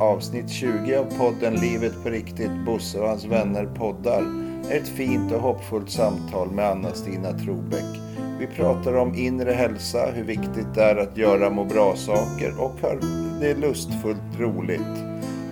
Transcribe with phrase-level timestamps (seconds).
[0.00, 4.22] Avsnitt 20 av podden Livet på riktigt, Bosse och hans vänner poddar
[4.70, 8.00] är ett fint och hoppfullt samtal med Anna-Stina Trobeck.
[8.38, 13.00] Vi pratar om inre hälsa, hur viktigt det är att göra må bra-saker och hur
[13.40, 14.98] det är lustfullt roligt.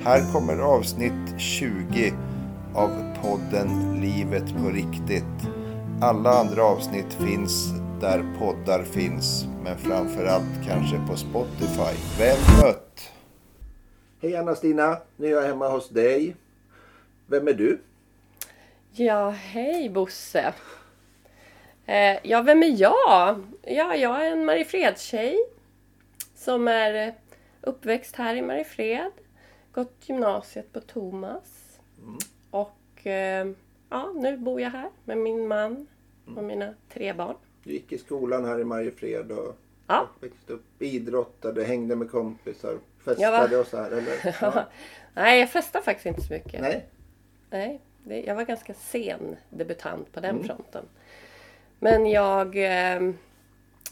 [0.05, 2.13] Här kommer avsnitt 20
[2.75, 2.91] av
[3.23, 5.49] podden Livet på riktigt.
[6.01, 11.97] Alla andra avsnitt finns där poddar finns, men framförallt kanske på Spotify.
[12.19, 12.76] Väl mött!
[14.27, 16.37] Hej Anna-Stina, nu är jag hemma hos dig.
[17.27, 17.79] Vem är du?
[18.93, 20.55] Ja, hej Bosse.
[21.87, 23.45] Eh, ja, vem är jag?
[23.62, 25.37] Ja, jag är en Mariefredstjej
[26.34, 27.15] som är
[27.61, 29.11] uppväxt här i Mariefred.
[29.73, 31.79] Gått gymnasiet på Thomas.
[32.03, 32.19] Mm.
[32.51, 33.47] Och eh,
[33.91, 35.87] ja, nu bor jag här med min man
[36.37, 37.37] och mina tre barn.
[37.65, 39.56] Du gick i skolan här i Mariefred och
[39.87, 40.09] Ja.
[40.20, 42.79] växte upp, idrottade, hängde med kompisar,
[43.15, 44.37] festade och så här eller?
[44.41, 44.65] Ja.
[45.14, 46.60] Nej, jag festar faktiskt inte så mycket.
[46.60, 46.87] Nej?
[47.51, 50.44] Nej, det, jag var ganska sen debutant på den Mm.
[50.47, 50.84] fronten.
[51.78, 53.11] Men jag eh,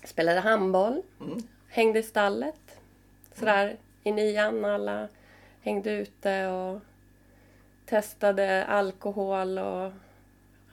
[0.05, 1.39] spelade handboll, Mm.
[1.69, 2.80] hängde i stallet.
[3.34, 5.08] Sådär i nian alla
[5.61, 6.80] hängde ute och
[7.86, 9.86] testade alkohol och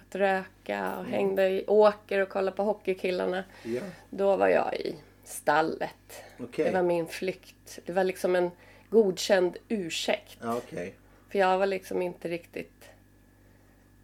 [0.02, 3.44] att röka och hängde i åker och kollade på hockeykillarna.
[3.64, 4.96] Ja, Då var jag i
[5.32, 6.24] stallet.
[6.40, 6.66] okej.
[6.66, 7.80] Det var min flykt.
[7.86, 8.52] Det var liksom en
[8.90, 10.38] godkänd ursäkt.
[10.44, 10.94] Okej.
[11.30, 12.90] För jag var liksom inte riktigt...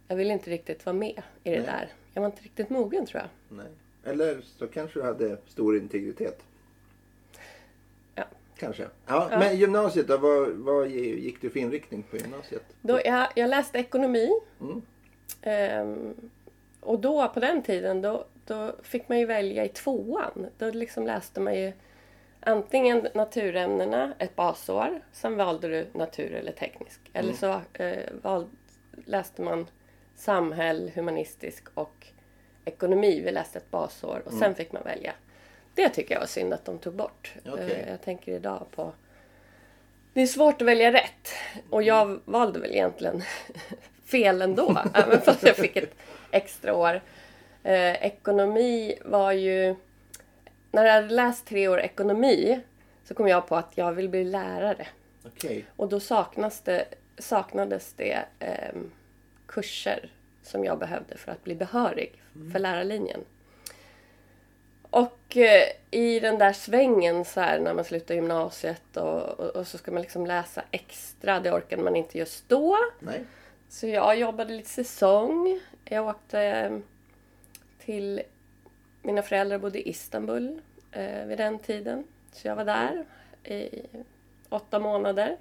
[0.08, 1.66] Jag ville inte riktigt vara med i det Nej.
[1.66, 1.88] där.
[2.14, 3.56] Jag var inte riktigt mogen tror jag.
[3.56, 3.72] Nej.
[4.04, 6.42] Eller så kanske du hade stor integritet.
[8.14, 8.24] Ja.
[8.56, 8.82] Kanske.
[9.06, 9.38] Ja, Ja.
[9.38, 10.16] Men gymnasiet då?
[10.16, 12.62] Vad, vad gick du för inriktning på gymnasiet?
[12.80, 14.30] Då, jag, jag läste ekonomi.
[14.60, 14.82] Mm.
[15.42, 16.14] Ehm,
[16.80, 20.46] och då, på den tiden, då, då fick man ju välja i tvåan.
[20.58, 21.72] Då liksom läste man ju
[22.40, 25.00] antingen naturämnena ett basår.
[25.12, 27.00] Sen valde du natur eller teknisk.
[27.12, 28.46] Eller så eh, val,
[29.04, 29.66] läste man
[30.16, 32.06] samhäll, humanistisk och
[32.64, 33.20] ekonomi.
[33.24, 35.12] Vi läste ett basår och sen fick man välja.
[35.74, 37.34] Det tycker jag var synd att de tog bort.
[37.44, 38.92] Eh, jag tänker idag på...
[40.12, 41.28] Det är svårt att välja rätt.
[41.70, 43.22] Och jag valde väl egentligen
[44.04, 44.78] fel ändå.
[44.94, 45.94] Även fast jag fick ett
[46.30, 47.00] extra år.
[47.68, 49.76] Eh, ekonomi var ju...
[50.70, 52.60] När jag hade läst tre år ekonomi
[53.04, 54.86] så kom jag på att jag vill bli lärare.
[55.26, 55.64] Okej.
[55.76, 56.84] Och då saknas det,
[57.18, 58.90] saknades det ehm,
[59.46, 60.10] kurser
[60.42, 63.20] som jag behövde för att bli behörig för lärarlinjen.
[64.90, 69.66] Och eh, i den där svängen så här när man slutar gymnasiet och, och, och
[69.66, 71.40] så ska man liksom läsa extra.
[71.40, 72.76] Det orkade man inte just då.
[73.00, 73.24] Nej.
[73.68, 75.60] Så jag jobbade lite säsong.
[75.84, 76.78] Jag åkte eh,
[77.88, 78.22] till...
[79.02, 80.60] Mina föräldrar bodde i Istanbul
[80.92, 82.04] eh, vid den tiden.
[82.32, 83.04] Så jag var där
[83.44, 83.68] i
[84.48, 85.36] åtta månader.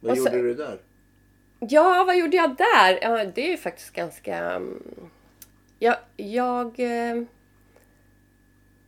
[0.00, 0.78] Vad Och gjorde så- du där?
[1.60, 2.98] Ja, vad gjorde jag där?
[3.02, 4.36] Ja, det är ju faktiskt ganska...
[4.36, 4.82] mm,
[5.78, 7.22] Jag, jag eh,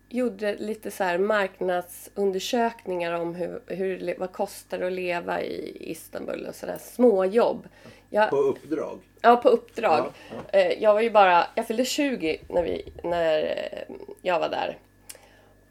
[0.08, 5.76] gjorde lite så här marknadsundersökningar om hur, hur, det- vad kostar det att leva i
[5.90, 7.68] Istanbul och sådär småjobb.
[8.14, 9.00] Jag, På uppdrag?
[9.20, 9.98] Ja, på uppdrag.
[10.30, 10.58] Ja, ja.
[10.58, 14.78] Eh, Jag var ju bara, jag fyllde 20 när, vi, när eh, jag var där.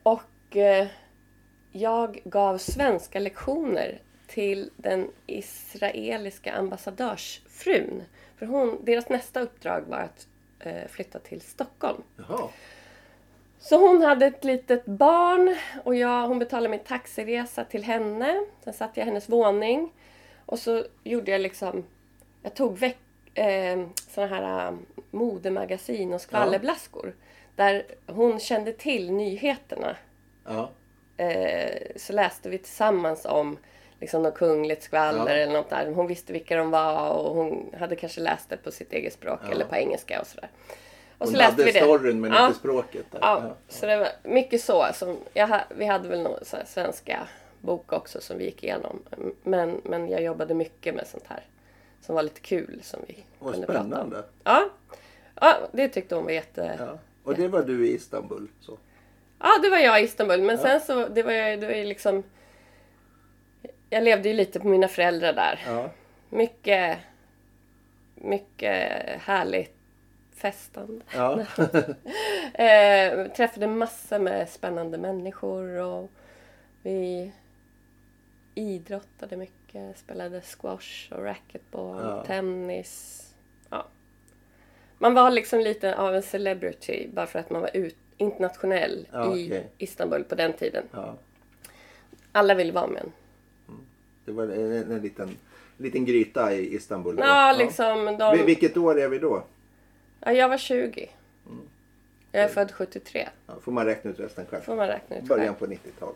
[0.03, 0.87] Och eh,
[1.71, 8.03] jag gav svenska lektioner till den israeliska ambassadörsfrun.
[8.37, 10.27] För hon, deras nästa uppdrag var att
[10.91, 12.03] flytta till Stockholm.
[12.17, 12.49] Jaha.
[13.59, 18.45] Så hon hade ett litet barn och jag, hon betalade min taxiresa till henne.
[18.63, 19.93] Sen satt jag i hennes våning.
[20.45, 21.83] Och så gjorde jag liksom...
[22.43, 22.97] Jag tog veck,
[23.33, 24.73] eh, såna här eh,
[25.11, 27.15] modemagasin och skvallerblaskor.
[27.55, 29.95] Där hon kände till nyheterna.
[30.45, 30.69] Ja.
[31.17, 33.57] Eh, så läste vi tillsammans om
[33.99, 35.41] liksom något kungligt skvaller Ja.
[35.43, 35.91] eller något där.
[35.91, 39.39] Hon visste vilka de var och hon hade kanske läst det på sitt eget språk
[39.45, 39.51] Ja.
[39.51, 40.49] eller på engelska och sådär.
[41.17, 41.79] Och Hon så läste hade vi det.
[41.79, 42.47] storyn men Ja.
[42.47, 43.05] inte språket.
[43.21, 44.85] Ja, så det var mycket så.
[44.93, 47.27] Som jag, vi hade väl någon svenska
[47.59, 49.03] bok också som vi gick igenom.
[49.43, 51.43] Men, men jag jobbade mycket med sånt här
[52.01, 54.23] som var lite kul som vi Vad spännande.
[54.43, 54.69] Ja.
[55.41, 56.75] ja, det tyckte hon var jätte...
[56.79, 56.99] Ja, Ja.
[57.23, 58.47] Och det var du i Istanbul?
[58.59, 58.77] Så.
[59.63, 60.41] det var jag i Istanbul.
[60.41, 62.23] Men sen så, det var det var ju liksom...
[63.89, 65.63] Jag levde ju lite på mina föräldrar där.
[65.65, 65.89] Ja.
[66.29, 66.97] Mycket,
[68.15, 69.75] mycket härligt
[70.35, 71.05] festande.
[71.15, 71.39] Ja.
[72.53, 76.09] Eh, träffade massor med spännande människor och
[76.81, 77.31] vi
[78.55, 79.97] idrottade mycket.
[79.97, 82.23] Spelade squash och racquetball, Ja.
[82.25, 83.17] tennis.
[83.69, 83.85] Ja.
[84.97, 89.35] Man var liksom lite av en celebrity bara för att man var ut, internationell Ja,
[89.37, 89.69] i okej.
[89.77, 90.83] Istanbul på den tiden.
[90.91, 91.15] ja.
[92.31, 93.11] Alla ville vara med en.
[94.25, 95.37] Det var en, en, en liten,
[95.77, 97.15] liten gryta i Istanbul.
[97.15, 97.23] då.
[97.23, 98.45] Ja, liksom Vil- de...
[98.45, 99.43] Vilket år är vi då?
[100.19, 101.09] Ja, jag var 20.
[101.47, 101.61] Mm.
[102.31, 103.29] Jag är född 73.
[103.47, 104.61] Ja, får man räkna ut resten själv.
[104.61, 105.77] Får man räkna ut Början själv.
[105.79, 106.15] på 90-talet.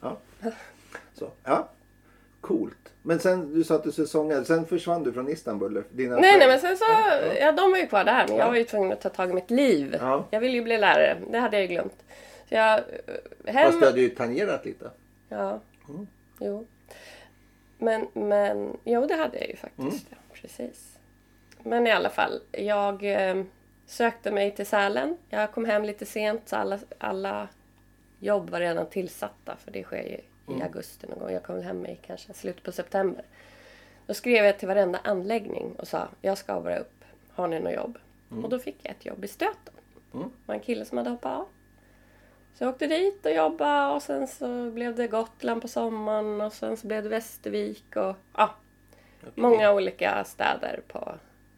[0.00, 0.16] Ja.
[1.14, 1.68] Så, ja.
[2.46, 2.92] Coolt.
[3.02, 4.44] Men sen, du sa att du säsongade.
[4.44, 5.84] Sen försvann du från Istanbul?
[5.90, 6.84] Dina Nej, nej, men sen så...
[7.40, 8.26] Ja, de var ju kvar där.
[8.28, 8.36] Ja.
[8.38, 9.96] jag var ju tvungen att ta tag i mitt liv.
[10.00, 10.26] Ja.
[10.30, 11.16] Jag ville ju bli lärare.
[11.30, 12.04] Det hade jag ju glömt.
[12.48, 12.78] Så jag...
[12.78, 13.66] eh, Hem...
[13.66, 14.90] Fast du hade ju tangerat lite.
[15.28, 15.60] Ja.
[15.88, 16.06] Mm.
[16.40, 16.66] Jo.
[17.78, 18.76] Men, men...
[18.84, 19.78] Jo, det hade jag ju faktiskt.
[19.80, 20.00] Mm.
[20.10, 20.98] Ja, precis.
[21.62, 22.40] Men i alla fall.
[22.52, 23.44] Jag eh,
[23.86, 25.16] sökte mig till Sälen.
[25.28, 27.48] Jag kom hem lite sent så alla, alla
[28.20, 29.56] jobb var redan tillsatta.
[29.64, 30.62] För det sker ju i Mm.
[30.62, 31.30] augusti någon gång.
[31.32, 33.24] Jag kom hem i kanske slutet på september.
[34.06, 37.04] Då skrev jag till varenda anläggning och sa jag ska avra upp.
[37.32, 37.98] Har ni något jobb?
[38.42, 39.74] Och då fick jag ett jobb i Stöten.
[40.14, 40.28] Mm.
[40.28, 41.46] Det var en kille som hade hoppat av.
[42.54, 46.52] Så jag åkte dit och jobbade och sen så blev det Gotland på sommaren och
[46.52, 48.54] sen så blev det Västervik och ja,
[49.34, 51.14] många olika städer på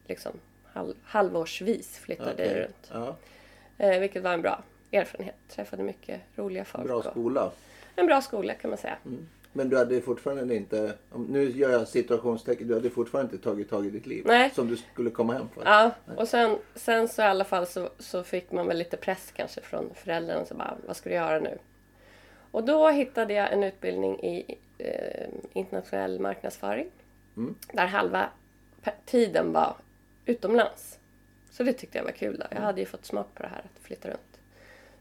[0.06, 0.32] liksom
[0.73, 2.62] halv, halvårsvis flyttade jag Okej.
[2.64, 2.90] runt.
[2.93, 3.17] Ja.
[3.87, 4.62] Eh, vilket var en bra
[4.93, 5.37] erfarenhet.
[5.49, 6.85] Träffade mycket roliga folk.
[6.87, 7.50] Bra och- skola.
[7.99, 8.97] En bra skola kan man säga.
[9.53, 10.93] Men du hade fortfarande inte,
[11.29, 14.25] nu gör jag situationstecken, du hade fortfarande inte tagit tag i ditt liv.
[14.27, 14.50] Nej.
[14.55, 15.62] Som du skulle komma hem för.
[15.65, 19.33] Ja, och sen, sen så i alla fall så, så fick man väl lite press
[19.37, 20.45] kanske från föräldrarna.
[20.45, 21.59] Så bara, vad ska du göra nu?
[22.50, 26.91] Och då hittade jag en utbildning i eh, internationell marknadsföring.
[27.37, 27.55] Mm.
[27.73, 28.29] Där halva
[29.06, 29.77] tiden var
[30.27, 30.99] utomlands.
[31.50, 32.39] Så det tyckte jag var kul.
[32.39, 32.47] Då.
[32.50, 34.27] Jag hade ju fått smak på det här att flytta runt.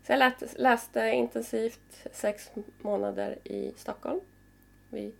[0.08, 4.20] Så jag lät, läste intensivt sex månader i Stockholm.
[4.90, 5.14] Vi,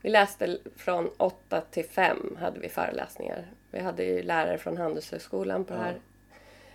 [0.00, 3.46] vi läste från åtta till fem hade vi föreläsningar.
[3.70, 6.00] Vi hade ju lärare från Handelshögskolan på det här.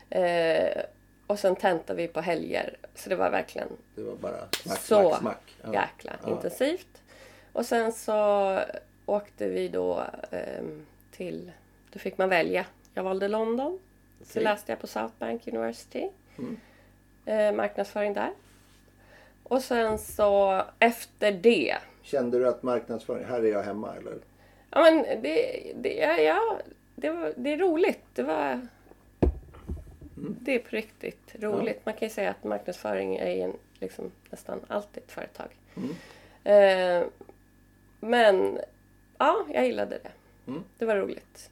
[0.10, 0.84] Eh,
[1.28, 2.78] och sen tentade vi på helger.
[2.96, 5.56] Så det var verkligen Det var bara smack, Så smack, smack.
[5.64, 5.74] Ja.
[5.74, 6.30] jäkla Ja.
[6.30, 7.02] intensivt.
[7.54, 8.60] Och sen så
[9.06, 11.52] åkte vi då ehm, till...
[11.92, 12.66] Då fick man välja.
[12.94, 13.80] Jag valde London.
[14.24, 14.44] Så Okej.
[14.44, 16.10] läste jag på South Bank University.
[16.38, 16.60] Mm.
[17.28, 18.32] Eh, marknadsföring där.
[19.44, 21.78] Och sen så efter det.
[22.02, 24.18] Kände du att marknadsföring, här är jag hemma eller?
[24.70, 26.60] Ja men det, det, ja, ja,
[26.96, 28.04] det, var, det är roligt.
[28.14, 28.68] Det var...
[30.16, 31.86] Det är på riktigt roligt.
[31.86, 35.48] Man kan ju säga att marknadsföring är en, liksom, nästan alltid ett företag.
[35.76, 35.90] Mm.
[36.44, 37.08] Eh,
[38.00, 38.60] men
[39.18, 40.12] ja, jag gillade det.
[40.52, 40.64] Mm.
[40.78, 41.50] Det var roligt.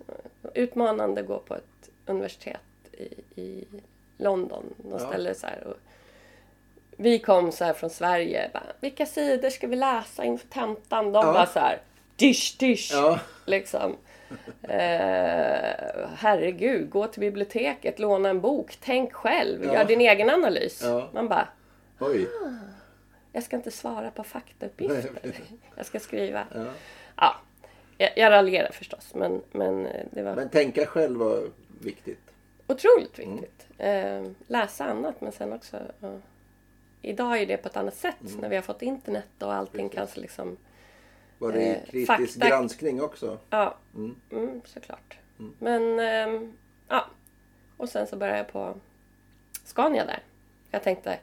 [0.54, 2.62] Utmanande att gå på ett universitet
[2.92, 3.66] i, i
[4.18, 4.74] London.
[4.78, 5.34] De Ja.
[5.34, 5.74] så här
[6.98, 8.50] vi kom så här från Sverige.
[8.54, 11.12] Bara, Vilka sidor ska vi läsa inför tentan?
[11.12, 11.32] De Ja.
[11.32, 11.82] var så här.
[12.16, 12.90] Dish, dish.
[12.94, 13.20] Ja.
[13.46, 13.96] Liksom.
[14.64, 19.74] Eh, herregud, gå till biblioteket, låna en bok, tänk själv, Ja.
[19.74, 20.82] gör din egen analys.
[20.84, 21.10] Ja.
[21.14, 21.48] Man bara,
[22.00, 22.28] Oj.
[23.32, 25.10] jag ska inte svara på faktauppgifter.
[25.76, 26.48] Jag ska skriva.
[26.56, 26.66] Ja.
[27.18, 27.36] Ja,
[27.98, 31.44] jag, jag raljerar förstås, men, men eh, det var Men tänka själv var
[31.82, 32.20] viktigt.
[32.68, 33.44] otroligt Mm.
[33.78, 35.80] Eh, läsa annat, men sen också...
[36.00, 36.18] ja.
[37.02, 39.90] Idag är det på ett annat sätt när vi har fått internet och allting Mm.
[39.90, 39.98] Precis.
[40.00, 40.58] kanske liksom...
[41.38, 42.08] Var det Eh, kritisk
[42.38, 43.38] fakta- granskning också?
[43.50, 44.16] Ja, Mm.
[44.32, 45.18] mm, såklart.
[45.60, 46.54] Men, ehm,
[46.88, 47.06] ja.
[47.78, 48.74] Och sen så började jag på
[49.64, 50.20] Scania där.
[50.72, 51.20] Jag tänkte...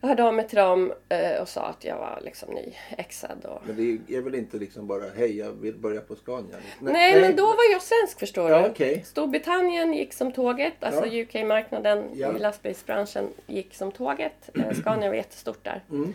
[0.00, 3.62] Jag hörde av mig till dem eh, och sa att jag var liksom nyexad och...
[3.66, 6.56] Men det är väl inte liksom bara hej jag vill börja på Scania?
[6.80, 8.68] Nej, men då var jag svensk förstår Ja, du.
[8.70, 9.02] okej.
[9.06, 11.22] Storbritannien gick som tåget, alltså Ja.
[11.24, 12.36] UK-marknaden Ja.
[12.36, 14.50] i lastbilsbranschen gick som tåget.
[14.54, 15.82] Eh, Scania var jättestort där.
[15.90, 16.14] Mm.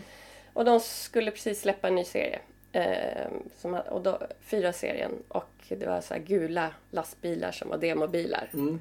[0.52, 2.38] Och de skulle precis släppa en ny serie.
[2.72, 3.28] Eh,
[3.58, 8.48] som, och då, fyra serien och det var så gula lastbilar som var demobilar.
[8.54, 8.80] Mm.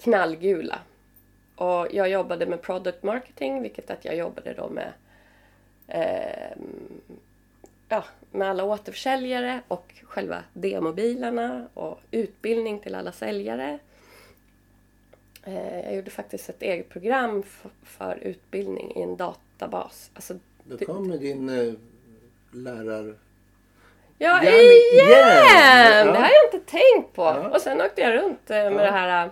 [0.00, 0.78] Knallgula.
[1.58, 4.92] Och jag jobbade med product marketing, vilket att jag jobbade då med
[5.88, 7.00] ehm,
[7.88, 13.78] ja, med alla återförsäljare och själva demobilarna och utbildning till alla säljare.
[15.44, 17.42] Eh, jag gjorde faktiskt ett eget program
[17.82, 20.10] för utbildning i en databas.
[20.14, 20.34] Alltså,
[20.64, 21.74] Då kommer din eh,
[22.52, 23.14] lärar...
[24.18, 24.54] Ja, Igen!
[24.54, 25.06] igen!
[25.08, 26.06] Igen!
[26.06, 26.12] Ja.
[26.12, 27.22] Det har jag inte tänkt på.
[27.22, 27.48] Ja.
[27.48, 28.82] Och sen åkte jag runt eh, med Ja.
[28.82, 29.26] det här...
[29.26, 29.30] eh,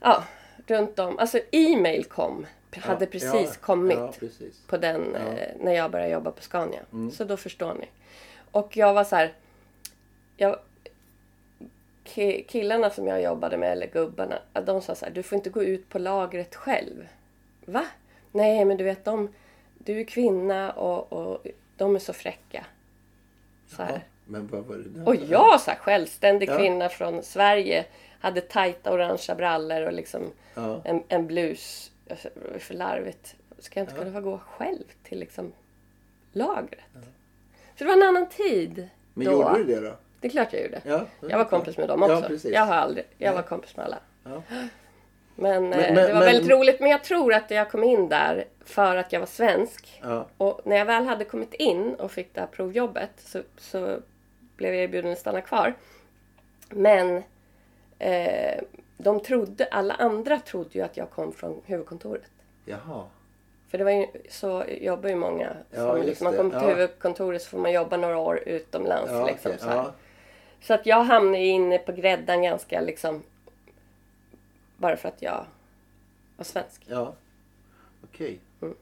[0.00, 0.24] Ja,
[0.70, 1.18] runt om.
[1.18, 2.46] Alltså e-mail kom.
[2.76, 4.60] Hade Ja, precis ja, kommit Ja, precis.
[4.66, 6.80] på den eh, när jag började jobba på Scania.
[6.92, 7.10] Mm.
[7.10, 7.86] Så då förstår ni.
[8.50, 9.32] Och jag var så här...
[10.36, 10.58] Jag,
[12.04, 15.50] ki- killarna som jag jobbade med, eller gubbarna, de sa så här, du får inte
[15.50, 17.08] gå ut på lagret själv.
[17.64, 17.86] Va?
[18.32, 19.34] Nej, men du vet, de,
[19.78, 21.46] du är kvinna och, och
[21.76, 22.66] de är så fräcka.
[23.76, 23.92] Så här.
[23.92, 25.08] Ja, men vad var det där?
[25.08, 26.58] Och jag, så här, självständig Ja.
[26.58, 27.84] kvinna från Sverige,
[28.20, 30.22] hade tajta orangea brallor och liksom
[30.54, 30.80] Ja.
[30.84, 31.92] en, en blus.
[32.10, 33.34] Alltså, för larvigt.
[33.58, 34.02] Ska jag inte Ja.
[34.02, 35.52] kunna få gå själv till liksom
[36.32, 36.80] lagret?
[37.78, 39.32] Så det var en annan tid Men då.
[39.32, 39.96] gjorde du det då?
[40.20, 40.80] Det är klart jag gjorde.
[40.84, 41.06] Ja.
[41.28, 42.32] Jag var kompis med dem också.
[42.48, 43.98] Ja, jag har aldrig, jag var kompis med alla.
[44.24, 44.42] Ja.
[45.36, 46.80] Men, eh, men- det var men- väldigt roligt.
[46.80, 50.00] Men jag tror att jag kom in där för att jag var svensk.
[50.02, 50.26] Ja.
[50.36, 53.98] Och när jag väl hade kommit in och fick det här provjobbet så, så
[54.56, 55.74] blev jag erbjuden att stanna kvar.
[56.70, 57.22] Men
[57.98, 58.60] eh,
[58.98, 62.30] de trodde, alla andra trodde ju att jag kom från huvudkontoret.
[62.64, 63.04] Jaha.
[63.68, 65.56] För det var ju, så jobbar ju många.
[65.70, 66.74] Ja, som liksom, man kommer till Ja.
[66.74, 69.12] huvudkontoret så får man jobba några år utomlands.
[69.12, 69.60] Ja, liksom, okej.
[69.64, 69.92] så,
[70.60, 73.22] så att jag hamnade inne på gräddan ganska liksom
[74.76, 75.44] bara för att jag
[76.36, 76.82] var svensk.
[76.86, 77.14] ja.
[78.04, 78.38] Okej.
[78.62, 78.74] Mm.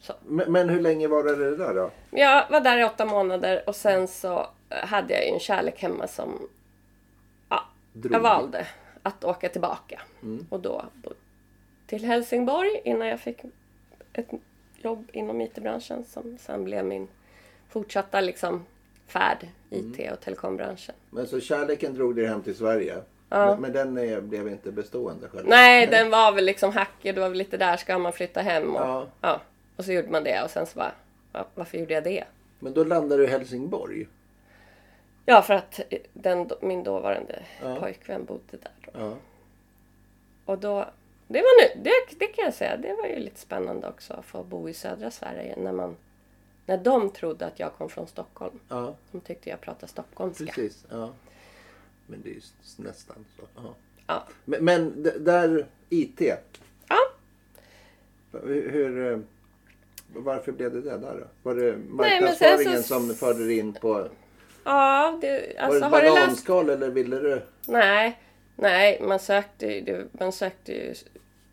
[0.00, 0.12] Så.
[0.26, 1.90] Men, men hur länge var det det där då?
[2.10, 6.06] Jag var där i åtta månader och sen så hade jag ju en kärlek hemma
[6.06, 6.48] som
[7.92, 8.14] Drog.
[8.14, 8.66] jag valde
[9.02, 10.00] att åka tillbaka.
[10.22, 10.46] Mm.
[10.50, 10.84] Och då
[11.86, 13.38] till Helsingborg innan jag fick
[14.12, 14.28] ett
[14.76, 17.08] jobb inom IT-branschen som sen blev min
[17.68, 18.64] fortsatta liksom
[19.06, 20.12] färd IT Mm.
[20.12, 20.94] och telekombranschen.
[21.10, 22.96] Men så kärleken drog dig hem till Sverige?
[23.28, 23.46] Ja.
[23.46, 25.46] Men, men den är, blev inte bestående själv?
[25.48, 27.14] Nej, den var väl liksom hackig.
[27.14, 28.76] Det var väl lite där ska man flytta hem.
[28.76, 29.06] Och, Ja.
[29.20, 29.40] ja.
[29.76, 30.92] och så gjorde man det och sen så bara,
[31.32, 32.24] "Va- varför gjorde jag det?
[32.58, 34.06] Men då landade du i Helsingborg?
[35.26, 35.80] Ja, för att
[36.12, 37.76] den, min dåvarande Ja.
[37.80, 38.72] pojkvän bodde där.
[38.84, 38.90] Då.
[39.00, 39.16] Ja.
[40.44, 40.88] Och då,
[41.28, 44.24] det var nu, det, det kan jag säga, det var ju lite spännande också att
[44.24, 45.96] få bo i södra Sverige när man
[46.66, 48.58] när de trodde att jag kom från Stockholm.
[48.68, 50.44] Ja, De tyckte jag pratade stockholmska.
[50.46, 50.84] precis.
[50.90, 51.12] Ja.
[52.06, 52.40] Men det är ju
[52.76, 53.42] nästan så.
[53.56, 53.74] Ja.
[54.06, 54.24] Ja.
[54.44, 56.20] Men, men där, IT.
[56.88, 56.96] ja.
[58.32, 59.18] Hur, hur, eh,
[60.14, 61.26] varför blev det det där då?
[61.42, 64.08] Var det marknadsföringen så- som förde in på...
[64.64, 66.20] Ja, det, Var alltså det har ett du läst?
[66.26, 67.42] bananskal eller ville du?
[67.66, 68.18] Nej,
[68.56, 70.94] nej, man sökte ju, det- man sökte ju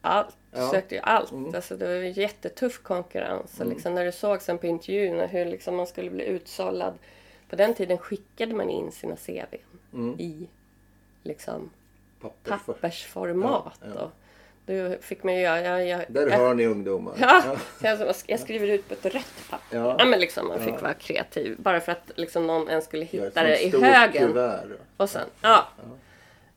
[0.02, 0.36] allt.
[0.52, 0.70] Ja.
[0.72, 1.32] Sökte ju allt.
[1.32, 1.56] Mm.
[1.56, 3.60] Alltså det var ju jättetuff konkurrens.
[3.60, 6.94] Och liksom när du såg sen på intervjuerna hur liksom man skulle bli utsållad.
[7.50, 9.58] På den tiden skickade man in sina CV
[9.94, 10.20] Mm.
[10.20, 10.48] i
[11.24, 11.70] liksom
[12.44, 13.74] pappersformat.
[13.82, 14.12] Ja, ja.
[14.70, 15.84] Då fick man ju göra...
[15.84, 17.14] Jag, jag, Där jag, har ni ungdomar.
[17.20, 19.78] Ja, så jag, jag skriver ut på ett rött papper.
[19.78, 19.96] Ja.
[20.00, 20.06] Ja.
[20.06, 20.78] men liksom, man fick Ja.
[20.82, 21.56] vara kreativ.
[21.60, 24.28] Bara för att liksom någon ens skulle hitta det i högen.
[24.28, 24.66] Kuvert.
[24.98, 25.68] Och sen, ja.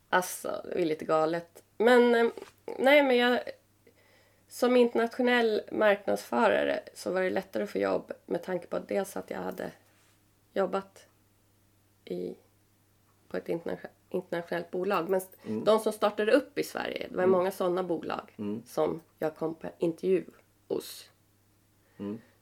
[0.09, 1.63] Alltså, det är lite galet.
[1.79, 2.27] Men eh,
[2.79, 3.39] nej, men jag...
[4.49, 9.17] Som internationell marknadsförare så var det lättare att få jobb med tanke på att dels
[9.17, 9.71] att jag hade
[10.53, 11.07] jobbat
[12.05, 12.35] i,
[13.29, 13.77] på ett interna-
[14.13, 15.09] internationellt bolag.
[15.09, 15.21] Men
[15.65, 18.33] de som startade upp i Sverige, det var många sådana bolag
[18.67, 20.25] som jag kom på intervju
[20.69, 21.09] hos.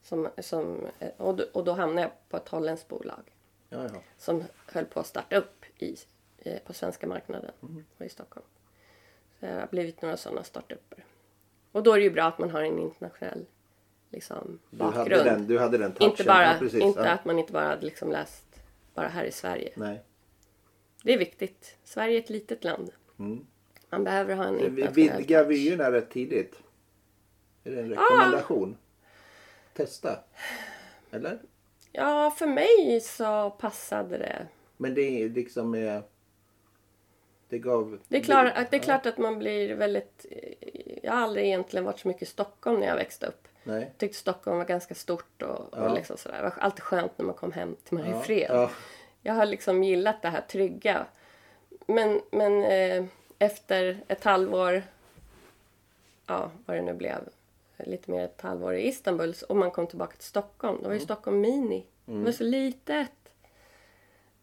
[0.02, 3.22] Som, som, eh, och, då, och då hamnade jag på ett holländskt bolag
[3.68, 4.00] Ja, ja.
[4.18, 5.96] som höll på att starta upp i,
[6.38, 7.50] eh, på svenska marknaden
[7.98, 8.46] och i Stockholm.
[9.40, 11.04] Så det har blivit några sådana startupper.
[11.72, 13.46] Och då är det ju bra att man har en internationell
[14.10, 15.24] liksom, Du, hade bakgrund.
[15.24, 16.10] den, du hade den touchen.
[16.10, 17.10] inte bara, ja, inte ja.
[17.10, 18.44] att man inte bara hade liksom läst
[18.94, 19.72] bara här i Sverige.
[19.76, 20.02] Nej.
[21.02, 21.76] Det är viktigt.
[21.84, 22.90] Sverige är ett litet land.
[23.18, 23.46] Mm.
[23.90, 25.46] Man behöver ha en internationell touch.
[25.48, 26.54] vyerna rätt tidigt.
[27.64, 28.76] Är det en rekommendation?
[29.74, 30.18] Testa.
[31.10, 31.38] Eller?
[31.92, 34.46] Ja, för mig så passade det.
[34.76, 35.74] Men det är liksom...
[35.74, 36.00] eh,
[37.48, 37.98] Det gav...
[38.08, 40.26] Det är, klart, att det är klart att man blir väldigt...
[41.02, 43.48] Jag har aldrig egentligen varit så mycket i Stockholm när jag växte upp.
[43.64, 43.80] Nej.
[43.82, 45.88] Jag tyckte Stockholm var ganska stort och, Ja.
[45.88, 46.36] och liksom sådär.
[46.36, 48.46] Det var alltid skönt när man kom hem till Mariefred.
[48.50, 48.70] Ja.
[49.22, 51.06] Jag har liksom gillat det här trygga.
[51.86, 53.04] Men, men eh,
[53.38, 54.82] efter ett halvår,
[56.26, 57.28] ja vad det nu blev,
[57.76, 60.78] lite mer ett halvår i Istanbul och man kom tillbaka till Stockholm.
[60.82, 61.86] Då var ju Stockholm mini.
[62.04, 63.10] Det var så litet.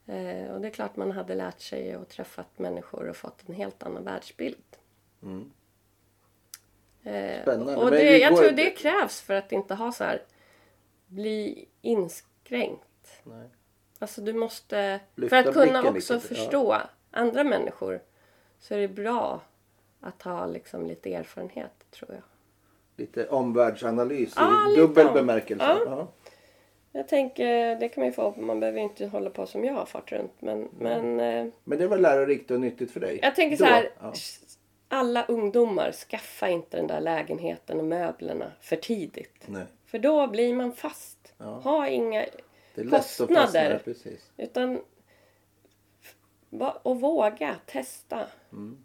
[0.06, 3.56] Eh, och det är klart man hade lärt sig och träffat människor och fått en
[3.56, 4.78] helt annan världsbild.
[5.24, 5.52] Mm.
[7.04, 7.76] Eh, Spännande.
[7.76, 10.22] Och det, jag tror det krävs för att inte ha så här,
[11.08, 13.22] bli inskränkt.
[13.24, 13.50] Nej.
[14.00, 16.20] Alltså du måste, Lyfta för att kunna också lite, ja.
[16.20, 16.78] förstå
[17.12, 18.00] andra människor
[18.60, 19.42] så är det bra
[20.02, 22.24] att ha liksom lite erfarenhet tror jag.
[22.98, 25.66] Lite omvärldsanalys Ja, i dubbel om- bemärkelse.
[25.66, 25.80] ja.
[25.86, 26.08] Ja.
[26.92, 29.86] Jag tänker, det kan man ju få, man behöver inte hålla på som jag har
[29.86, 30.32] fart runt.
[30.40, 33.20] Men, men eh, Men det var lärorikt och nyttigt för dig?
[33.22, 33.70] jag tänker så Då?
[33.70, 34.14] här, Ja.
[34.88, 39.44] alla ungdomar, skaffa inte den där lägenheten och möblerna för tidigt.
[39.46, 39.64] Nej.
[39.86, 41.34] För då blir man fast.
[41.38, 41.46] Ja.
[41.46, 42.26] Ha inga
[42.78, 43.82] Det är lätt att kostnader.
[43.86, 44.12] fastna.
[44.38, 44.80] Utan
[46.84, 48.28] och våga testa.
[48.52, 48.78] Mm.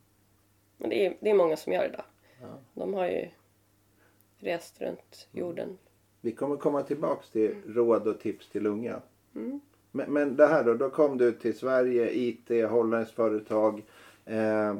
[0.76, 2.04] Men det är, det är många som gör det idag.
[2.40, 2.58] Ja.
[2.74, 3.28] De har ju
[4.38, 5.78] rest runt jorden.
[6.20, 9.02] Vi kommer komma tillbaks till råd och tips till unga.
[9.34, 9.60] Mm.
[9.90, 13.82] Men, men det här då, då kom du till Sverige, IT, holländskt företag.
[14.24, 14.76] Eh,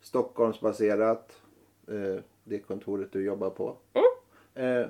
[0.00, 1.42] Stockholmsbaserat.
[1.88, 3.76] Eh, det kontoret du jobbar på.
[3.92, 4.82] Mm.
[4.82, 4.88] Eh,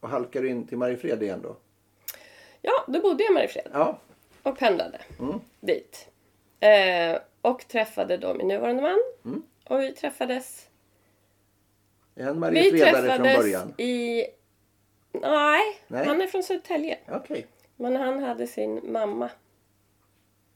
[0.00, 1.56] och halkar in till Mariefred igen då?
[2.68, 3.98] Ja, då bodde jag i Mariefred Ja.
[4.42, 5.40] och pendlade Mm.
[5.60, 6.08] dit.
[6.60, 8.98] Eh, och träffade då min nuvarande man.
[9.24, 9.42] Mm.
[9.68, 10.68] Och vi träffades...
[12.14, 13.74] Vi Mariefredare från början?
[13.80, 14.24] i...
[15.12, 16.06] Nej, Nej.
[16.06, 16.98] han är från Södertälje.
[17.08, 17.46] Okej.
[17.76, 19.30] Men han hade sin mamma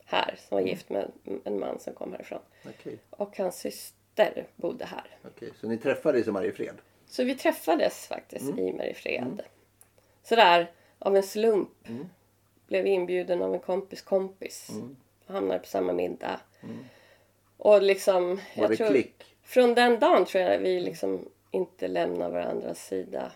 [0.05, 0.65] här som Mm.
[0.65, 2.41] var gift med en- en man som kom härifrån.
[2.69, 2.99] Okej.
[3.11, 5.19] Och hans syster bodde här.
[5.27, 5.51] Okej.
[5.61, 6.75] Så ni träffades i Mariefred?
[7.07, 8.59] Så vi träffades faktiskt Mm.
[8.59, 9.43] i Mariefred.
[10.23, 11.89] Sådär av en slump.
[12.67, 14.71] Blev inbjuden av en kompis kompis.
[14.71, 14.97] Mm.
[15.27, 16.41] Och hamnade på samma middag.
[17.57, 18.41] Och liksom...
[18.57, 19.37] Var det tror, klick?
[19.43, 23.33] Från den dagen tror jag vi liksom inte lämnar varandras sida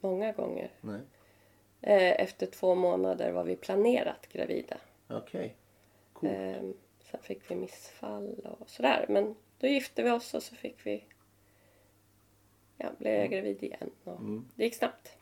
[0.00, 0.70] många gånger.
[0.80, 1.00] Nej.
[1.80, 4.76] Eh, Efter två månader var vi planerat gravida.
[5.08, 5.54] Okej.
[6.12, 6.32] Coolt.
[6.32, 6.74] Ehm,
[7.10, 9.06] Sen fick vi missfall och sådär.
[9.08, 11.04] Men då gifte vi oss och så fick vi...
[12.78, 13.90] Ja, blev jag gravid igen.
[14.04, 14.48] Och Mm.
[14.54, 15.18] Det gick snabbt.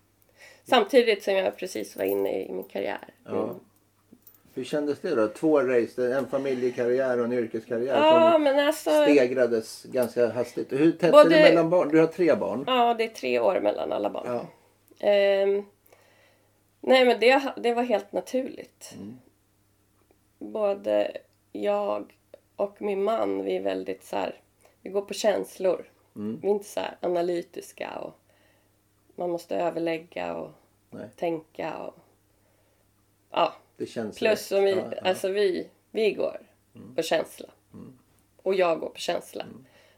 [0.64, 3.08] Samtidigt som jag precis var inne i min karriär.
[3.24, 3.42] Ja.
[3.44, 3.54] Mm.
[4.54, 5.28] Hur kändes det då?
[5.28, 8.90] Två race, en familjekarriär och en yrkeskarriär Ja, som alltså...
[8.90, 10.72] stegrades ganska hastigt.
[10.72, 11.88] Hur tätt är Både- det mellan barn?
[11.88, 12.64] Du har tre barn.
[12.66, 14.26] Ja, det är tre år mellan alla barn.
[14.26, 14.46] Ja.
[15.06, 15.64] Ehm,
[16.80, 18.94] nej, men det, det var helt naturligt.
[18.96, 19.18] Mm.
[20.38, 21.16] Både
[21.52, 22.16] jag
[22.56, 24.40] och min man, vi är väldigt så här...
[24.82, 25.84] Vi går på känslor.
[26.16, 26.38] Mm.
[26.42, 28.18] Vi är inte så här analytiska och
[29.14, 30.50] man måste överlägga och
[30.90, 31.08] Nej.
[31.16, 31.94] tänka och...
[33.30, 33.54] Ja,
[34.16, 35.08] plus som vi, Ja, ja.
[35.08, 36.40] alltså vi, vi går
[36.96, 37.48] på känsla.
[38.42, 39.44] Och jag går på känsla.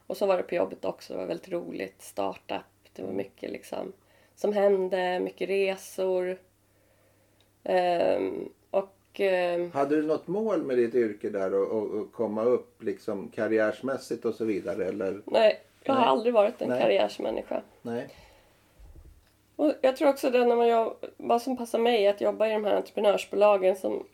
[0.07, 1.13] Och så var det på jobbet också.
[1.13, 2.01] Det var väldigt roligt.
[2.01, 2.61] Startup.
[2.93, 3.93] Det var mycket liksom
[4.35, 5.19] som hände.
[5.19, 6.37] Mycket resor.
[7.63, 12.43] Ehm, och ehm, Hade du något mål med ditt yrke där och, och, och komma
[12.43, 14.85] upp liksom karriärsmässigt och så vidare?
[14.85, 15.21] Eller?
[15.25, 16.09] nej, jag har Nej.
[16.09, 16.81] aldrig varit en Nej.
[16.81, 17.61] karriärsmänniska.
[17.81, 18.09] Nej.
[19.55, 22.47] Och jag tror också det när man jobb, vad som passar mig är att jobba
[22.47, 24.07] i de här entreprenörsbolagen som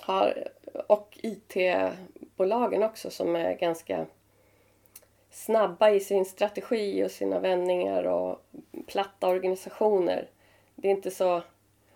[0.00, 0.48] har,
[0.86, 4.06] och IT-bolagen också som är ganska
[5.30, 8.42] snabba i sin strategi och sina vändningar och
[8.86, 10.28] platta organisationer.
[10.74, 11.42] Det är inte så...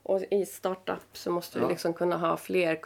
[0.02, 1.64] Och i startup så måste Ja.
[1.64, 2.80] du liksom kunna ha fler...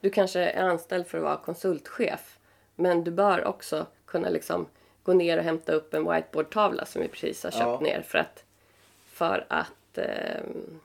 [0.00, 2.38] Du kanske är anställd för att vara konsultchef
[2.74, 4.66] men du bör också kunna liksom
[5.02, 7.80] gå ner och hämta upp en whiteboardtavla som vi precis har köpt Ja.
[7.80, 8.43] ner för att...
[9.14, 9.98] För att...
[9.98, 10.80] ehm,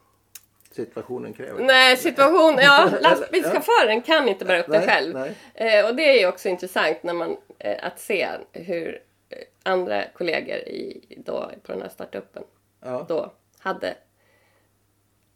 [0.72, 2.58] Situationen kräver Nej, situation...
[2.62, 5.14] Ja, lastbilschauffören kan inte bära upp Nej, själv.
[5.14, 5.36] nej.
[5.54, 10.04] Eh, och det är ju också intressant när man, eh, att se hur eh, andra
[10.10, 12.44] kollegor i, då, på den här startupen
[12.82, 13.06] Ja.
[13.10, 13.96] då hade...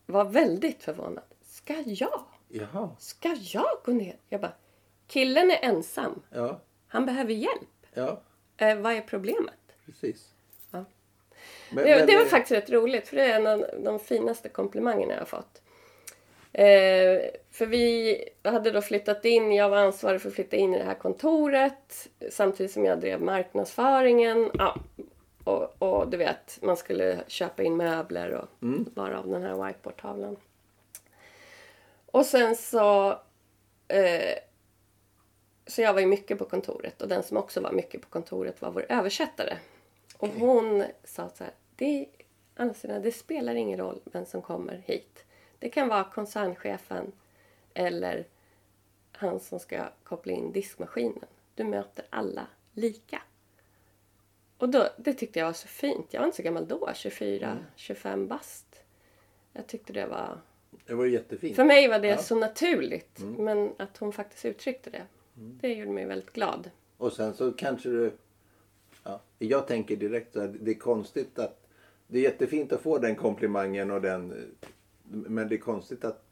[0.05, 1.23] Var väldigt förvånad.
[1.45, 2.23] Ska jag?
[2.47, 2.89] Jaha.
[2.99, 4.15] Ska jag gå ner?
[4.29, 4.53] Jag bara,
[5.07, 6.21] killen är ensam.
[6.29, 6.59] Ja.
[6.87, 7.85] Han behöver hjälp.
[7.93, 8.21] Ja.
[8.57, 9.59] Eh, vad är problemet?
[9.85, 10.32] Precis.
[11.75, 14.49] Men, Det, men det var faktiskt rätt roligt för det är en av de finaste
[14.49, 15.61] komplimangerna jag har fått.
[16.53, 20.77] Eh, för vi hade då flyttat in, jag var ansvarig för att flytta in i
[20.77, 24.51] det här kontoret samtidigt som jag drev marknadsföringen.
[24.53, 24.75] Ja,
[25.43, 28.47] och, och du vet, man skulle köpa in möbler och
[28.95, 30.35] bara av den här whiteboardtavlan.
[32.05, 33.09] Och sen så...
[33.87, 34.35] Eh,
[35.67, 38.61] så jag var ju mycket på kontoret och den som också var mycket på kontoret
[38.61, 39.57] var vår översättare.
[40.17, 42.05] Och hon sa så här, det,
[42.55, 45.25] Anna-Stina, det spelar ingen roll vem som kommer hit.
[45.59, 47.11] Det kan vara koncernchefen
[47.73, 48.25] eller
[49.11, 51.25] han som ska koppla in diskmaskinen.
[51.55, 53.21] Du möter alla lika.
[54.57, 56.07] Och då, det tyckte jag var så fint.
[56.13, 58.83] Jag var inte så gammal då, 24, 25 bast.
[59.53, 60.41] Jag tyckte det var...
[60.85, 61.55] Det var jättefint.
[61.55, 62.13] För mig var det Ja.
[62.13, 62.23] Mm.
[62.23, 63.19] så naturligt.
[63.37, 66.69] Men att hon faktiskt uttryckte det, det gjorde mig väldigt glad.
[66.97, 68.13] Och sen så kanske du...
[69.03, 71.62] Ja, jag tänker direkt att det är konstigt att...
[72.13, 74.51] Det är jättefint att få den komplimangen och den...
[75.03, 76.23] Men det är konstigt att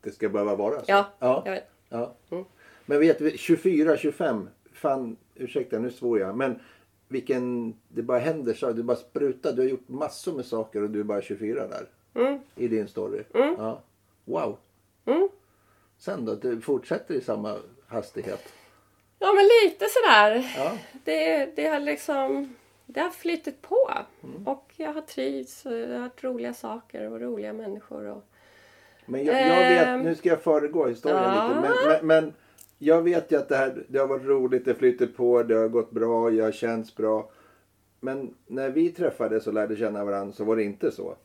[0.00, 0.84] det ska behöva vara så.
[0.88, 1.42] Ja, ja.
[1.44, 1.70] jag vet.
[1.88, 2.14] ja.
[2.30, 2.44] Mm.
[2.86, 4.48] Men vet vi, 24, 25.
[4.72, 6.36] Fan, ursäkta nu svor jag.
[6.36, 6.60] Men
[7.08, 7.74] vilken...
[7.88, 8.72] Det bara händer så.
[8.72, 9.52] Det bara sprutar.
[9.52, 11.88] Du har gjort massor med saker och du är bara 24 där.
[12.14, 12.40] Mm.
[12.56, 13.22] I din story.
[13.32, 13.82] Ja.
[14.24, 14.58] Wow.
[15.04, 15.28] Mm.
[15.98, 16.34] Sen då?
[16.34, 18.52] Du fortsätter i samma hastighet.
[19.18, 20.52] Ja, men lite sådär.
[20.56, 20.78] Ja.
[21.04, 22.54] Det, det har liksom...
[22.86, 23.90] Det har flyttit på.
[24.24, 24.46] Mm.
[24.48, 28.04] Och jag har trivts och jag har haft roliga saker och roliga människor.
[28.06, 28.24] Och...
[29.06, 30.00] Men jag, jag vet, Ehm.
[30.02, 31.48] nu ska jag föregå historien Ja.
[31.48, 31.60] lite.
[31.60, 32.32] Men, men, men
[32.78, 35.68] jag vet ju att det här det har varit roligt, det flyter på, det har
[35.68, 37.30] gått bra, jag har känts bra.
[38.00, 41.16] Men när vi träffades och lärde känna varandra så var det inte så.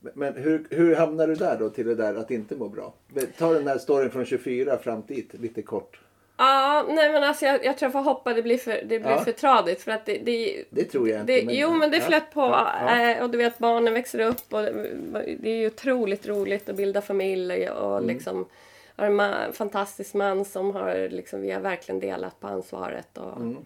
[0.00, 2.94] Men- hur, hur hamnade du där då till det där att inte må bra?
[3.38, 6.00] Ta den här storyn från 24 fram dit lite kort.
[6.38, 8.34] Ja, nej men alltså jag, jag tror jag får hoppa.
[8.34, 9.24] Det blir för, det blir Ja.
[9.24, 9.82] för tradigt.
[9.82, 11.32] För att det, det, Det tror jag inte.
[11.32, 12.02] det, jo men det ja.
[12.02, 12.40] flöt på.
[12.40, 16.76] Ja, eh, Och du vet barnen växer upp och det är ju otroligt roligt att
[16.76, 18.08] bilda familj och Mm.
[18.08, 18.46] liksom
[18.96, 23.56] har en fantastisk man som har liksom, vi har verkligen delat på ansvaret och Mm.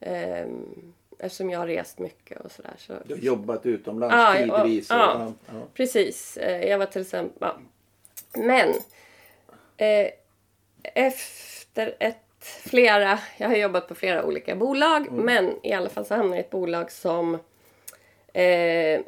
[0.00, 4.90] ehm, eftersom jag har rest mycket och sådär så Du har jobbat utomlands Ja, tidvis.
[4.90, 5.14] och- ja.
[5.18, 5.60] ja, ja.
[5.74, 6.36] Precis.
[6.36, 7.36] Eh, Jag var till exempel...
[7.40, 7.56] Ja.
[8.44, 8.68] Men
[9.76, 10.08] eh,
[11.74, 13.18] efter ett flera...
[13.36, 16.46] Jag har jobbat på flera olika bolag men i alla fall så hamnade jag i
[16.46, 17.38] ett bolag som
[18.32, 19.00] eh,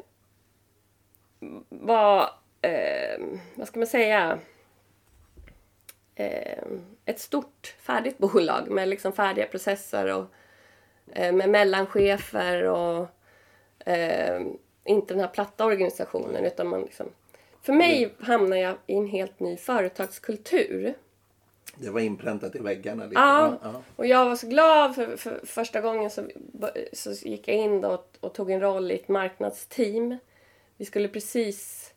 [1.69, 2.29] var...
[2.61, 3.19] Eh,
[3.55, 4.39] vad ska man säga?
[6.15, 6.63] Eh,
[7.05, 10.25] ett stort färdigt bolag med liksom färdiga processer och
[11.13, 13.07] eh, med mellanchefer och
[13.85, 14.41] eh,
[14.85, 17.07] inte den här platta organisationen utan man liksom...
[17.61, 20.95] För mig hamnar jag i en helt ny företagskultur.
[21.79, 23.03] Det var inpräntat i väggarna.
[23.03, 23.19] Lite.
[23.19, 23.57] Ja.
[23.63, 23.81] Ja.
[23.95, 26.29] Och jag var så glad för, för första gången så,
[26.93, 30.17] så gick jag in och, och tog en roll i ett marknadsteam.
[30.77, 31.91] Vi skulle precis...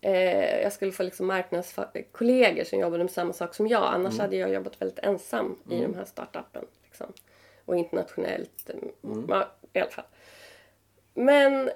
[0.00, 3.94] Eh, jag skulle få liksom marknadskollegor som jobbade med samma sak som jag.
[3.94, 6.64] Annars hade jag jobbat väldigt ensam i de här startupen.
[6.84, 7.12] Liksom.
[7.64, 8.70] Och internationellt.
[9.04, 9.26] mm.
[9.28, 10.04] Ja, i alla fall.
[11.14, 11.70] Men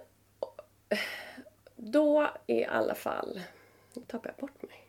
[1.77, 3.41] då i alla fall...
[3.95, 4.87] Nu tappade jag bort mig.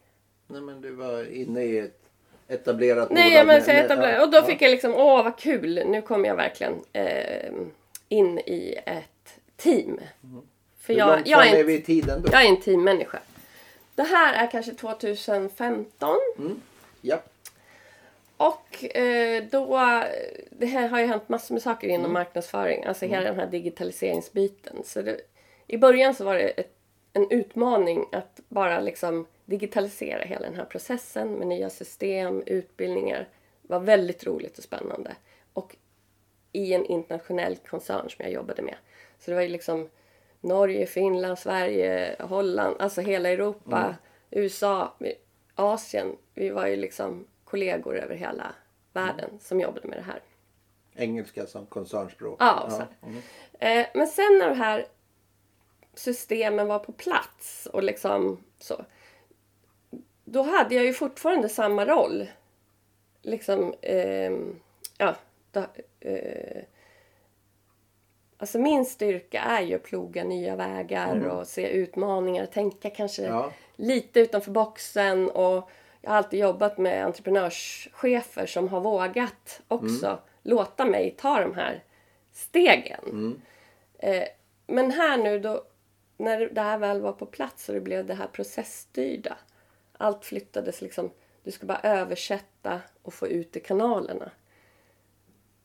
[0.48, 2.03] Nej, men du var inne i ett
[2.54, 3.48] etablerat Nej, bolag.
[3.48, 4.14] men så jag etablerade.
[4.14, 4.44] ja, Och då ja.
[4.44, 7.52] fick jag liksom, åh vad kul, nu kommer jag verkligen eh,
[8.10, 10.00] in i ett team.
[10.82, 12.30] För Hur jag, långt jag, är är en, vi i tiden då?
[12.32, 13.20] jag är en teammänniska.
[13.96, 16.16] Det här är kanske 2015.
[17.02, 17.18] Ja.
[18.38, 19.78] Och eh, då,
[20.50, 22.14] det här har ju hänt massor med saker inom Mm.
[22.14, 22.84] marknadsföring.
[22.86, 24.76] Alltså hela den här digitaliseringsbiten.
[24.86, 25.18] Så det,
[25.68, 26.74] I början så var det ett,
[27.14, 33.30] en utmaning att bara liksom digitalisera hela den här processen med nya system, utbildningar.
[33.62, 35.16] Det var väldigt roligt och spännande.
[35.54, 35.76] Och
[36.52, 38.76] i en internationell koncern som jag jobbade med.
[39.20, 39.90] Så det var ju liksom
[40.42, 43.96] Norge, Finland, Sverige, Holland, alltså hela Europa,
[44.32, 45.16] USA, vi-
[45.56, 46.18] Asien.
[46.34, 48.56] Vi var ju liksom kollegor över hela
[48.94, 50.22] världen som jobbade med det här.
[50.96, 52.38] Engelska som koncernspråk.
[52.42, 52.78] Ja, så
[53.60, 53.80] här.
[53.82, 54.86] Eh, men sen när de här
[55.94, 58.86] systemen var på plats och liksom så.
[60.34, 62.28] Då hade jag ju fortfarande samma roll.
[63.22, 64.60] Liksom, ehm,
[64.98, 65.16] ja.
[65.52, 65.66] Då,
[66.00, 66.64] eh,
[68.38, 72.46] alltså min styrka är ju att ploga nya vägar och se utmaningar.
[72.46, 73.52] Tänka kanske Ja.
[73.76, 75.30] lite utanför boxen.
[75.30, 75.70] Och
[76.02, 81.84] jag har alltid jobbat med entreprenörschefer som har vågat också låta mig ta de här
[82.32, 83.42] stegen.
[84.00, 84.24] Eh,
[84.68, 85.64] men här nu då,
[86.18, 89.38] när det här väl var på plats och det blev det här processstyrda.
[89.98, 91.12] Allt flyttades liksom,
[91.44, 94.32] du ska bara översätta och få ut i kanalerna.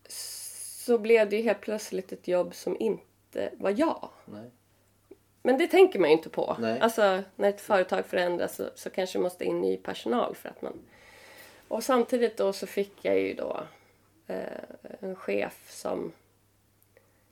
[0.09, 4.11] Så blev det ju helt plötsligt ett jobb som inte var jag.
[4.25, 4.51] Nej.
[5.43, 6.57] Men det tänker man ju inte på.
[6.61, 6.81] Nej.
[6.81, 10.79] Alltså när ett företag förändras så, så kanske måste in ny personal för att man...
[11.69, 13.61] Och samtidigt då så fick jag ju då
[14.27, 14.43] eh,
[15.01, 16.13] en chef som...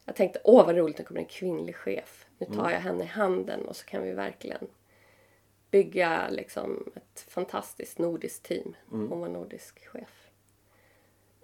[0.05, 2.27] Jag tänkte, åh vad roligt, nu kommer en kvinnlig chef.
[2.39, 4.67] Nu tar jag henne i handen och så kan vi verkligen
[5.71, 8.77] bygga liksom ett fantastiskt nordiskt team.
[8.91, 10.29] Hon var nordisk chef.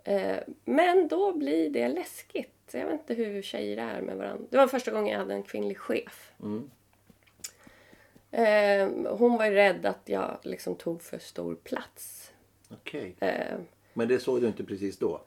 [0.05, 2.49] Eh, men då blir det läskigt.
[2.73, 4.45] Jag vet inte hur tjejer är med varandra.
[4.51, 6.33] Det var första gången jag hade en kvinnlig chef.
[8.31, 12.33] Eh, hon var ju rädd att jag liksom tog för stor plats.
[12.71, 13.15] Okej.
[13.21, 13.59] Eh,
[13.93, 15.21] Men det såg du inte precis då?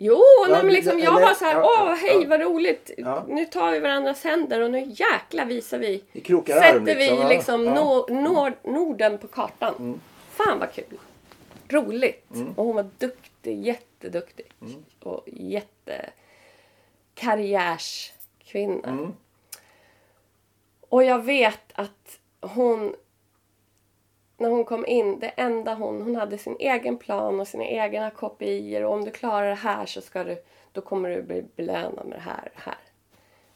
[0.00, 2.28] Jo, Ja, nej, men liksom, jag eller- var så här, ja, åh hej ja.
[2.28, 2.90] vad roligt.
[3.28, 6.04] Nu tar vi varandras händer och nu jäkla visar vi.
[6.12, 7.70] I krokar Sätter arm, liksom, vi liksom Ja.
[7.70, 7.84] Mm.
[7.84, 10.00] Nor- Nor- Norden på kartan.
[10.30, 10.98] Fan vad kul.
[11.68, 12.30] Roligt.
[12.34, 12.52] Mm.
[12.56, 14.46] Och hon var duktig, jätteduktig.
[15.00, 16.10] Och jätte
[17.14, 18.88] karriärskvinna.
[18.88, 19.12] Mm.
[20.88, 22.94] Och jag vet att hon
[24.38, 28.10] när hon kom in, det enda hon, hon hade sin egen plan och sina egna
[28.10, 32.06] kopior och om du klarar det här så ska du, då kommer du bli belönad
[32.06, 32.78] med det här, här.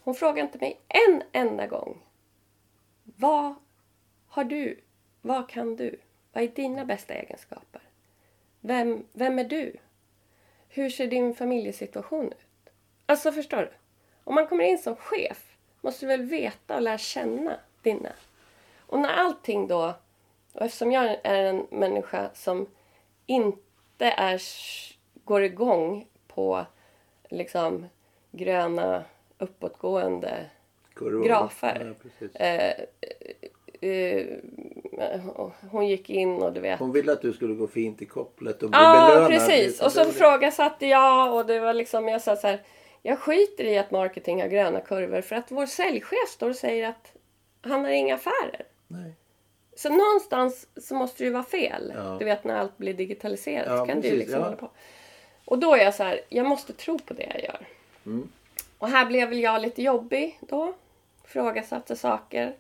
[0.05, 2.03] Hon frågade inte mig en enda gång.
[3.05, 3.55] Vad
[4.29, 4.81] har du?
[5.21, 6.01] Vad kan du?
[6.33, 7.83] Vad är dina bästa egenskaper?
[8.61, 9.77] Vem, vem är du?
[10.69, 12.73] Hur ser din familjesituation ut?
[13.07, 13.71] Alltså förstår du?
[14.25, 18.13] Om man kommer in som chef måste du väl veta och lära känna dina.
[18.79, 19.95] Och när allting då,
[20.53, 22.67] och eftersom jag är en människa som
[23.27, 24.43] inte är,
[25.25, 26.67] går igång på
[27.29, 27.87] liksom
[28.31, 29.05] gröna
[29.39, 30.45] uppåtgående
[30.95, 31.25] Kurvor.
[31.25, 31.95] grafer.
[32.33, 32.75] Ja, eh,
[33.81, 34.27] eh,
[34.99, 36.79] eh, hon gick in och du vet.
[36.81, 39.31] Hon ville att du skulle gå fint i kopplet och bli Ja, belönad.
[39.31, 39.79] precis.
[39.79, 42.63] Det- Och så frågasatte jag och det var liksom, jag sa så här.
[43.03, 46.89] Jag skiter i att marketing har gröna kurvor för att vår säljchef står och säger
[46.89, 47.13] att
[47.63, 48.67] han har inga affärer.
[48.89, 49.13] Nej.
[49.77, 51.93] Så någonstans så måste det ju vara fel.
[51.97, 52.17] Ja.
[52.19, 54.45] Du vet när allt blir digitaliserat Ja, så kan du precis, liksom ja.
[54.45, 54.71] hålla på.
[55.45, 57.67] Och då är jag så här, jag måste tro på det jag gör.
[58.07, 58.29] Mm.
[58.79, 60.75] Och här blev väl jag lite jobbig då.
[61.25, 62.57] Frågasatte saker.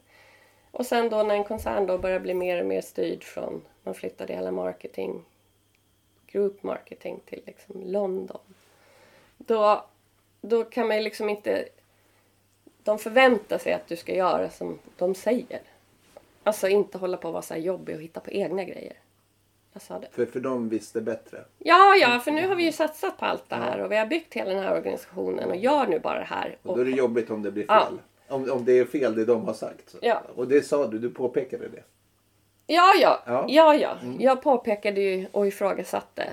[0.71, 3.95] Och sen då när en koncern då börjar bli mer och mer styrd från, man
[3.95, 5.25] flyttade hela marketing,
[6.27, 8.41] group marketing till liksom London.
[9.37, 9.85] Då,
[10.41, 11.69] då kan man ju liksom inte,
[12.83, 15.61] de förväntar sig att du ska göra som de säger.
[16.45, 18.93] Alltså inte hålla på och vara så här jobbig och hitta på egna grejer.
[19.81, 20.09] Sa det.
[20.13, 21.45] För, för de visste bättre.
[21.59, 24.07] Ja, ja, för nu har vi ju satsat på allt det här och vi har
[24.07, 26.57] byggt hela den här organisationen och gör nu bara det här.
[26.63, 27.87] Och då är det jobbigt om det blir Ja.
[27.87, 27.99] fel.
[28.29, 29.91] Om, om det är fel det de har sagt.
[29.91, 29.99] Så.
[30.03, 30.23] Ja.
[30.35, 31.83] Och det sa du, du påpekade det.
[32.67, 33.23] Ja, ja.
[33.27, 33.45] Ja.
[33.49, 33.75] ja.
[33.75, 36.33] ja, Jag påpekade ju och ifrågasatte.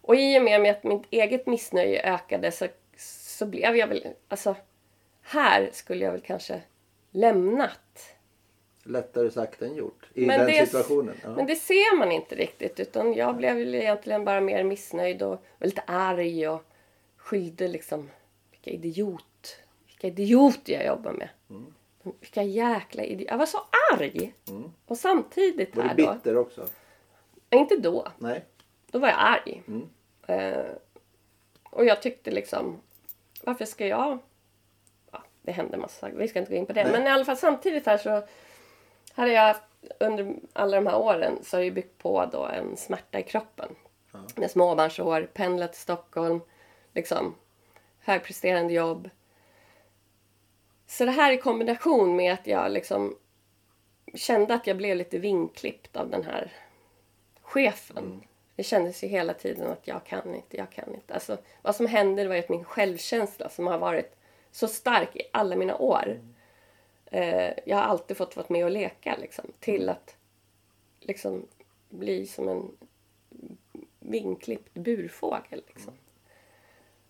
[0.00, 2.66] Och i och med att mitt eget missnöje ökade så,
[2.98, 4.06] så blev jag väl...
[4.28, 4.56] Alltså,
[5.22, 6.60] här skulle jag väl kanske
[7.10, 8.13] lämnat.
[8.86, 10.08] Lättare sagt än gjort.
[10.14, 11.14] I Men den det- situationen.
[11.22, 11.30] Ja.
[11.30, 12.80] Men det ser man inte riktigt.
[12.80, 16.62] Utan jag blev väl egentligen bara mer missnöjd och var lite arg och
[17.16, 18.10] skyllde liksom...
[18.50, 19.56] Vilka idiot.
[19.86, 21.28] Vilka idioter jag jobbar med.
[22.20, 23.32] Vilka jäkla idioter.
[23.32, 23.58] Jag var så
[23.92, 24.34] arg.
[24.86, 26.12] Och samtidigt Var här du då.
[26.14, 26.68] bitter också?
[27.50, 28.08] Inte då.
[28.18, 28.44] Nej.
[28.90, 29.62] Då var jag arg.
[29.68, 29.88] Mm.
[30.26, 30.64] Eh,
[31.70, 32.80] och jag tyckte liksom,
[33.42, 34.18] varför ska jag...
[35.12, 36.82] Ja, det hände massa saker, vi ska inte gå in på det.
[36.84, 36.92] Nej.
[36.92, 38.22] Men i alla fall samtidigt här så
[39.14, 39.56] hade jag
[40.00, 43.76] under alla de här åren så har jag byggt på då en smärta i kroppen.
[44.36, 46.40] Med småbarnsår, pendlat till Stockholm,
[46.92, 47.34] liksom
[47.98, 49.10] högpresterande jobb.
[50.86, 53.16] Så det här i kombination med att jag liksom
[54.14, 56.52] kände att jag blev lite vingklippt av den här
[57.42, 58.22] chefen.
[58.56, 61.14] Det kändes ju hela tiden att jag kan inte, jag kan inte.
[61.14, 64.16] Alltså, vad som hände var ju att min självkänsla som har varit
[64.50, 66.20] så stark i alla mina år.
[67.06, 69.44] Eh, jag har alltid fått vara med och leka liksom.
[69.60, 70.16] Till att
[71.00, 71.46] liksom
[71.88, 72.70] bli som en
[74.00, 75.92] vingklippt burfågel liksom.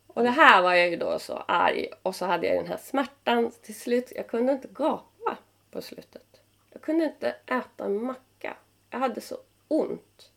[0.06, 2.76] Och det här var jag ju då så arg och så hade jag den här
[2.82, 4.12] smärtan till slut.
[4.16, 5.36] Jag kunde inte gapa
[5.70, 6.40] på slutet.
[6.72, 8.56] Jag kunde inte äta en macka.
[8.90, 10.30] Jag hade så ont.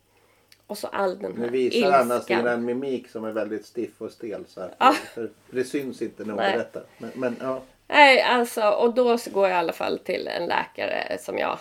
[0.67, 2.21] Och så all den här Nu visar ilskan.
[2.21, 4.45] sin en mimik som är väldigt stiff och stel.
[4.47, 4.75] Så här.
[4.77, 4.93] Ja.
[4.93, 6.83] För det syns inte när hon berättar.
[6.97, 7.61] Men, men ja.
[7.87, 11.59] Nej, alltså och då så går jag i alla fall till en läkare som jag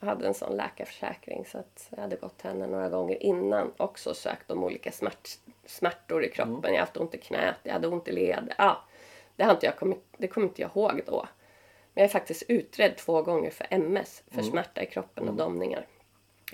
[0.00, 4.14] hade en sån läkarförsäkring så att jag hade gått till henne några gånger innan också
[4.14, 5.28] sökt om olika smärt,
[5.66, 6.62] smärtor i kroppen.
[6.62, 8.54] Jag har haft ont i knät, jag hade ont i led.
[8.58, 8.84] Ja,
[9.36, 11.28] det, har inte jag kommit, det kommer inte jag ihåg då.
[11.94, 15.86] Men jag är faktiskt utredd två gånger för MS, för smärta i kroppen och domningar.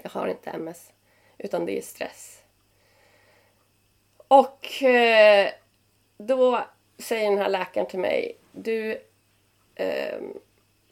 [0.02, 0.92] Jag har inte MS,
[1.38, 2.42] utan det är stress.
[4.28, 5.50] Och eh,
[6.16, 6.64] då
[6.98, 8.98] säger den här läkaren till mig, du,
[9.74, 10.38] ehm,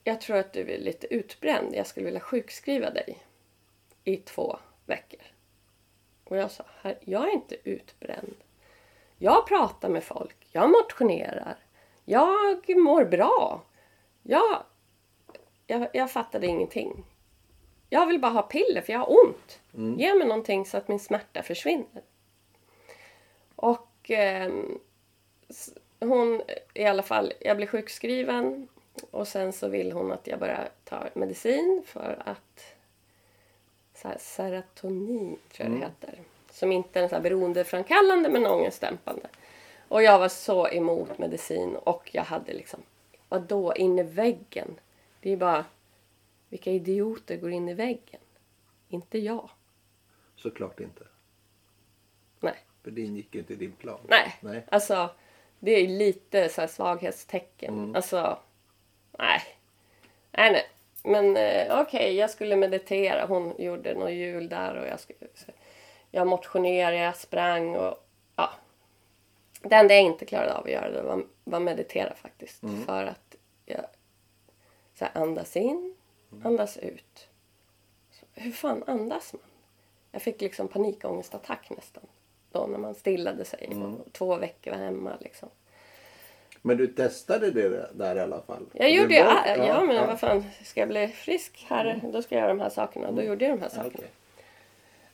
[0.05, 1.75] jag tror att du är lite utbränd.
[1.75, 3.19] Jag skulle vilja sjukskriva dig
[4.05, 5.21] i två veckor.
[6.25, 8.35] Och jag sa, "Herr, jag är inte utbränd.
[9.19, 11.57] Jag pratar med folk, jag motionerar,
[12.05, 13.63] jag mår bra.
[14.23, 14.63] Jag,
[15.67, 17.05] jag, jag fattade ingenting.
[17.91, 19.61] Jag vill bara ha piller för jag har ont.
[19.99, 22.03] Ge mig någonting så att min smärta försvinner.
[23.57, 24.11] Och
[25.49, 26.43] s- hon,
[26.75, 28.69] i alla fall, jag blir sjukskriven
[29.11, 32.77] och sen så vill hon att jag börjar ta medicin för att
[33.95, 36.21] så här, serotonin tror jag det heter.
[36.51, 39.29] Som inte är så här beroendeframkallande men ångestdämpande.
[39.89, 42.81] Och jag var så emot medicin och jag hade liksom,
[43.29, 44.81] vadå in i väggen?
[45.21, 45.65] Det är bara,
[46.49, 48.21] vilka idioter går in i väggen?
[48.89, 49.51] Inte jag.
[50.37, 51.05] Såklart inte.
[52.41, 52.57] Nej.
[52.83, 54.01] För det ingick ju inte i din plan.
[54.09, 54.39] Nej.
[54.41, 54.67] Nej.
[54.71, 55.11] Alltså,
[55.65, 57.97] det är lite så svaghetstecken.
[57.97, 58.39] Alltså,
[59.19, 59.41] nej.
[60.31, 60.67] Nej, nej.
[61.03, 63.27] Men eh, okej, jag skulle meditera.
[63.27, 65.19] Hon gjorde någon jul där och jag, skulle,
[66.11, 68.51] jag motionerade, jag sprang och ja.
[69.63, 72.63] Det enda jag inte klarade av att göra det var, var meditera faktiskt.
[72.87, 73.85] För att jag
[74.95, 75.95] så här, andas in,
[76.45, 77.29] andas ut.
[78.11, 79.43] Så, hur fan andas man?
[80.11, 82.03] Jag fick liksom panikångestattack nästan.
[82.53, 83.69] Då när man stillade sig.
[83.69, 85.49] Och två veckor var hemma liksom.
[86.63, 88.67] Men du testade det där i alla fall?
[88.73, 90.07] Jag gjorde var- ja, ja men ja.
[90.07, 93.11] vad fan, ska jag bli frisk här, då ska jag göra de här sakerna.
[93.13, 93.91] Då gjorde jag de här sakerna.
[93.95, 94.11] okej.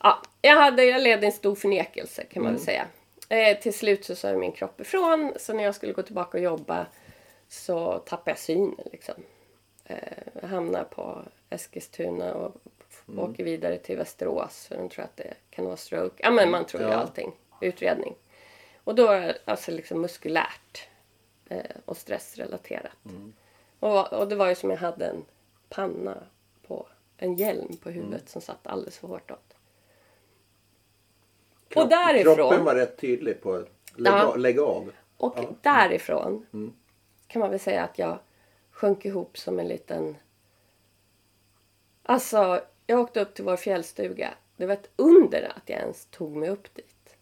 [0.03, 2.85] Ja, jag, hade, jag levde en stor förnekelse kan man väl säga.
[3.29, 5.33] Eh, till slut så sa min kropp ifrån.
[5.39, 6.85] Så när jag skulle gå tillbaka och jobba
[7.47, 9.15] så tappade jag synen liksom.
[9.85, 9.97] Eh,
[10.41, 12.55] jag hamnade på Eskilstuna och
[13.17, 16.15] och åker vidare till Västerås för de tror att det kan vara stroke.
[16.23, 16.95] Ja men man tror ju Ja.
[16.95, 17.31] allting.
[17.61, 18.15] Utredning.
[18.83, 20.87] Och då är det alltså liksom muskulärt
[21.49, 22.91] eh, och stressrelaterat.
[23.79, 25.25] Och, och det var ju som jag hade en
[25.69, 26.17] panna
[26.67, 29.53] på en hjälm på huvudet som satt alldeles för hårt åt.
[31.69, 34.35] Kropp- och därifrån- Kroppen var rätt tydlig på att lägga, Ja.
[34.35, 34.91] lägga av.
[35.17, 35.49] Och Ja.
[35.61, 36.73] därifrån Mm.
[37.27, 38.19] kan man väl säga att jag
[38.71, 40.15] sjönk ihop som en liten...
[42.03, 44.33] Alltså, jag åkte upp till vår fjällstuga.
[44.57, 47.17] Det var ett under att jag ens tog mig upp dit.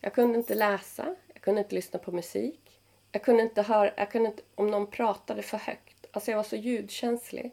[0.00, 2.80] Jag kunde inte läsa, jag kunde inte lyssna på musik.
[3.12, 6.06] Jag kunde inte höra, jag kunde inte, om någon pratade för högt.
[6.12, 7.52] Alltså jag var så ljudkänslig.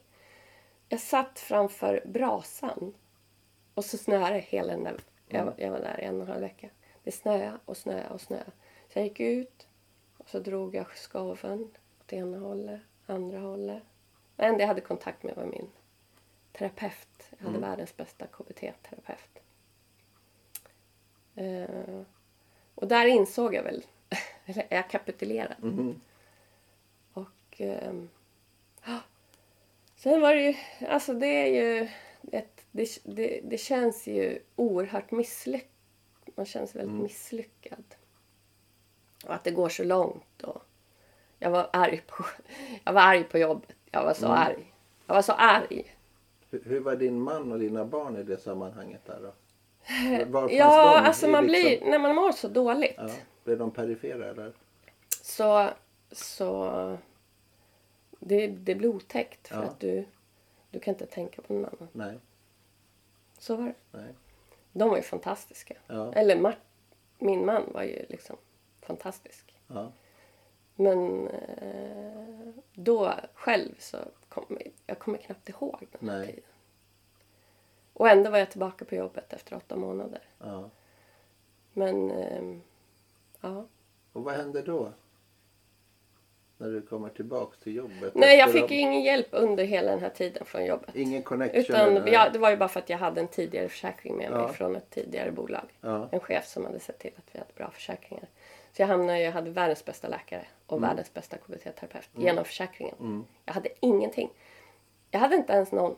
[0.90, 2.94] Jag satt framför brasan
[3.74, 5.00] och så snöade hela den där...
[5.28, 6.70] Jag, var- jag var där i en och en halv vecka.
[7.04, 8.52] Det snöade och snöade och snöade.
[8.94, 9.68] Så jag gick ut
[10.18, 13.84] och så drog jag skaven åt ena hållet, andra hållet.
[14.36, 15.70] Det enda jag hade kontakt med var min
[16.60, 17.32] terapeut.
[17.38, 19.40] Jag hade världens bästa KBT-terapeut.
[21.36, 22.02] Eh,
[22.76, 23.86] och där insåg jag väl,
[24.46, 25.56] eller jag kapitulerade.
[25.62, 26.02] Mhm.
[27.14, 27.62] Och
[28.86, 29.00] ja.
[29.96, 30.56] sen var det ju,
[30.88, 31.90] alltså det är ju
[32.32, 35.70] ett, det, det, det känns ju oerhört misslyckat.
[36.36, 37.84] Man känns väldigt misslyckad.
[39.26, 40.42] Och att det går så långt.
[40.42, 40.64] Och
[41.40, 42.26] jag var arg på,
[42.84, 43.76] jag var arg på jobbet.
[43.92, 44.74] Jag var så arg.
[45.06, 45.99] Jag var så arg.
[46.50, 49.34] Hur, hur var din man och dina barn i det sammanhanget där då?
[50.32, 52.94] Var Ja, alltså man liksom- blir, när man mår så dåligt.
[52.98, 53.10] Ja,
[53.44, 54.54] blev de perifera eller?
[55.22, 55.70] Så,
[56.12, 56.98] så
[58.20, 59.62] det, det blir otäckt för Ja.
[59.64, 60.06] att du,
[60.72, 61.88] du kan inte tänka på någon annan.
[61.94, 62.20] Nej,
[63.38, 63.74] Så var det.
[63.92, 64.14] nej.
[64.74, 65.76] De var ju fantastiska.
[65.88, 66.14] Ja.
[66.14, 66.58] Eller Mart,
[67.18, 68.38] min man var ju liksom
[68.82, 69.54] fantastisk.
[69.68, 69.92] Ja.
[70.76, 73.98] Men eh, då själv så
[74.30, 76.28] kommer jag kommer knappt ihåg den här Nej.
[76.28, 76.44] tiden.
[77.94, 80.22] Och ändå var jag tillbaka på jobbet efter åtta månader.
[80.40, 80.70] ja.
[81.74, 82.62] Men ehm,
[83.42, 83.66] ja.
[84.14, 84.94] Och vad hände då?
[86.58, 88.16] När du kommer tillbaks till jobbet?
[88.16, 90.96] Nej, jag fick ju ingen hjälp under hela den här tiden från jobbet.
[90.96, 91.60] Ingen connection?
[91.60, 92.12] Utan eller?
[92.12, 94.48] ja, det var ju bara för att jag hade en tidigare försäkring med mig Ja.
[94.54, 95.70] från ett tidigare bolag.
[95.82, 96.10] Ja.
[96.12, 98.28] En chef som hade sett till att vi hade bra försäkringar.
[98.72, 100.90] Så jag hamnade, jag hade världens bästa läkare och Mm.
[100.90, 103.26] världens bästa KBT-terapeut genom försäkringen.
[103.46, 104.30] Jag hade ingenting.
[105.12, 105.96] Jag hade inte ens någon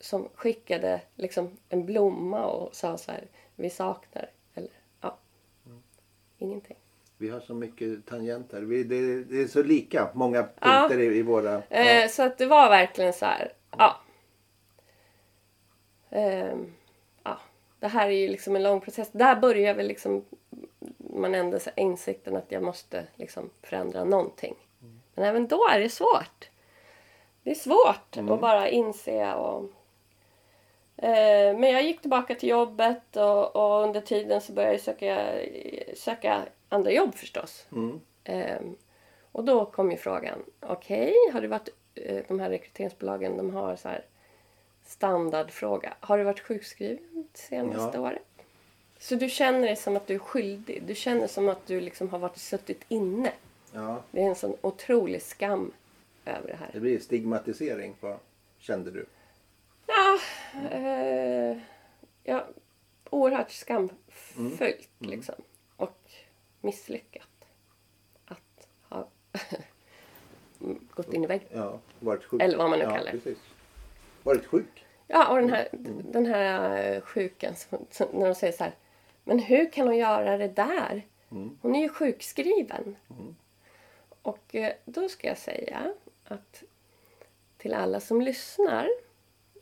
[0.00, 3.24] som skickade liksom en blomma och sa så här,
[3.56, 4.30] vi saknar.
[4.54, 5.18] Eller ja,
[5.66, 5.82] Mm.
[6.38, 6.76] ingenting.
[7.18, 8.62] Vi har så mycket tangenter.
[8.62, 10.86] Vi, det, det är så lika många Ja.
[10.88, 11.62] punkter i, i våra...
[11.70, 13.96] Eh, så att det var verkligen så här, ja.
[16.10, 16.72] Ehm,
[17.22, 17.38] ja.
[17.80, 19.10] Det här är ju liksom en lång process.
[19.12, 20.24] Där börjar väl liksom
[21.20, 24.56] man ändå insikten att jag måste liksom förändra någonting.
[25.14, 26.50] Men även då är det svårt.
[27.42, 29.64] Det är svårt att bara inse och...
[30.96, 35.34] Eh, men jag gick tillbaka till jobbet och, och under tiden så började jag söka,
[35.94, 37.66] söka andra jobb förstås.
[37.72, 38.00] Mm.
[38.24, 38.76] Ehm,
[39.32, 43.76] och då kom ju frågan, okej, har du varit, eh, de här rekryteringsbolagen, de har
[43.76, 44.04] så här
[44.84, 45.94] standardfråga.
[46.00, 48.02] Har du varit sjukskriven senaste Ja.
[48.02, 48.33] året?
[49.04, 50.82] Så du känner dig som att du är skyldig.
[50.86, 53.32] Du känner som att du liksom har varit suttit inne.
[53.72, 55.72] Ja, Det är en sån otrolig skam
[56.24, 56.70] över det här.
[56.72, 58.20] det blir stigmatisering på,
[58.58, 59.06] kände du.
[59.86, 60.18] Ja,
[60.70, 61.58] eh,
[62.22, 62.46] ja
[63.10, 65.34] oerhört skamfullt liksom.
[65.76, 66.10] Och
[66.60, 67.44] misslyckat.
[68.24, 69.08] Att ha
[70.94, 71.48] gått in i väggen.
[71.52, 72.42] Ja, varit sjuk.
[72.42, 73.18] Eller vad man nu ja, kallar det.
[73.18, 73.38] Precis.
[74.22, 74.86] Varit sjuk.
[75.06, 75.68] Ja, och den här,
[76.12, 77.54] den här sjukan
[78.12, 78.74] när de säger så här.
[79.24, 81.06] Men hur kan hon göra det där?
[81.60, 82.96] Hon är ju sjukskriven.
[84.22, 85.92] Och eh, då ska jag säga
[86.24, 86.62] att
[87.56, 88.88] till alla som lyssnar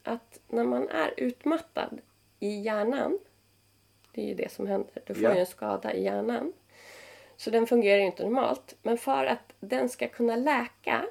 [0.02, 1.98] att när man är utmattad
[2.40, 3.18] i hjärnan,
[4.12, 5.34] det är ju det som händer, du får Ja.
[5.34, 6.52] ju en skada i hjärnan.
[7.36, 8.74] Så den fungerar ju inte normalt.
[8.82, 11.06] Men för att den ska kunna läka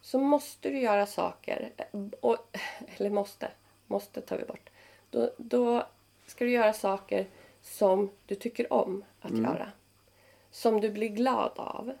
[0.00, 1.72] så måste du göra saker.
[2.20, 2.56] Och,
[2.96, 3.50] eller måste.
[3.86, 4.70] Måste tar vi bort.
[5.10, 5.86] Då, då
[6.26, 7.26] ska du göra saker
[7.62, 9.72] som du tycker om att göra.
[10.50, 11.92] Som du blir glad av.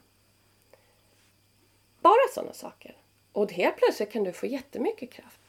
[2.00, 2.96] Bara sådana saker.
[3.32, 5.40] Och helt plötsligt kan du få jättemycket kraft.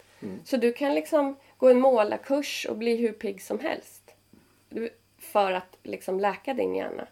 [0.46, 4.16] Så du kan liksom gå en målarkurs och bli hur pigg som helst.
[5.18, 7.08] För att liksom läka din hjärna.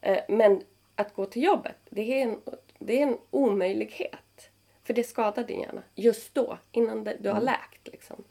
[0.00, 0.62] Eh, Men
[0.94, 2.40] att gå till jobbet, det är en,
[2.78, 4.50] det är en omöjlighet.
[4.84, 7.88] För det skadar din hjärna just då, innan du har läkt.
[7.88, 8.24] Liksom.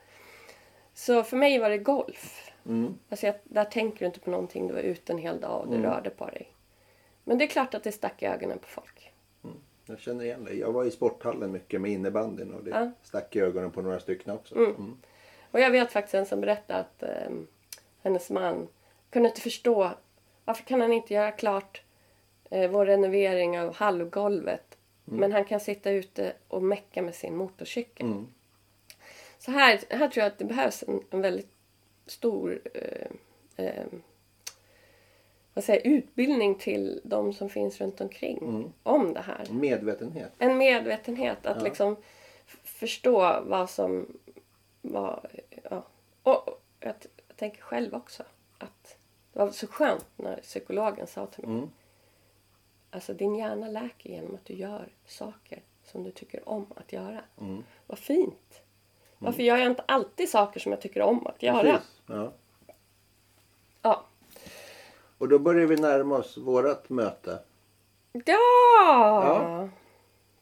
[0.93, 2.46] Så för mig var det golf.
[2.67, 2.97] Mm.
[3.09, 5.81] Alltså där tänker du inte på någonting, du var ute en hel dag och du
[5.81, 6.51] rörde på dig.
[7.23, 9.11] Men det är klart att det stack i ögonen på folk.
[9.85, 10.59] Jag känner igen dig.
[10.59, 12.91] Jag var i sporthallen mycket med innebandyn och det Ja.
[13.03, 14.55] stack i ögonen på några stycken också.
[14.55, 14.97] Mm.
[15.51, 17.31] Och jag vet faktiskt en som berättade att eh,
[18.03, 18.67] hennes man
[19.09, 19.91] kunde inte förstå
[20.45, 21.81] varför kan han inte göra klart
[22.49, 24.77] eh, vår renovering av hallgolvet.
[25.09, 28.05] Men han kan sitta ute och mecka med sin motorcykel.
[28.07, 28.27] Mm.
[29.39, 31.51] Så här, här tror jag att det behövs en, en väldigt
[32.07, 33.07] stor eh,
[33.65, 33.85] eh,
[35.53, 38.73] vad säger, utbildning till de som finns runt omkring Mm.
[38.83, 39.47] om det här.
[39.51, 40.31] Medvetenhet.
[40.37, 41.63] En medvetenhet att Ja.
[41.63, 41.95] liksom
[42.63, 44.17] förstå vad som
[44.81, 45.29] var...
[45.69, 45.83] Ja.
[46.23, 46.95] Och jag,
[47.27, 48.23] jag tänker själv också
[48.57, 48.97] att
[49.33, 51.69] det var så skönt när psykologen sa till mig Mm.
[52.89, 57.21] Alltså din hjärna läker genom att du gör saker som du tycker om att göra.
[57.41, 57.63] Mm.
[57.87, 58.61] Vad fint!
[59.19, 61.61] Varför gör jag inte alltid saker som jag tycker om att göra?
[61.61, 62.01] Precis.
[62.07, 62.31] Ja.
[63.81, 64.05] Ja.
[65.17, 67.39] Och då börjar vi närma oss vårat möte.
[68.11, 68.23] Ja!
[68.25, 69.69] Ja.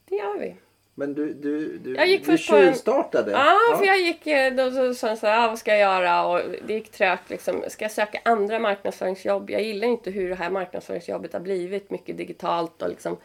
[0.06, 0.56] Det gör vi.
[0.98, 3.32] Men du, du, du, Jag gick du på en- tjuvstartade.
[3.32, 4.28] Ja, för jag gick...
[4.28, 6.26] eh, Då så sa så här, ah, vad ska jag göra?
[6.28, 7.64] Och det gick trögt liksom.
[7.70, 9.50] Ska jag söka andra marknadsföringsjobb?
[9.50, 11.90] Jag gillar inte hur det här marknadsföringsjobbet har blivit.
[11.90, 13.18] Mycket digitalt och liksom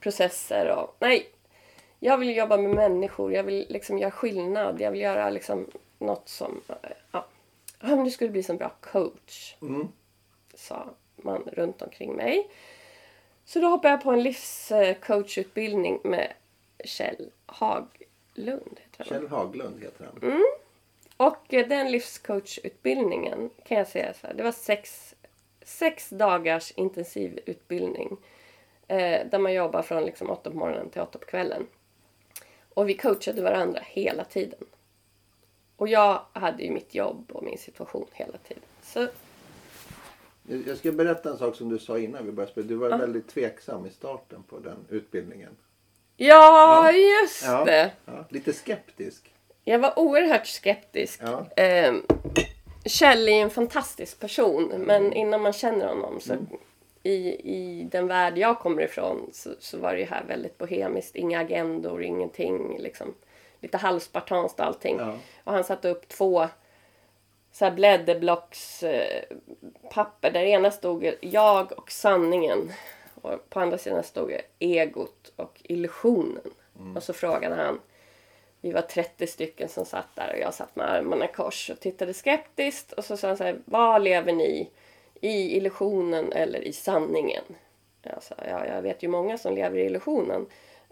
[0.00, 0.96] processer och...
[0.98, 1.28] Nej!
[2.06, 3.32] Jag vill jobba med människor.
[3.32, 4.80] Jag vill liksom göra skillnad.
[4.80, 6.60] Jag vill göra liksom något som...
[7.12, 7.26] Ja,
[7.80, 9.56] men du skulle bli som bra coach.
[9.62, 9.88] Mm.
[10.54, 12.50] Sa man runt omkring mig.
[13.44, 16.32] Så då hoppade jag på en livscoachutbildning med
[16.84, 18.80] Kjell Haglund.
[18.80, 19.06] Heter han.
[19.06, 20.30] Kjell Haglund heter han.
[20.32, 20.44] Mm.
[21.16, 25.14] Och den livscoachutbildningen kan jag säga så här, det var sex,
[25.62, 28.16] sex dagars intensivutbildning.
[28.88, 31.66] Eh, där man jobbar från liksom åtta på morgonen till åtta på kvällen.
[32.76, 34.58] Och vi coachade varandra hela tiden.
[35.76, 38.62] Och jag hade ju mitt jobb och min situation hela tiden.
[38.82, 39.08] Så
[40.66, 42.66] Jag ska berätta en sak som du sa innan vi började spela.
[42.66, 42.96] Du var Ja.
[42.96, 45.56] väldigt tveksam i starten på den utbildningen.
[46.16, 47.64] ja, just Ja.
[47.64, 47.92] det!
[48.04, 49.32] Ja, lite skeptisk.
[49.64, 51.20] Jag var oerhört skeptisk.
[51.22, 51.62] Ja.
[51.62, 51.94] Eh,
[52.84, 56.34] Kjell är en fantastisk person, men innan man känner honom så
[57.06, 61.16] i, i den värld jag kommer ifrån så, så var det här väldigt bohemiskt.
[61.16, 62.78] Inga agendor, ingenting.
[62.78, 63.14] Liksom,
[63.60, 64.96] lite halvspartanskt allting.
[64.98, 65.14] Ja.
[65.44, 66.48] Och han satte upp två
[67.52, 69.22] så här blädderblocks eh,
[69.90, 70.30] papper.
[70.30, 72.72] Där ena stod jag och sanningen.
[73.22, 76.50] Och på andra sidan stod det egot och illusionen.
[76.94, 77.80] Och så frågade han
[78.60, 81.80] vi var 30 stycken som satt där och jag satt med armarna i kors och
[81.80, 82.92] tittade skeptiskt.
[82.92, 84.44] Och så sa han så här, vad lever ni?
[84.44, 84.70] I
[85.28, 87.44] illusionen eller i sanningen?
[88.02, 90.46] Jag sa, ja, jag vet ju många som lever i illusionen.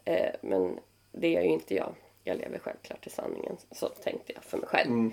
[0.04, 0.80] Eh, men
[1.12, 1.94] det är ju inte jag.
[2.24, 3.56] Jag lever självklart i sanningen.
[3.70, 4.90] Så tänkte jag för mig själv.
[4.90, 5.12] Mm.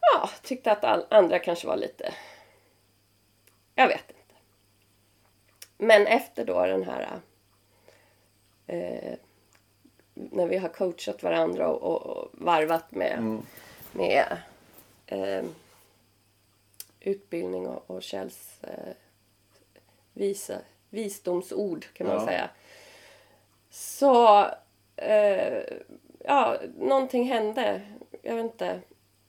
[0.00, 2.14] Ja, tyckte att all, andra kanske var lite...
[3.74, 4.34] Jag vet inte.
[5.78, 7.20] Men efter då den här...
[8.66, 9.14] Eh,
[10.14, 13.42] när vi har coachat varandra och, och, och varvat med, Mm.
[13.92, 14.38] med
[15.06, 15.44] eh,
[17.06, 18.94] utbildning och, och Kjells eh,
[20.12, 20.58] visa,
[20.90, 22.26] visdomsord kan man Ja.
[22.26, 22.50] säga.
[23.70, 24.46] Så
[24.96, 25.62] eh,
[26.24, 27.80] ja, någonting hände.
[28.22, 28.80] Jag vet inte.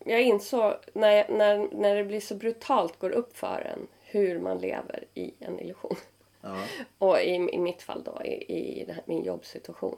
[0.06, 4.58] Jag insåg när, när, när det blir så brutalt går upp för en hur man
[4.58, 5.96] lever i en illusion.
[6.42, 6.64] Ja.
[6.98, 9.98] Och i, i mitt fall då, i, i här, min jobbsituation.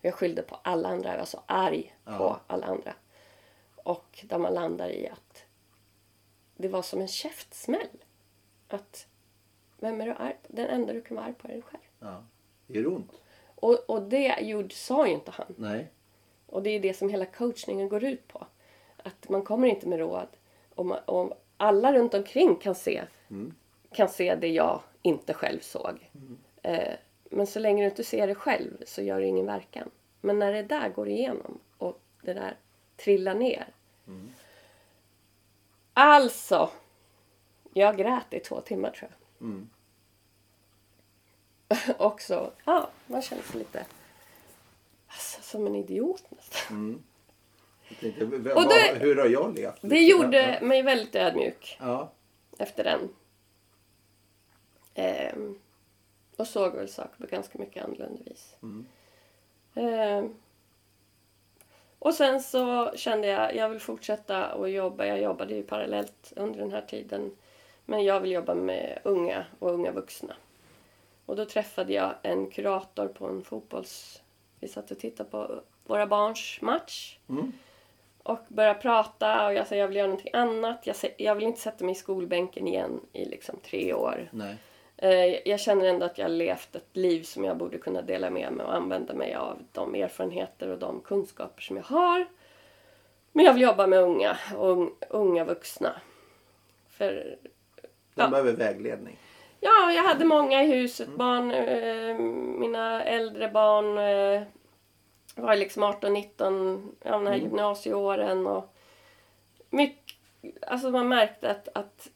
[0.00, 1.10] Jag skyllde på alla andra.
[1.10, 2.40] Jag var så arg på Ja.
[2.46, 2.94] alla andra.
[3.76, 5.25] Och där man landar i att
[6.56, 7.88] det var som en käftsmäll.
[8.68, 9.06] Att
[9.78, 10.52] vem är du arg på?
[10.52, 11.82] Den enda du kan vara arg på är dig själv.
[12.00, 12.24] ja.
[12.66, 13.12] Det gör ont.
[13.54, 15.54] Och, och det gjorde, sa ju inte han.
[15.56, 15.88] Nej.
[16.46, 18.46] Och det är det som hela coachningen går ut på.
[18.96, 20.28] Att man kommer inte med råd.
[20.76, 23.02] Man, och alla runt omkring kan se,
[23.92, 26.10] kan se det jag inte själv såg.
[26.62, 26.94] Eh,
[27.30, 29.90] men så länge du inte ser det själv så gör det ingen verkan.
[30.20, 32.56] Men när det där går igenom och det där
[32.96, 33.66] trillar ner.
[35.98, 36.70] Alltså!
[37.74, 39.46] Jag grät i två timmar tror jag.
[39.48, 39.68] Mm.
[41.98, 43.86] och så, ja, man känner sig lite
[45.06, 46.76] alltså, som en idiot nästan.
[46.76, 47.02] Mm.
[48.00, 49.78] Tänkte, v- Och vad- det- hur har jag levt?
[49.80, 50.20] Det Liksom?
[50.22, 52.12] gjorde mig väldigt ödmjuk Ja.
[52.58, 53.08] efter den.
[54.94, 55.58] Ehm,
[56.36, 58.56] och såg väl saker på ganska mycket annorlunda vis.
[58.62, 58.86] Mm.
[59.74, 60.34] Ehm,
[62.06, 65.06] och sen så kände jag, jag vill fortsätta att jobba.
[65.06, 67.36] Jag jobbade ju parallellt under den här tiden.
[67.84, 70.34] Men jag vill jobba med unga och unga vuxna.
[71.26, 74.22] Och då träffade jag en kurator på en fotbolls...
[74.60, 77.18] Vi satt och tittade på våra barns match.
[77.28, 77.52] Mm.
[78.22, 80.86] Och började prata och jag sa jag vill göra någonting annat.
[80.86, 84.28] Jag, jag vill inte sätta mig i skolbänken igen i liksom tre år.
[84.30, 84.56] Nej.
[84.96, 88.30] Eh, Jag känner ändå att jag har levt ett liv som jag borde kunna dela
[88.30, 92.26] med mig och använda mig av de erfarenheter och de kunskaper som jag har.
[93.32, 96.00] Men jag vill jobba med unga och unga vuxna.
[96.88, 97.36] För
[98.14, 98.28] De Ja.
[98.28, 99.16] behöver vägledning.
[99.60, 101.08] ja, jag hade många i huset.
[101.08, 102.18] Barn, eh,
[102.60, 104.42] mina äldre barn eh,
[105.34, 108.46] var liksom 18, 19, ja, de här gymnasieåren.
[108.46, 108.74] Och
[109.70, 110.16] mycket,
[110.66, 112.08] alltså man märkte att, att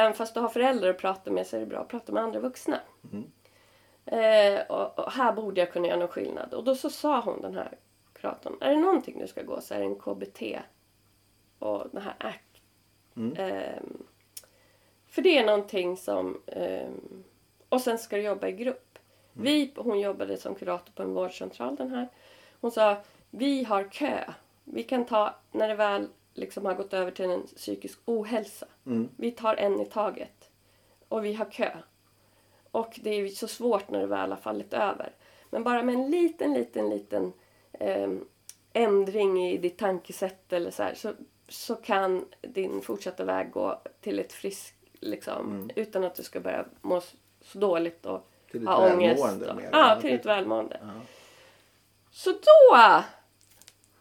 [0.00, 2.22] även fast du har föräldrar att prata med så är det bra att prata med
[2.22, 2.80] andra vuxna.
[4.04, 6.54] Eh, och, och här borde jag kunna göra någon skillnad.
[6.54, 7.78] Och då så sa hon den här
[8.12, 10.42] kuratorn, är det någonting du ska gå så är det en KBT
[11.58, 12.62] och den här ACT.
[13.36, 14.02] Ehm,
[15.06, 16.42] för det är någonting som...
[16.46, 17.24] ehm,
[17.68, 18.98] och sen ska du jobba i grupp.
[19.32, 22.08] Vi, hon jobbade som kurator på en vårdcentral den här.
[22.60, 22.96] Hon sa,
[23.30, 24.24] vi har kö.
[24.64, 28.66] Vi kan ta, när det väl liksom har gått över till en psykisk ohälsa.
[29.16, 30.50] Vi tar en i taget.
[31.08, 31.70] Och vi har kö.
[32.70, 35.12] Och det är så svårt när det väl har fallit över.
[35.50, 37.32] Men bara med en liten, liten, liten
[37.72, 38.24] ehm,
[38.72, 41.12] ändring i ditt tankesätt eller så här, så,
[41.48, 46.64] så kan din fortsatta väg gå till ett friskt, liksom, utan att du ska börja
[46.80, 47.00] må
[47.40, 49.22] så dåligt och Till ha ångest.
[49.50, 49.62] och-.
[49.72, 50.80] Ja, till ditt välmående.
[52.10, 52.76] Så då,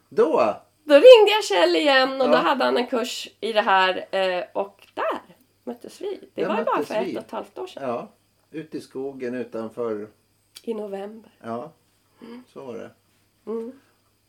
[0.09, 0.55] Då!
[0.89, 2.31] Då ringde jag Kjell igen och Ja.
[2.31, 5.19] då hade han en kurs i det här eh, och där
[5.63, 6.19] möttes vi.
[6.35, 7.15] Det Där var ju bara för ett vi.
[7.17, 7.83] och ett halvt år sedan.
[7.89, 8.07] Ja,
[8.51, 10.07] ute i skogen utanför.
[10.63, 11.31] I november.
[11.43, 11.71] Ja,
[12.53, 12.91] så var det.
[13.45, 13.71] Mm.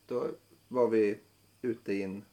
[0.06, 0.26] Då
[0.68, 1.18] var vi
[1.62, 2.24] ute i en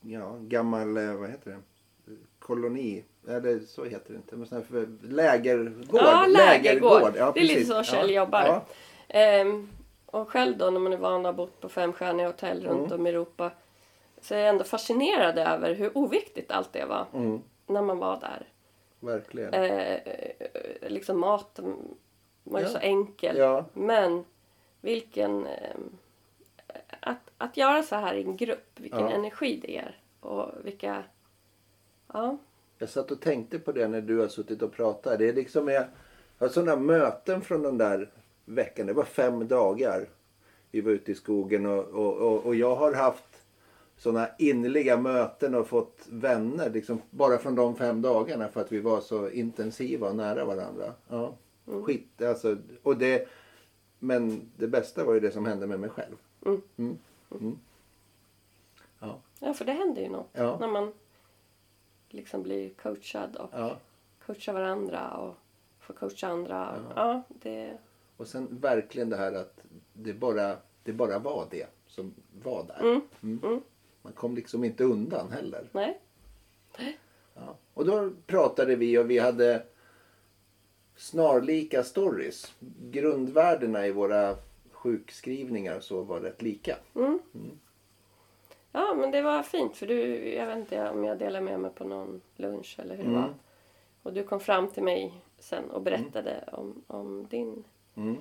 [0.00, 3.04] ja, gammal, eh, vad heter det, koloni.
[3.28, 4.36] Eller så heter det inte.
[4.36, 6.00] Men sån här för lägergård.
[6.02, 7.12] Ja, lägergård.
[7.16, 8.22] Ja, det är lite så Kjell ja.
[8.22, 8.42] jobbar.
[8.46, 8.64] Ja.
[9.08, 9.68] Ehm,
[10.10, 13.00] och själv då när man är van att ha bott på femstjärniga hotell runt Mm.
[13.00, 13.50] om i Europa
[14.20, 18.20] så är jag ändå fascinerad över hur oviktigt allt det var Mm, när man var
[18.20, 18.46] där.
[19.00, 19.54] verkligen.
[19.54, 19.98] Eh,
[20.82, 21.76] liksom maten
[22.44, 22.72] var ju Ja.
[22.72, 23.36] så enkel.
[23.36, 23.64] Ja.
[23.72, 24.24] Men
[24.80, 25.46] vilken...
[25.46, 25.96] ehm,
[27.00, 29.10] att, att göra så här i en grupp, vilken Ja.
[29.10, 29.96] energi det ger.
[30.20, 31.02] Och vilka...
[32.12, 32.36] Ja.
[32.78, 35.18] Jag satt och tänkte på det när du har suttit och pratat.
[35.18, 35.84] Det är liksom jag
[36.38, 38.10] har sådana möten från den där
[38.48, 38.86] veckan.
[38.86, 40.08] Det var fem dagar.
[40.70, 43.24] Vi var ute i skogen och, och, och, och jag har haft
[43.96, 48.80] sådana innerliga möten och fått vänner liksom bara från de fem dagarna för att vi
[48.80, 50.92] var så intensiva och nära varandra.
[51.08, 51.34] Ja.
[51.84, 53.28] Skit, alltså, och det,
[53.98, 56.16] men det bästa var ju det som hände med mig själv.
[56.46, 56.62] Mm.
[56.76, 56.98] Mm.
[57.30, 57.58] Mm.
[58.98, 59.18] Ja.
[59.40, 60.28] ja, för det händer ju något.
[60.32, 60.58] Ja.
[60.60, 60.92] När man
[62.08, 63.76] liksom blir coachad och Ja.
[64.26, 65.34] coachar varandra och
[65.80, 66.84] får coacha andra.
[66.96, 67.78] Ja, det...
[68.18, 69.60] Och sen verkligen det här att
[69.92, 72.80] det bara, det bara var det som var där.
[72.80, 73.00] Mm.
[73.42, 73.60] Mm.
[74.02, 75.68] Man kom liksom inte undan heller.
[75.72, 76.00] Nej.
[77.34, 77.56] Ja.
[77.74, 79.62] Och då pratade vi och vi hade
[80.96, 82.54] snarlika stories.
[82.90, 84.36] Grundvärdena i våra
[84.72, 86.76] sjukskrivningar så var rätt lika.
[86.94, 87.18] Mm.
[88.72, 91.70] Ja, men det var fint för du, jag vet inte om jag delade med mig
[91.70, 93.22] på någon lunch eller hur det Mm.
[93.22, 93.34] var.
[94.02, 97.64] Och du kom fram till mig sen och berättade om, om din,
[97.98, 98.16] Mm.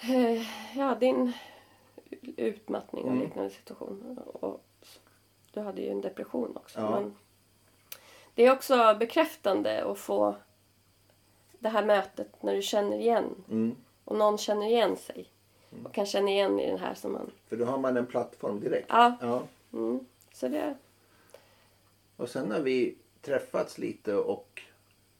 [0.00, 0.46] eh,
[0.78, 1.32] ja, din
[2.36, 3.22] utmattning och Mm.
[3.22, 4.18] liknande situation.
[4.24, 4.64] Och
[5.52, 6.80] du hade ju en depression också.
[6.80, 6.90] Ja.
[6.90, 7.16] Men
[8.34, 10.34] det är också bekräftande att få
[11.58, 13.76] det här mötet när du känner igen Mm.
[14.04, 15.28] och någon känner igen sig.
[15.84, 17.30] Och kan känna igen i den här som man...
[17.48, 18.86] För då har man en plattform direkt.
[18.88, 19.16] Ja.
[19.20, 19.42] Ja.
[19.72, 20.06] Mm.
[20.32, 20.74] Så det...
[22.16, 24.62] Och sen har vi träffats lite och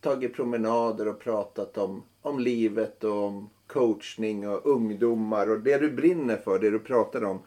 [0.01, 5.91] tagit promenader och pratat om, om livet och om coachning och ungdomar och det du
[5.91, 7.43] brinner för, det du pratar om.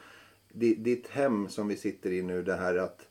[0.52, 3.08] Di- Ditt hem som vi sitter i nu, det här att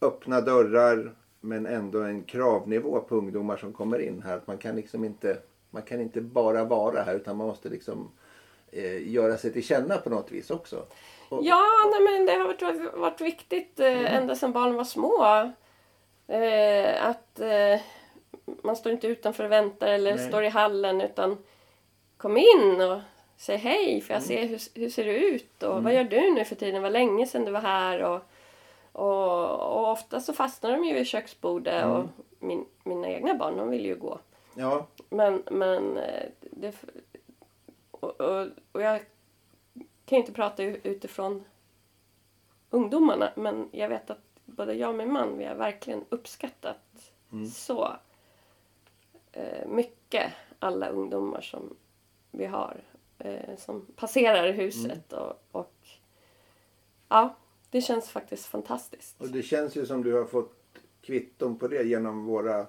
[0.00, 4.36] öppna dörrar men ändå en kravnivå på ungdomar som kommer in här.
[4.36, 5.38] Att man kan liksom inte,
[5.70, 8.10] man kan inte bara vara här utan man måste liksom
[8.72, 10.86] eh, göra sig till känna på något vis också.
[11.28, 15.24] Och, Ja, nej, men det har varit, varit viktigt eh, ända sedan barnen var små.
[16.28, 17.80] Eh, att eh,
[18.44, 20.28] man står inte utanför och väntar eller Nej.
[20.28, 21.38] står i hallen utan
[22.16, 23.00] kom in och
[23.36, 26.44] säg hej för jag ser hur, hur ser du ut och vad gör du nu
[26.44, 26.82] för tiden?
[26.82, 28.20] Vad länge sedan du var här och,
[28.92, 32.04] och, och ofta så fastnar de ju vid köksbordet och
[32.38, 34.18] min, mina egna barn de vill ju gå.
[34.54, 36.74] ja, Men, men eh, det,
[37.90, 39.00] och, och, och jag
[40.04, 41.44] kan ju inte prata utifrån
[42.70, 47.12] ungdomarna men jag vet att både jag och min man vi har verkligen uppskattat
[47.54, 47.92] så eh,
[49.66, 51.76] mycket alla ungdomar som
[52.30, 52.80] vi har
[53.18, 55.74] eh, som passerar huset och, och
[57.08, 57.36] ja,
[57.70, 59.20] det känns faktiskt fantastiskt.
[59.20, 60.52] Och det känns ju som du har fått
[61.00, 62.66] kvitton på det genom våra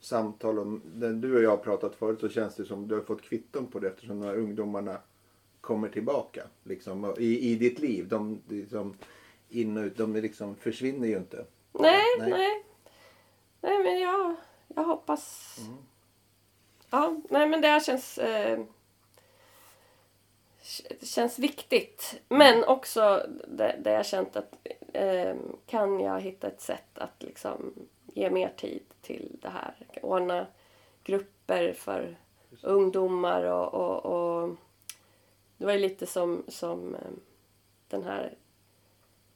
[0.00, 0.80] samtal.
[0.94, 3.66] När du och jag har pratat förut så känns det som du har fått kvitton
[3.66, 4.98] på det eftersom de här ungdomarna
[5.60, 8.08] kommer tillbaka liksom, i, i ditt liv.
[8.08, 8.94] De, liksom,
[9.48, 11.44] in och ut, de liksom försvinner ju inte.
[11.72, 12.30] Nej, nej.
[12.30, 12.64] Nej,
[13.60, 14.36] nej men jag,
[14.76, 15.56] jag hoppas...
[15.58, 15.78] Mm.
[16.90, 18.18] Ja, nej men det här känns...
[18.18, 18.58] Eh,
[21.00, 22.20] det känns viktigt.
[22.28, 24.54] Men också det, det jag känt att
[24.92, 27.74] eh, kan jag hitta ett sätt att liksom
[28.14, 29.74] ge mer tid till det här.
[30.02, 30.46] Ordna
[31.04, 32.16] grupper för
[32.62, 34.56] ungdomar och, och, och
[35.56, 37.00] det var ju lite som, som eh,
[37.88, 38.34] den här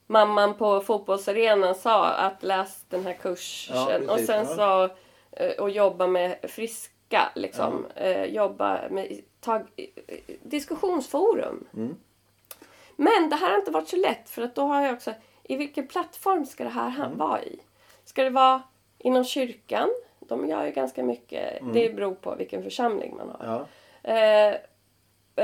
[0.07, 4.89] mamman på fotbollsarenan sa att läs den här kursen Ja, och sen ja.
[5.33, 7.87] Eh, och jobba med friska liksom.
[7.95, 9.63] Eh, jobba med ta, eh,
[10.43, 11.67] diskussionsforum.
[11.77, 11.97] Mm.
[12.97, 15.13] Men det här har inte varit så lätt för att då har jag också
[15.43, 17.19] i vilken plattform ska det här Mm.
[17.19, 17.61] vara i?
[18.05, 18.63] Ska det vara
[18.99, 19.89] inom kyrkan?
[20.19, 21.61] De gör ju ganska mycket.
[21.61, 21.73] Mm.
[21.73, 23.47] Det beror på vilken församling man har.
[23.47, 23.67] Ja.
[24.13, 24.55] Eh,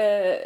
[0.02, 0.36] eh,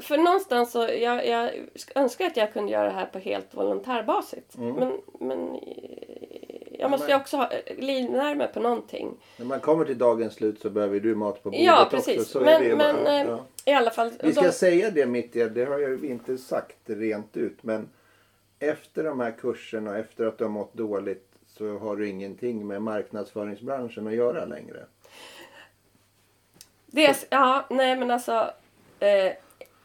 [0.00, 1.50] för någonstans så, jag, jag
[1.94, 4.56] önskar att jag kunde göra det här på helt volontärbasis.
[4.58, 4.74] Mm.
[4.74, 5.60] Men, men
[6.78, 9.16] jag måste ju också ha, livnära mig på någonting.
[9.36, 12.18] När man kommer till dagens slut så behöver du mat på bordet Ja, precis.
[12.20, 12.30] också.
[12.38, 13.14] Så men är det men bara.
[13.20, 13.44] eh, Ja.
[13.64, 14.10] i alla fall.
[14.22, 17.62] Vi ska då- säga det mitt i, det har jag inte sagt rent ut.
[17.62, 17.88] Men
[18.58, 22.66] efter de här kurserna och efter att du har mått dåligt så har du ingenting
[22.66, 24.84] med marknadsföringsbranschen att göra längre.
[26.86, 28.50] Det ja, nej men alltså.
[29.00, 29.32] Eh,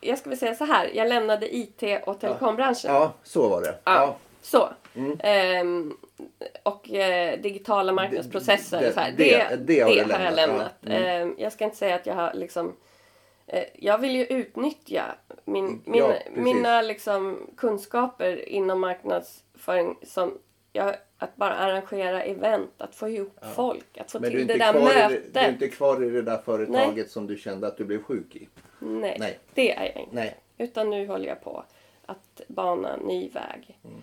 [0.01, 0.91] jag ska väl säga så här.
[0.93, 2.93] Jag lämnade IT och telekombranschen.
[2.93, 3.75] Ja, så var det.
[3.83, 3.93] Ja.
[3.93, 4.15] Ja.
[4.41, 4.69] Så.
[4.95, 5.17] Mm.
[5.19, 5.97] Ehm,
[6.63, 8.81] och eh, digitala marknadsprocesser.
[8.81, 9.11] det- så här.
[9.17, 10.89] det- Det, det det, har har, jag lämnat, ja.
[10.91, 11.03] Mm.
[11.21, 12.75] Ehm, jag ska inte säga att jag har liksom
[13.47, 15.03] eh, jag vill ju utnyttja
[15.45, 20.37] min, min, Ja, mina liksom, kunskaper inom marknadsföring som
[20.73, 24.41] jag, att bara arrangera event, att få ihop folk, att få Men du är, till
[24.41, 25.33] inte det där kvar i, mötet.
[25.33, 28.03] det- du är inte kvar i det där företaget som du kände att du blev
[28.03, 28.47] sjuk i.
[28.79, 29.39] Nej, Nej.
[29.53, 30.15] det är jag inte.
[30.15, 30.35] Nej.
[30.57, 31.63] Utan nu håller jag på
[32.05, 33.77] att bana ny väg.
[33.83, 34.01] Mm.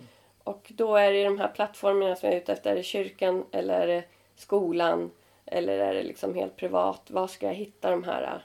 [0.48, 2.70] Och då är det de här plattformarna som jag är ute efter.
[2.70, 4.04] Är det kyrkan eller är det
[4.36, 5.10] skolan?
[5.46, 7.02] Eller är det liksom helt privat?
[7.10, 8.42] Var ska jag hitta de här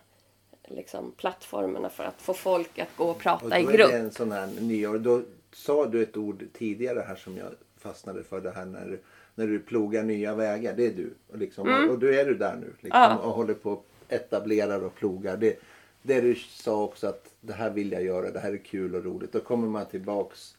[0.67, 3.91] liksom, plattformarna för att få folk att gå och prata Och då i är grupp?
[3.91, 5.21] det en sån här ny, och då
[5.53, 7.47] sa du ett ord tidigare här som jag
[7.77, 8.99] fastnade för det här när, du-
[9.35, 10.73] när du plogar nya vägar.
[10.73, 11.13] Det är du.
[11.31, 13.17] Och, liksom, och då är du där nu liksom, Mm.
[13.17, 13.23] Ja.
[13.27, 15.37] och håller på och etablerar och plogar.
[15.37, 15.59] Det,
[16.01, 19.03] det du sa också att det här vill jag göra, det här är kul och
[19.05, 19.31] roligt.
[19.31, 20.55] Då kommer man tillbaks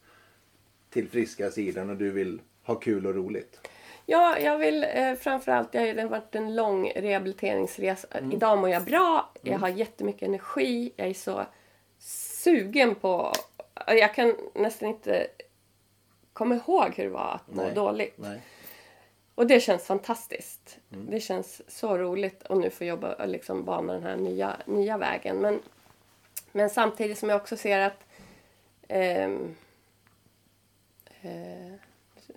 [0.95, 3.69] till friska sidan och du vill ha kul och roligt.
[4.07, 8.09] Ja, jag vill eh, framförallt, det har varit en lång rehabiliteringsresa.
[8.11, 8.33] Mm.
[8.33, 11.45] Idag mår jag bra, jag har jättemycket energi, jag är så
[11.99, 13.33] sugen på...
[13.87, 15.27] Jag kan nästan inte
[16.33, 17.75] komma ihåg hur det var att må Nej.
[17.75, 18.15] dåligt.
[18.17, 18.41] Nej.
[19.35, 20.79] Och det känns fantastiskt.
[20.93, 21.07] Mm.
[21.11, 24.99] Det känns så roligt att nu få jobba och liksom bana den här nya, nya
[24.99, 25.37] vägen.
[25.37, 25.61] Men,
[26.53, 28.07] men samtidigt som jag också ser att...
[28.89, 29.55] ehm,
[31.25, 31.75] eh,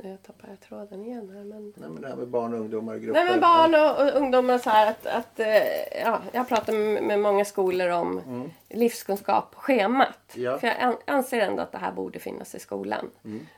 [0.04, 1.44] jag tappar jag tråden igen här.
[1.44, 1.74] Men...
[1.76, 3.24] Nej men det här med barn och ungdomar i grupper.
[3.24, 7.04] Nej men barn och, och ungdomar så här att, att eh, ja, jag pratar med,
[7.04, 8.22] med många skolor om
[8.70, 10.34] livskunskap på schemat.
[10.36, 10.58] Ja.
[10.58, 13.10] För jag an, anser ändå att det här borde finnas i skolan.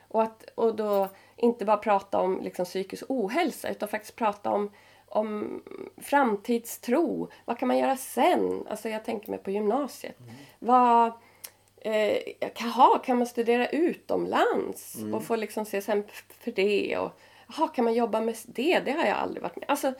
[0.08, 4.70] Och, att, och då inte bara prata om liksom, psykisk ohälsa utan faktiskt prata om,
[5.06, 5.62] om
[5.96, 7.28] framtidstro.
[7.44, 8.66] Vad kan man göra sen?
[8.70, 10.16] Alltså jag tänker mig på gymnasiet.
[10.58, 11.12] Vad,
[11.80, 12.18] eh,
[12.58, 16.02] jaha, kan man studera utomlands och få liksom CSN
[16.40, 16.96] för det?
[16.98, 18.80] Och, jaha, kan man jobba med det?
[18.84, 19.92] Det har jag aldrig varit med alltså,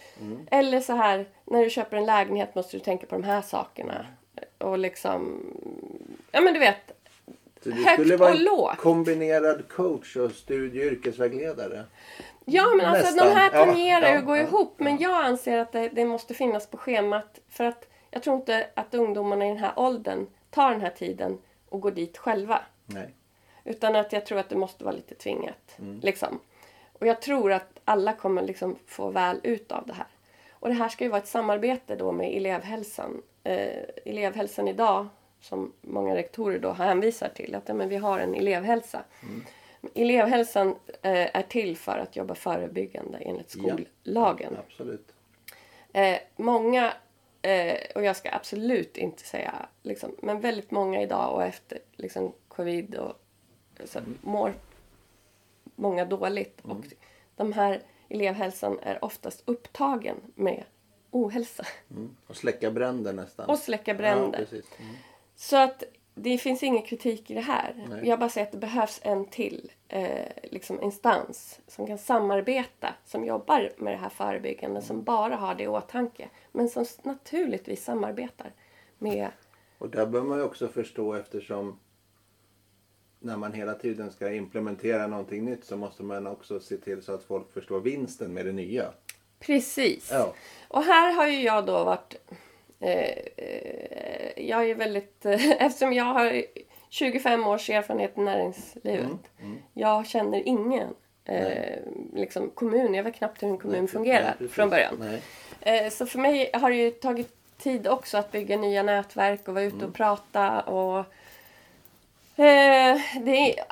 [0.51, 4.07] Eller så här, när du köper en lägenhet måste du tänka på de här sakerna.
[4.59, 5.43] Och liksom,
[6.31, 6.93] ja men du vet.
[7.63, 8.77] Så du skulle vara och en lågt.
[8.77, 11.85] kombinerad coach och studie och yrkesvägledare.
[12.45, 13.29] Ja men alltså Nästan.
[13.29, 14.75] de här tangerar ja, att gå ja, ihop.
[14.77, 17.41] Men jag anser att det, det måste finnas på schemat.
[17.49, 21.39] För att jag tror inte att ungdomarna i den här åldern tar den här tiden
[21.71, 22.61] och går dit själva.
[22.87, 23.15] Nej.
[23.65, 25.79] Utan att jag tror att det måste vara lite tvingat.
[25.79, 26.01] Mm.
[26.03, 26.41] Liksom.
[26.93, 30.07] Och jag tror att alla kommer liksom få väl ut av det här.
[30.51, 33.23] Och det här ska ju vara ett samarbete då med elevhälsan.
[33.45, 35.07] Eh, elevhälsan idag,
[35.41, 39.05] som många rektorer då hänvisar till, att ja, men vi har en elevhälsa.
[39.23, 39.45] Mm.
[39.95, 40.69] Elevhälsan
[41.03, 43.77] eh, är till för att jobba förebyggande enligt Ja.
[44.03, 44.57] skollagen.
[44.67, 45.13] Absolut.
[45.93, 46.93] Eh, många,
[47.43, 52.33] eh, och jag ska absolut inte säga, liksom, men väldigt många idag och efter liksom,
[52.49, 53.21] covid och
[53.85, 54.55] så, mår
[55.77, 56.61] många dåligt.
[56.63, 56.85] Och
[57.37, 60.65] de här elevhälsan är oftast upptagen med
[61.11, 62.17] ohälsa Mm.
[62.27, 63.51] Och släcka bränder nästan.
[63.51, 64.47] och släcka bränder.
[64.51, 64.57] Ja.
[64.79, 64.97] Mm.
[65.37, 65.85] Så att
[66.15, 67.87] det finns ingen kritik i det här.
[67.89, 68.09] Nej.
[68.09, 73.25] Jag bara säger att det behövs en till eh, liksom instans som kan samarbeta, som
[73.25, 76.29] jobbar med det här förebyggande, som bara har det i åtanke.
[76.53, 78.53] Men som naturligtvis samarbetar
[78.99, 79.29] med
[79.79, 81.79] Och där bör man ju också förstå eftersom
[83.19, 87.13] när man hela tiden ska implementera någonting nytt så måste man också se till så
[87.13, 88.93] att folk förstår vinsten med det nya.
[89.41, 90.11] Precis.
[90.13, 90.35] Ja.
[90.69, 92.15] Och här har ju jag då varit...
[92.81, 95.27] Eh, eh, jag är väldigt...
[95.27, 96.43] Eh, eftersom jag har
[96.89, 99.07] 25 års erfarenhet i näringslivet.
[99.41, 101.79] Mm, Jag känner ingen eh,
[102.15, 102.95] liksom kommun.
[102.95, 105.19] Jag vet knappt hur en kommun Nej, fungerar nej, från början.
[105.61, 109.55] Eh, så för mig har det ju tagit tid också att bygga nya nätverk och
[109.55, 109.89] vara ute Mm.
[109.89, 110.61] och prata.
[110.61, 110.99] Och,
[112.45, 113.65] eh, det är,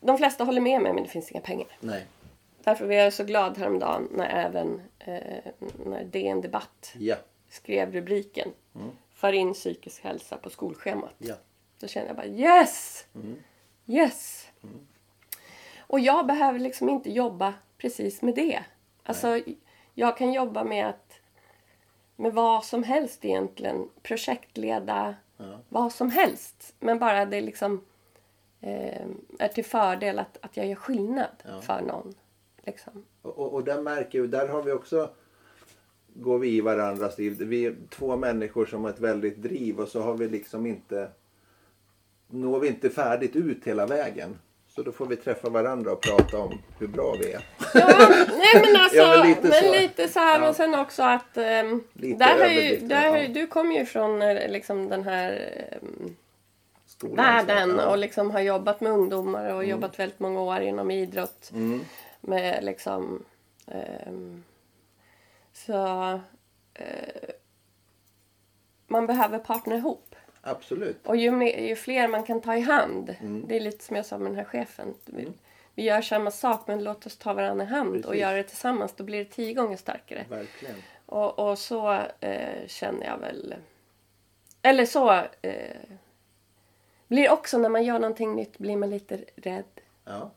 [0.00, 1.66] de flesta håller med mig men det finns inga pengar.
[1.80, 2.02] Nej.
[2.64, 4.82] Därför var jag så glad häromdagen när även
[5.84, 7.16] när DN Debatt Ja.
[7.52, 8.52] Skrev rubriken
[9.14, 11.14] För in psykisk hälsa på skolschemat.
[11.18, 11.34] Ja.
[11.80, 13.06] Då kände jag bara yes!
[13.86, 14.48] Yes!
[15.78, 18.64] Och jag behöver liksom inte jobba precis med det.
[19.02, 19.40] Alltså,
[19.94, 21.20] jag kan jobba med att
[22.16, 23.88] med vad som helst egentligen.
[24.02, 25.14] Projektleda
[25.68, 26.74] vad som helst.
[26.78, 27.84] Men bara det liksom
[28.60, 29.06] eh,
[29.38, 32.14] är till fördel att, att jag gör skillnad för någon.
[32.58, 33.04] Liksom.
[33.22, 35.10] Och, och, och där märker vi, där har vi också
[36.14, 37.36] går vi i varandras liv.
[37.40, 41.08] Vi är två människor som har ett väldigt driv och så har vi liksom inte
[42.30, 44.38] når vi inte färdigt ut hela vägen.
[44.68, 47.44] Så då får vi träffa varandra och prata om hur bra vi är.
[47.74, 50.12] Ja, nej men alltså, Ja, men men lite lite så.
[50.12, 50.40] så, här, Ja.
[50.40, 51.36] men sen också att
[51.92, 53.28] Lite där har ju, där har ja.
[53.28, 56.16] du kommer ju från eh, liksom den här ehm,
[56.86, 60.90] Skolan, världen så, och liksom har jobbat med ungdomar och jobbat väldigt många år inom
[60.90, 61.50] idrott.
[61.54, 61.80] Mm.
[62.20, 63.24] Med liksom
[63.66, 64.42] ehm,
[65.66, 66.12] så
[66.74, 67.30] eh,
[68.86, 70.14] man behöver partner ihop.
[70.40, 71.06] Absolut.
[71.06, 73.16] Och ju, ju fler man kan ta i hand.
[73.20, 73.44] Mm.
[73.48, 74.94] Det är lite som jag sa med den här chefen.
[75.04, 75.28] Vi,
[75.74, 78.20] vi gör samma sak men låt oss ta varandra i hand och Precis.
[78.20, 78.92] göra det tillsammans.
[78.96, 80.26] Då blir det tio gånger starkare.
[80.28, 80.76] Verkligen.
[81.06, 83.54] Och, och så eh, känner jag väl...
[84.62, 85.76] Eller så eh,
[87.08, 89.64] blir också när man gör någonting nytt blir man lite rädd.
[90.04, 90.30] Ja.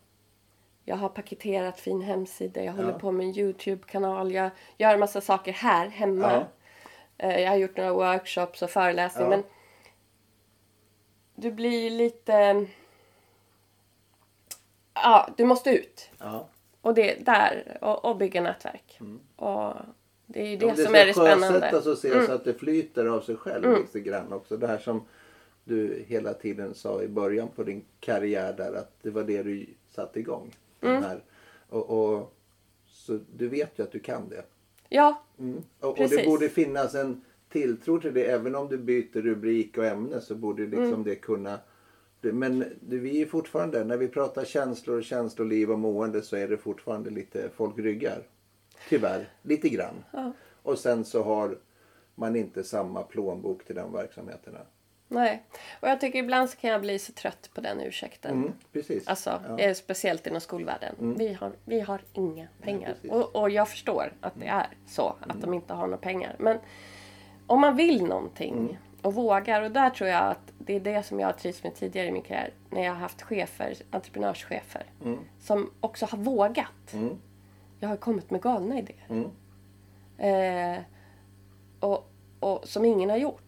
[0.87, 2.99] Jag har paketerat fin hemsida, jag håller Ja.
[2.99, 4.31] på med en Youtube-kanal.
[4.31, 6.31] Jag gör en massa saker här hemma.
[6.31, 6.47] Ja.
[7.27, 9.31] Eh, Jag har gjort några workshops och föreläsningar.
[9.31, 9.37] Ja.
[9.37, 9.45] Men
[11.35, 12.65] du blir lite...
[14.93, 16.09] Ja, du måste ut.
[16.81, 18.99] Och det där, och, och bygga nätverk.
[19.35, 19.73] Och
[20.25, 21.47] det är ju det, Om som ska är det spännande.
[21.47, 21.61] Mm.
[21.61, 24.57] sjösättas och se så att det flyter av sig själv lite grann också.
[24.57, 25.05] Det här som
[25.63, 29.65] du hela tiden sa i början på din karriär där att det var det du
[29.89, 30.55] satte igång.
[30.89, 31.03] Mm.
[31.03, 31.23] här.
[31.69, 32.33] Och, och,
[32.85, 34.45] så du vet ju att du kan det.
[34.89, 35.63] Ja, Mm.
[35.79, 36.17] Och, och Precis.
[36.17, 38.23] det borde finnas en tilltro till det.
[38.25, 41.03] Även om du byter rubrik och ämne så borde liksom Mm.
[41.03, 41.59] det kunna...
[42.21, 47.09] Men vi är fortfarande, när vi pratar känslor, känsloliv och mående så är det fortfarande
[47.09, 48.23] lite folk ryggar.
[48.89, 50.03] Tyvärr, lite grann.
[50.11, 50.31] Ja.
[50.61, 51.57] Och sen så har
[52.15, 54.59] man inte samma plånbok till de verksamheterna.
[55.07, 55.43] Nej.
[55.79, 58.31] Och jag tycker ibland så kan jag bli så trött på den ursäkten.
[58.31, 59.07] Mm, precis.
[59.07, 59.49] Alltså, Ja.
[59.53, 59.59] Mm.
[59.59, 61.15] eh, speciellt inom skolvärlden.
[61.17, 62.95] Vi, har, vi har inga pengar.
[63.03, 63.15] Mm.
[63.15, 66.35] och, och jag förstår att det är så, att de inte har några pengar.
[66.39, 66.57] Men
[67.47, 68.75] om man vill någonting Mm.
[69.01, 71.75] och vågar, och där tror jag att det är det som jag har trivts med
[71.75, 72.49] tidigare i min karriär.
[72.69, 74.83] När jag har haft chefer, entreprenörschefer,
[75.41, 76.93] som också har vågat.
[76.93, 77.17] Mm.
[77.79, 79.05] Jag har kommit med galna idéer.
[79.09, 79.29] Mm.
[80.17, 80.81] Eh,
[81.79, 83.44] och, och som ingen har gjort.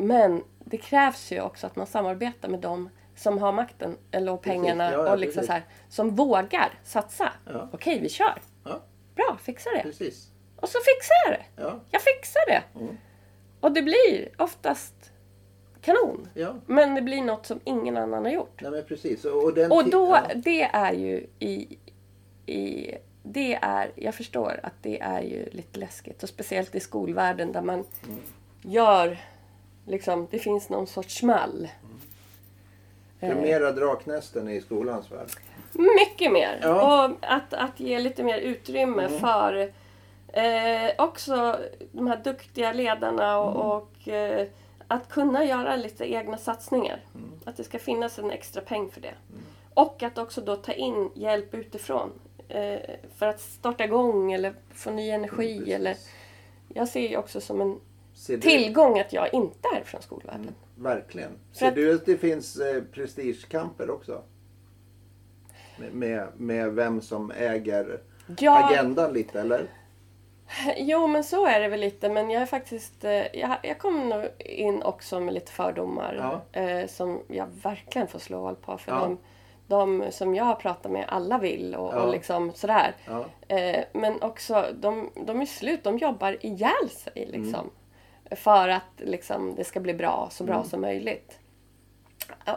[0.00, 4.92] Men det krävs ju också att man samarbetar med dem som har makten eller pengarna
[4.92, 5.46] Ja, ja, och liksom precis.
[5.46, 7.32] så här, som vågar satsa.
[7.46, 7.68] Ja.
[7.72, 8.42] Okej, vi kör.
[9.14, 9.82] Bra, fixa det.
[9.82, 10.30] precis.
[10.56, 11.62] Och så fixar jag det.
[11.62, 12.62] Ja, Jag fixar det.
[12.80, 12.96] Mm.
[13.60, 14.94] Och det blir oftast
[15.80, 16.28] kanon.
[16.66, 18.60] Men det blir något som ingen annan har gjort.
[18.62, 19.24] Nej men precis.
[19.24, 21.78] Och, och, Och då, det är ju i,
[22.46, 22.94] i...
[23.22, 26.22] Det är, jag förstår att det är ju lite läskigt.
[26.22, 28.20] Och speciellt i skolvärlden där man Mm.
[28.62, 29.18] gör...
[29.90, 31.68] Liksom, det finns någon sorts mall.
[33.20, 35.28] För mera draknästen i skolans värld.
[35.72, 36.58] Mycket mer.
[36.62, 37.04] Ja.
[37.04, 37.12] Mm.
[37.12, 39.72] Och att, att ge lite mer utrymme för
[40.32, 41.58] eh, också
[41.92, 43.66] de här duktiga ledarna och, Mm.
[43.66, 44.48] och eh,
[44.88, 47.00] att kunna göra lite egna satsningar.
[47.14, 47.30] Mm.
[47.44, 49.14] Att det ska finnas en extra peng för det.
[49.74, 52.10] Och att också då ta in hjälp utifrån.
[52.48, 52.80] Eh,
[53.18, 55.58] för att starta igång eller få ny energi.
[55.58, 55.74] Precis.
[55.74, 55.96] eller,
[56.68, 57.80] jag ser ju också som en
[58.20, 60.54] Ser du- tillgång att jag inte är från skolvärlden.
[60.76, 61.30] Verkligen.
[61.52, 64.22] För Ser att- du att det finns eh, prestigekamper också?
[65.78, 68.00] Med, med, med vem som äger
[68.38, 68.64] Ja.
[68.68, 69.66] agendan lite eller?
[70.76, 72.08] Jo, men så är det väl lite.
[72.08, 73.04] Men jag är faktiskt...
[73.04, 76.40] eh, Jag, jag kom nog in också med lite fördomar.
[76.52, 78.78] Eh, som jag verkligen får slå hål på.
[78.78, 78.98] För Ja.
[78.98, 79.18] de,
[80.00, 82.00] de som jag har pratat med, alla vill och, Ja.
[82.02, 82.94] och liksom sådär.
[83.06, 83.24] Ja.
[83.56, 85.84] Eh, men också, de, de är slut.
[85.84, 87.70] De jobbar ihjäl sig liksom.
[88.36, 90.68] För att liksom, det ska bli bra, så bra Mm.
[90.68, 91.38] som möjligt.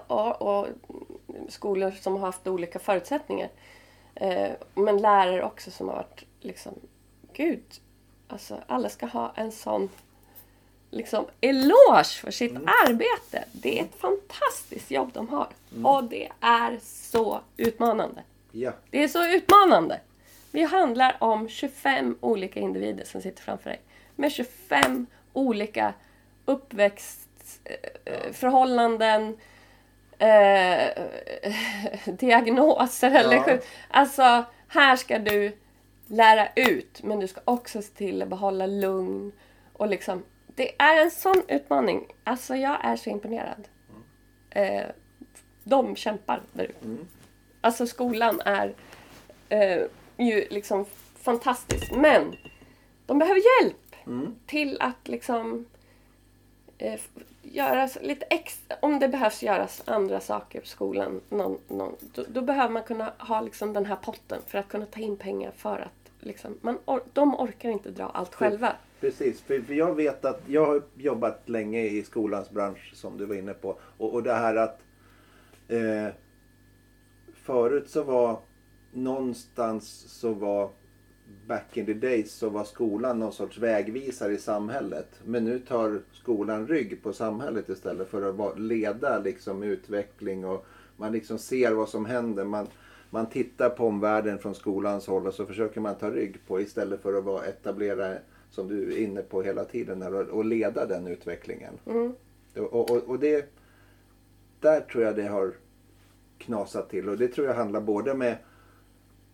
[0.07, 0.67] Och, och
[1.49, 3.49] skolor som har haft olika förutsättningar.
[4.15, 6.73] Eh, men lärare också som har varit liksom,
[7.33, 7.63] gud,
[8.27, 9.89] alltså alla ska ha en sån
[10.91, 12.67] liksom eloge för sitt Mm.
[12.87, 13.45] arbete.
[13.51, 15.47] Det är ett fantastiskt jobb de har.
[15.83, 18.23] Och det är så utmanande.
[18.51, 18.71] Ja.
[18.89, 19.99] Det är så utmanande.
[20.51, 23.79] Vi handlar om 25 olika individer som sitter framför dig.
[24.15, 25.93] Med 25 olika
[26.45, 29.37] uppväxtförhållanden,
[30.17, 30.87] eh,
[32.05, 33.57] diagnoser eller Ja.
[33.89, 35.57] Alltså, här ska du
[36.07, 39.31] lära ut, men du ska också se till att behålla lugn.
[39.73, 42.07] Och liksom, det är en sån utmaning.
[42.23, 43.67] Alltså, jag är så imponerad.
[44.49, 44.85] Eh,
[45.63, 46.97] de kämpar där ute.
[47.61, 48.73] Alltså skolan är
[49.49, 49.81] eh,
[50.17, 51.91] ju liksom fantastisk.
[51.95, 52.35] Men
[53.05, 53.77] de behöver hjälp
[54.45, 55.65] till att liksom
[56.77, 57.09] eh, f-
[57.41, 61.21] göra s- lite extra, om det behövs göras andra saker på skolan.
[61.29, 64.85] Någon, någon, då, då behöver man kunna ha liksom den här potten för att kunna
[64.85, 68.75] ta in pengar för att liksom, man or, de orkar inte dra allt själva.
[68.99, 73.25] Precis, för, för jag vet att jag har jobbat länge i skolans bransch som du
[73.25, 73.75] var inne på.
[73.97, 74.79] Och, och det här att
[75.67, 76.13] eh,
[77.33, 78.39] förut så var
[78.91, 79.89] någonstans
[80.19, 80.69] så var
[81.47, 85.07] back in the days så var skolan någon sorts vägvisare i samhället.
[85.25, 90.65] Men nu tar skolan rygg på samhället istället för att leda liksom utveckling och
[90.97, 92.45] man liksom ser vad som händer.
[92.45, 92.67] Man,
[93.09, 97.01] man tittar på omvärlden från skolans håll och så försöker man ta rygg på istället
[97.01, 98.13] för att vara etablera,
[98.49, 101.73] som du är inne på hela tiden, och, leda den utvecklingen.
[102.55, 103.53] Och, och, och det,
[104.59, 105.53] där tror jag det har
[106.37, 108.37] knasat till och det tror jag handlar både med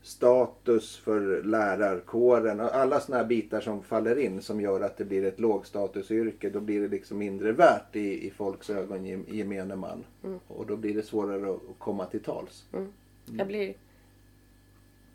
[0.01, 5.05] status för lärarkåren och alla såna här bitar som faller in som gör att det
[5.05, 6.49] blir ett lågstatusyrke.
[6.49, 10.03] Då blir det liksom mindre värt i, i folks ögon, i, i gemene man.
[10.47, 12.65] Och då blir det svårare att, komma till tals.
[13.25, 13.73] Jag blir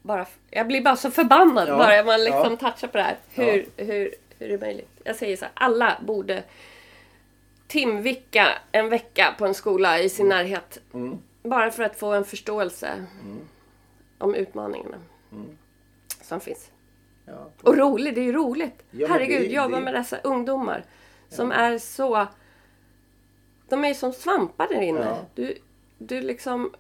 [0.03, 2.71] bara, jag blir bara så förbannad Ja, bara man liksom ja.
[2.71, 3.17] touchar på det här.
[3.31, 5.01] Hur, hur, hur är det möjligt?
[5.05, 6.43] Jag säger så här, alla borde
[7.67, 10.81] timvicka en vecka på en skola i sin närhet.
[10.95, 11.19] Mm.
[11.43, 13.07] Bara för att få en förståelse
[14.19, 14.97] om utmaningarna
[16.23, 16.71] som finns.
[17.27, 17.51] Ja.
[17.63, 18.83] Och roligt, det är ju roligt.
[18.91, 20.85] Ja, Herregud, det- jobba det- med dessa ungdomar
[21.29, 22.27] som är så...
[23.69, 25.01] De är ju som svampar där inne.
[25.01, 25.19] Ja.
[25.35, 25.59] Du,
[25.99, 26.73] du liksom...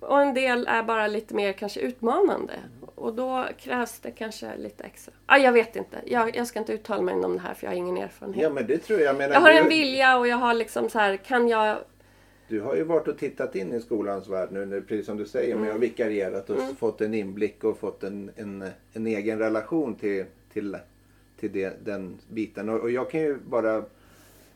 [0.00, 2.54] Och en del är bara lite mer kanske utmanande.
[2.94, 5.14] Och då krävs det kanske lite extra.
[5.26, 5.96] Ah, jag vet inte.
[6.06, 8.42] Jag, jag ska inte uttala mig om det här för jag har ingen erfarenhet.
[8.42, 9.08] ja men det tror jag.
[9.08, 11.78] jag menar, jag har en vilja och jag har liksom så här, kan jag...
[12.48, 15.56] Du har ju varit och tittat in i skolans värld nu, precis som du säger.
[15.56, 19.94] Men jag har vikarierat och fått en inblick och fått en, en, en egen relation
[19.94, 20.76] till, till,
[21.40, 22.68] till det, den biten.
[22.68, 23.84] Och, och jag kan ju bara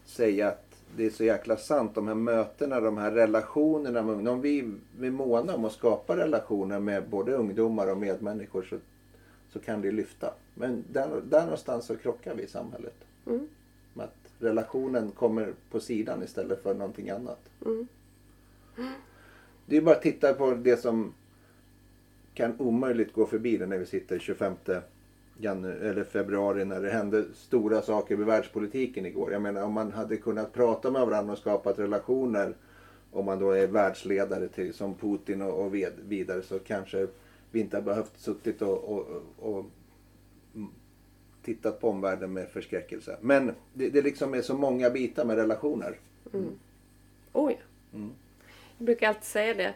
[0.04, 0.66] säga att
[0.96, 1.94] det är så jäkla sant.
[1.94, 4.32] De här mötena, de här relationerna med ungdomar.
[4.32, 8.76] Om vi vi är måna om att skapa relationer med både ungdomar och medmänniskor så,
[9.52, 10.34] så kan det lyfta.
[10.54, 12.94] Men där, där någonstans så krockar vi i samhället.
[13.26, 13.48] Mm.
[13.96, 17.40] Att relationen kommer på sidan istället för någonting annat.
[17.64, 17.86] Mm.
[19.66, 21.14] Det är bara att titta på det som
[22.34, 24.54] kan omöjligt gå förbi det när vi sitter 25
[25.38, 29.32] janu- eller februari när det hände stora saker med världspolitiken igår.
[29.32, 32.54] Jag menar om man hade kunnat prata med varandra och skapat relationer
[33.10, 35.74] om man då är världsledare till, som Putin och, och
[36.08, 37.06] vidare så kanske
[37.50, 39.64] vi inte har behövt suttit och, och, och
[41.46, 43.18] tittat på omvärlden med förskräckelse.
[43.20, 45.98] Men det, det liksom är så många bitar med relationer.
[47.32, 47.58] Oh ja.
[47.94, 48.10] Mm.
[48.78, 49.74] Jag brukar alltid säga det.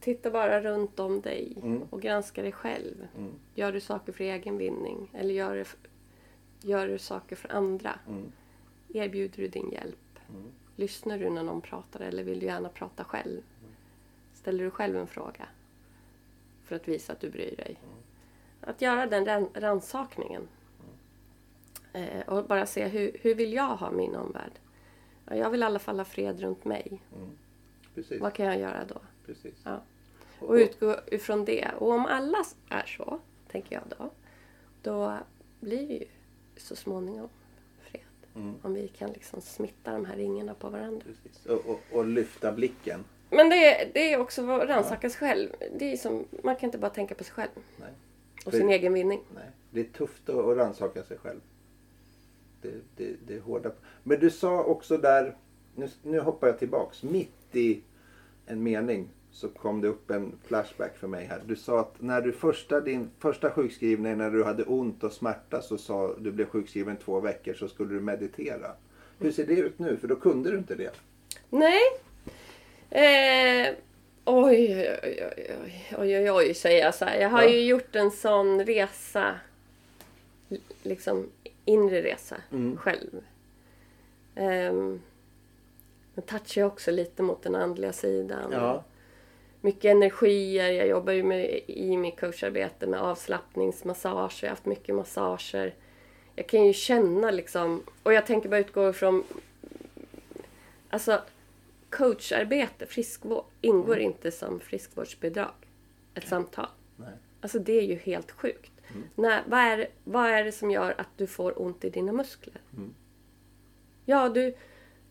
[0.00, 1.82] Titta bara runt om dig Mm.
[1.90, 3.06] och granska dig själv.
[3.18, 3.32] Mm.
[3.54, 5.10] Gör du saker för egen vinning?
[5.14, 5.64] Eller gör du,
[6.68, 7.98] gör du saker för andra?
[8.08, 8.32] Mm.
[8.94, 10.18] Erbjuder du din hjälp?
[10.28, 10.42] Mm.
[10.76, 13.40] Lyssnar du när någon pratar eller vill du gärna prata själv?
[14.34, 15.48] Ställer du själv en fråga?
[16.64, 17.76] För att visa att du bryr dig.
[18.60, 20.48] Att göra den ran- rannsakningen.
[21.92, 24.52] Eh, och bara se hur, hur vill jag ha min omvärld?
[25.26, 27.02] Ja, jag vill i alla fall ha fred runt mig.
[27.94, 28.20] Precis.
[28.20, 29.00] Vad kan jag göra då?
[29.26, 29.54] Precis.
[29.64, 29.82] Ja.
[30.40, 31.68] Och utgå ifrån det.
[31.78, 34.10] Och om alla är så, tänker jag då,
[34.82, 35.18] då
[35.60, 36.04] blir det ju
[36.56, 37.28] så småningom
[37.82, 38.02] fred.
[38.34, 38.54] Mm.
[38.62, 41.06] Om vi kan liksom smitta de här ringarna på varandra.
[41.48, 43.04] Och, och, och lyfta blicken.
[43.30, 45.50] Men det, är- det är också att rannsaka sig själv.
[45.78, 47.90] Det är som, man kan inte bara tänka på sig själv Nej.
[48.44, 49.20] Och För- sin egen vinning.
[49.34, 49.50] Nej.
[49.70, 51.40] Det är tufft att, att rannsaka sig själv.
[52.62, 53.70] Det, det, det är hårda.
[54.02, 55.36] Men du sa också där,
[55.74, 57.80] nu, nu hoppar jag tillbaks, mitt i
[58.46, 59.08] en mening.
[59.32, 61.42] så kom det upp en flashback för mig här.
[61.46, 65.62] Du sa att när du första, din första sjukskrivning när du hade ont och smärta
[65.62, 68.72] så sa du blev sjukskriven två veckor så skulle du meditera.
[69.18, 69.96] Hur ser det ut nu?
[69.96, 70.90] För då kunde du inte det.
[71.50, 71.80] Nej.
[72.90, 73.74] Eh,
[74.30, 75.56] oj, oj, oj,
[75.98, 77.20] oj, oj, oj, säger jag så här.
[77.20, 77.48] Jag har Ja.
[77.48, 79.34] ju gjort en sån resa,
[80.82, 81.30] liksom
[81.64, 82.76] inre resa Mm.
[82.76, 83.10] själv.
[84.36, 85.02] Um,
[86.14, 88.52] den touchar ju också lite mot den andliga sidan.
[88.52, 88.84] Ja.
[89.60, 90.70] Mycket energier.
[90.70, 94.38] Jag jobbar ju med, i mitt coacharbete med avslappningsmassage.
[94.42, 95.74] Jag har haft mycket massager.
[96.36, 99.24] Jag kan ju känna liksom, och jag tänker bara utgå ifrån
[100.92, 101.20] Alltså,
[101.90, 105.52] coacharbete, friskvård, ingår inte som friskvårdsbidrag.
[106.14, 106.66] Ett samtal.
[106.96, 107.08] Nej.
[107.40, 108.72] Alltså det är ju helt sjukt.
[109.14, 112.60] När, vad, är, vad är det som gör att du får ont i dina muskler?
[112.76, 112.94] Mm.
[114.04, 114.54] Ja, du...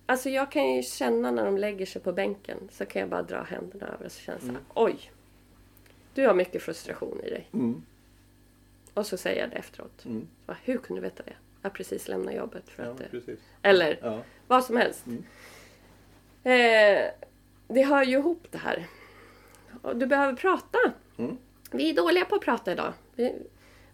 [0.05, 3.23] Alltså jag kan ju känna när de lägger sig på bänken så kan jag bara
[3.23, 5.11] dra händerna över och så känns det så här, oj!
[6.13, 7.49] Du har mycket frustration i dig.
[7.53, 7.83] Mm.
[8.93, 10.05] Och så säger jag det efteråt.
[10.05, 10.27] Mm.
[10.45, 11.33] Så, hur kunde du veta det?
[11.61, 12.69] Jag har precis lämnat jobbet.
[12.69, 13.39] För Ja, att precis.
[13.61, 14.21] Eller Ja.
[14.47, 15.05] vad som helst.
[16.43, 17.11] Eh,
[17.67, 18.87] det hör ju ihop det här.
[19.81, 20.77] Och du behöver prata.
[21.17, 21.37] Mm.
[21.71, 22.93] Vi är dåliga på att prata idag.
[23.15, 23.33] Vi,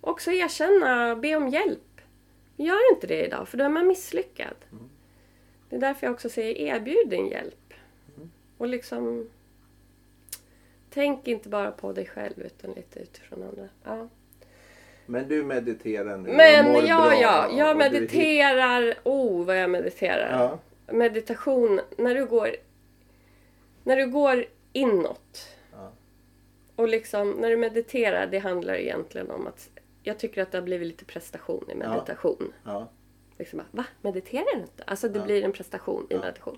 [0.01, 2.01] också erkänna, be om hjälp.
[2.57, 4.55] Gör inte det idag för då är man misslyckad.
[4.71, 4.89] Mm.
[5.69, 7.73] Det är därför jag också säger erbjud din hjälp.
[8.15, 8.31] Mm.
[8.57, 9.29] Och liksom
[10.95, 13.69] Tänk inte bara på dig själv utan lite utifrån andra.
[13.83, 14.07] Ja.
[15.05, 18.95] Men du mediterar nu Men ja, bra ja, jag mediterar.
[19.03, 20.29] Oh, vad jag mediterar.
[20.31, 20.59] Ja.
[20.87, 22.55] Meditation, när du går
[23.83, 25.91] när du går inåt Ja.
[26.75, 29.69] och liksom när du mediterar, det handlar egentligen om att
[30.03, 32.53] jag tycker att det har blivit lite prestation i meditation.
[32.63, 32.89] Ja.
[33.37, 33.85] Liksom bara, Va?
[34.01, 34.83] Mediterar du inte?
[34.83, 35.25] Alltså det Ja.
[35.25, 36.19] blir en prestation i Ja.
[36.19, 36.57] meditation.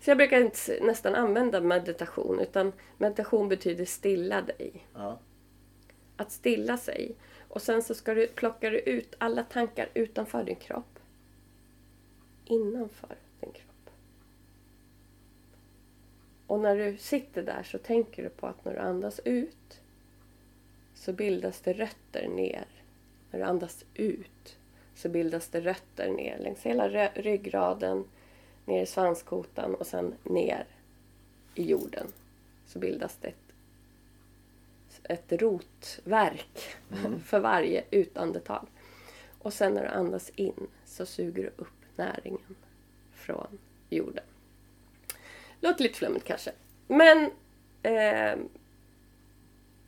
[0.00, 4.86] Så jag brukar inte nästan använda meditation utan meditation betyder stilla dig.
[4.94, 5.18] Ja.
[6.16, 7.14] Att stilla sig.
[7.48, 10.98] Och sen så ska du, plockar du ut alla tankar utanför din kropp.
[12.44, 13.90] Innanför din kropp.
[16.46, 19.80] Och när du sitter där så tänker du på att när du andas ut
[20.94, 22.66] så bildas det rötter ner.
[23.30, 24.56] När du andas ut
[24.94, 28.04] så bildas det rötter ner längs hela ryggraden,
[28.64, 30.66] ner i svanskotan och sen ner
[31.54, 32.06] i jorden.
[32.66, 33.44] Så bildas det ett
[35.04, 36.76] ett rotverk
[37.24, 38.66] för varje utandetag.
[39.38, 42.56] Och sen när du andas in så suger du upp näringen
[43.12, 43.58] från
[43.90, 44.24] jorden.
[45.64, 46.50] Låter lite flummigt kanske.
[46.88, 47.30] Men
[47.82, 48.38] eh,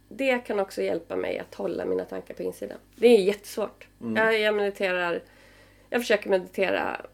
[0.08, 2.78] det kan också hjälpa mig att hålla mina tankar på insidan.
[2.94, 3.88] Det är jättesvårt.
[4.14, 5.22] Jag, jag mediterar,
[5.90, 7.06] jag försöker meditera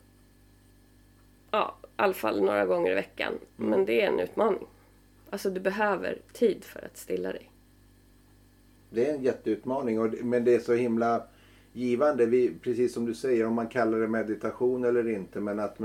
[1.50, 3.32] ja, i alla fall några gånger i veckan.
[3.56, 4.66] Men det är en utmaning.
[5.30, 7.50] Alltså du behöver tid för att stilla dig.
[8.90, 11.26] Det är en jätteutmaning och, men det är så himla
[11.72, 12.26] givande.
[12.26, 15.40] Vi, precis som du säger om man kallar det meditation eller inte.
[15.40, 15.78] Men att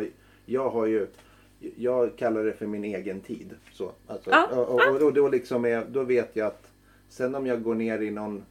[0.46, 1.08] jag har ju
[1.60, 3.56] jag kallar det för min egen tid.
[3.72, 6.68] Så, alltså, Ja, och, och, och då, liksom är, då vet jag att
[7.10, 8.44] sen om jag går ner i någon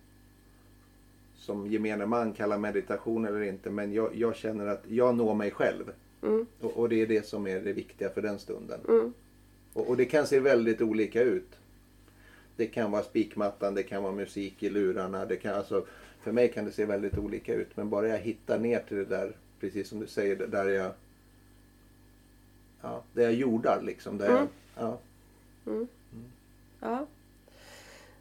[1.36, 3.70] som gemene man kallar meditation eller inte.
[3.70, 5.92] Men jag, jag känner att jag når mig själv.
[6.22, 6.46] Mm.
[6.60, 8.80] Och, det är det som är det viktiga för den stunden.
[8.88, 9.12] Mm.
[9.72, 11.48] Och, det kan se väldigt olika ut.
[12.56, 15.26] Det kan vara spikmattan, det kan vara musik i lurarna.
[15.26, 15.86] Det kan, alltså,
[16.20, 17.76] för mig kan det se väldigt olika ut.
[17.76, 20.92] Men bara jag hittar ner till det där, precis som du säger, där jag...
[22.86, 24.18] Ja, det jag jordar liksom.
[24.18, 24.48] Där Mm.
[24.76, 24.98] jag,
[25.64, 25.86] ja.
[26.80, 27.06] Ja.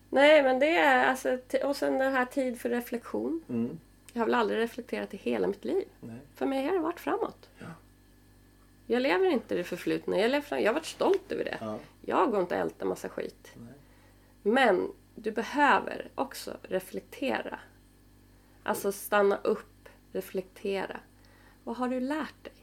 [0.09, 1.37] Nej, men det är alltså...
[1.63, 3.43] Och sen det här tid för reflektion.
[3.49, 3.79] Mm,
[4.13, 5.87] Jag har väl aldrig reflekterat i hela mitt liv.
[5.99, 7.49] nej, För mig har det varit framåt.
[7.59, 7.65] Ja.
[8.87, 10.17] Jag lever inte i det förflutna.
[10.19, 11.57] Jag, lever fram, jag har varit stolt över det.
[11.61, 13.51] ja, Jag går inte och ältar massa skit.
[13.55, 13.73] nej.
[14.43, 17.59] Men du behöver också reflektera.
[18.63, 20.99] Alltså stanna upp, reflektera.
[21.63, 22.53] Vad har du lärt dig?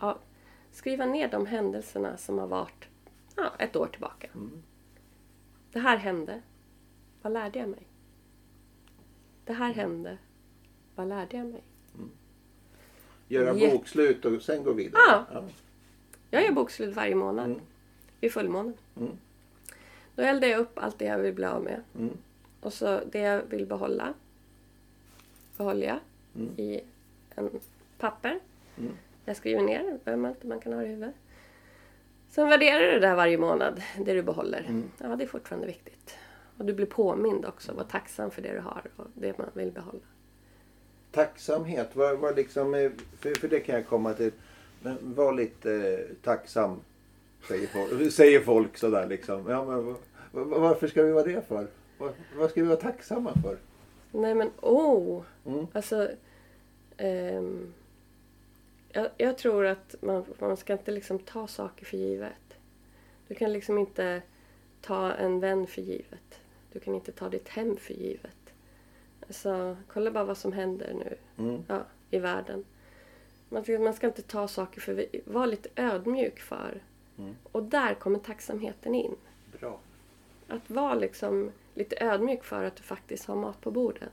[0.00, 0.18] Ja,
[0.72, 2.88] skriva ner de händelserna som har varit
[3.36, 4.28] ja, ett år tillbaka.
[4.34, 4.62] Mm.
[5.72, 6.42] Det här hände.
[7.22, 7.86] Vad lärde jag mig?
[9.44, 10.18] Det här hände.
[10.94, 11.62] Vad lärde jag mig?
[13.28, 15.02] Göra Jätte- bokslut och sen gå vidare.
[15.08, 15.24] Ja.
[15.32, 15.44] Ja.
[16.30, 17.46] Jag gör bokslut varje månad.
[17.46, 17.60] Mm.
[18.20, 18.74] Vid fullmånen.
[18.96, 19.12] Mm.
[20.14, 21.82] Då eldar jag upp allt det jag vill bli av med.
[21.98, 22.16] Mm.
[22.60, 24.14] Och så det jag vill behålla
[25.56, 25.98] behåller jag
[26.36, 26.52] Mm.
[26.56, 26.80] i
[27.34, 27.50] en
[27.98, 28.40] papper.
[29.28, 31.14] Jag skriver ner, det behöver man inte, man kan ha det i huvudet.
[32.30, 34.60] Sen värderar du det där varje månad, det du behåller.
[34.68, 34.90] Mm.
[34.98, 36.14] Ja, det är fortfarande viktigt.
[36.58, 39.70] Och du blir påmind också, var tacksam för det du har och det man vill
[39.72, 40.00] behålla.
[41.12, 44.32] Tacksamhet, vad, vad liksom, eh, för, för det kan jag komma till.
[44.82, 46.80] Men var lite eh, tacksam,
[47.48, 49.44] säger folk, säger folk sådär liksom.
[49.48, 49.96] Ja, men, vad-
[50.32, 51.66] Va- Varför ska vi vara det för?
[51.98, 53.56] Va- Vad ska vi vara tacksamma för?
[54.12, 55.22] Nej men oh!
[55.46, 55.66] Mm.
[55.72, 56.08] Alltså...
[56.96, 57.72] ehm,
[58.92, 62.58] jag, jag tror att man, man ska inte liksom ta saker för givet.
[63.28, 64.22] Du kan liksom inte
[64.80, 66.40] ta en vän för givet.
[66.72, 68.52] Du kan inte ta ditt hem för givet.
[69.26, 71.64] Alltså, kolla bara vad som händer nu Mm.
[71.68, 72.64] ja, i världen.
[73.48, 76.82] Man ska, man ska inte ta saker för Var lite ödmjuk för.
[77.18, 77.36] Mm.
[77.52, 79.16] Och där kommer tacksamheten in.
[79.60, 79.80] Bra.
[80.48, 84.12] Att vara liksom lite ödmjuk för att du faktiskt har mat på bordet.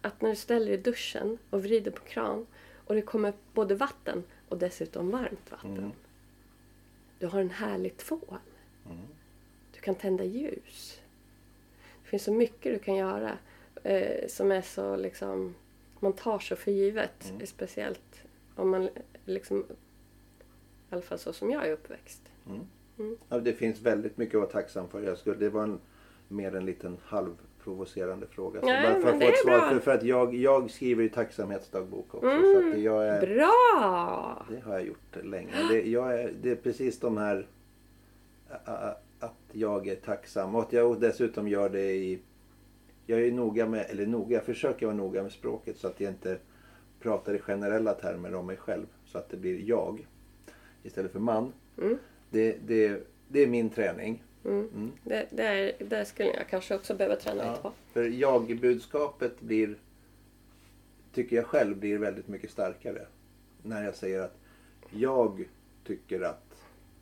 [0.00, 2.46] Att när du ställer dig i duschen och vrider på kran
[2.86, 5.76] och det kommer både vatten och dessutom varmt vatten.
[5.76, 5.92] Mm.
[7.18, 8.38] Du har en härlig tvål.
[8.86, 8.98] Mm.
[9.72, 11.00] Du kan tända ljus.
[12.02, 13.38] Det finns så mycket du kan göra
[13.82, 15.54] eh, som är så liksom...
[16.00, 17.30] Man tar så för givet.
[17.30, 17.46] Mm.
[17.46, 18.22] Speciellt
[18.56, 18.88] om man
[19.24, 19.60] liksom...
[20.90, 22.22] I alla fall så som jag är uppväxt.
[23.28, 25.02] Ja, det finns väldigt mycket att vara tacksam för.
[25.02, 25.80] Jag skulle, det var en,
[26.28, 26.96] mer en liten
[27.64, 28.60] halvprovocerande fråga.
[28.60, 29.58] Så Nej, bara för att få ett svar.
[29.58, 29.68] bra.
[29.70, 32.26] För, för att jag, jag skriver ju tacksamhetsdagbok också.
[32.28, 34.46] Mm, Så att jag är, Bra!
[34.50, 35.50] det har jag gjort länge.
[35.70, 37.46] Det, jag är, det är precis de här...
[39.20, 42.18] Att jag är tacksam och att jag dessutom gör det i...
[43.06, 46.12] Jag är noga med, eller noga, jag försöker vara noga med språket så att jag
[46.12, 46.38] inte
[47.00, 48.86] pratar i generella termer om mig själv.
[49.06, 50.06] Så att det blir jag
[50.82, 51.52] istället för man.
[51.78, 51.98] Mm.
[52.30, 54.22] Det, det, det är min träning.
[54.44, 54.68] Mm.
[54.74, 54.92] Mm.
[55.02, 57.72] Det, det, är, det skulle jag kanske också behöva träna lite på.
[57.92, 59.74] För jag-budskapet blir,
[61.12, 63.06] tycker jag själv, blir väldigt mycket starkare.
[63.62, 64.36] När jag säger att
[64.90, 65.44] jag
[65.86, 66.54] tycker att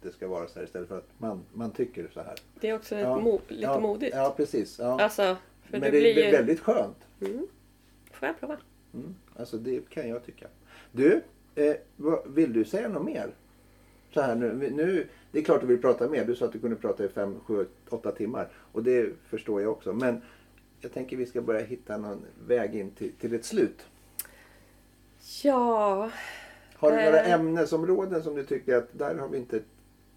[0.02, 2.34] det ska vara så här istället för att man, man tycker så här.
[2.60, 3.18] Det är också Ja.
[3.18, 4.16] ett mo, lite ja, modigt.
[4.16, 4.78] Ja, precis.
[4.78, 5.00] Ja.
[5.00, 6.30] Alltså, för Men det blir ju...
[6.30, 6.96] väldigt skönt.
[7.20, 7.46] Mm.
[8.12, 8.56] Får jag prova?
[8.94, 9.14] Mm.
[9.36, 10.46] Alltså det kan jag tycka.
[10.92, 11.22] Du,
[11.54, 13.30] eh, vad, vill du säga något mer?
[14.14, 16.24] Så här nu, nu, det är klart du vill prata mer.
[16.24, 18.48] Du sa att du kunde prata i fem, sju, åtta timmar.
[18.72, 19.92] Och det förstår jag också.
[19.92, 20.22] Men
[20.80, 23.86] jag tänker vi ska börja hitta någon väg in till, till ett slut.
[25.42, 26.10] Ja,
[26.76, 27.32] Har du några Eh.
[27.32, 29.60] ämnesområden som du tycker att där har vi inte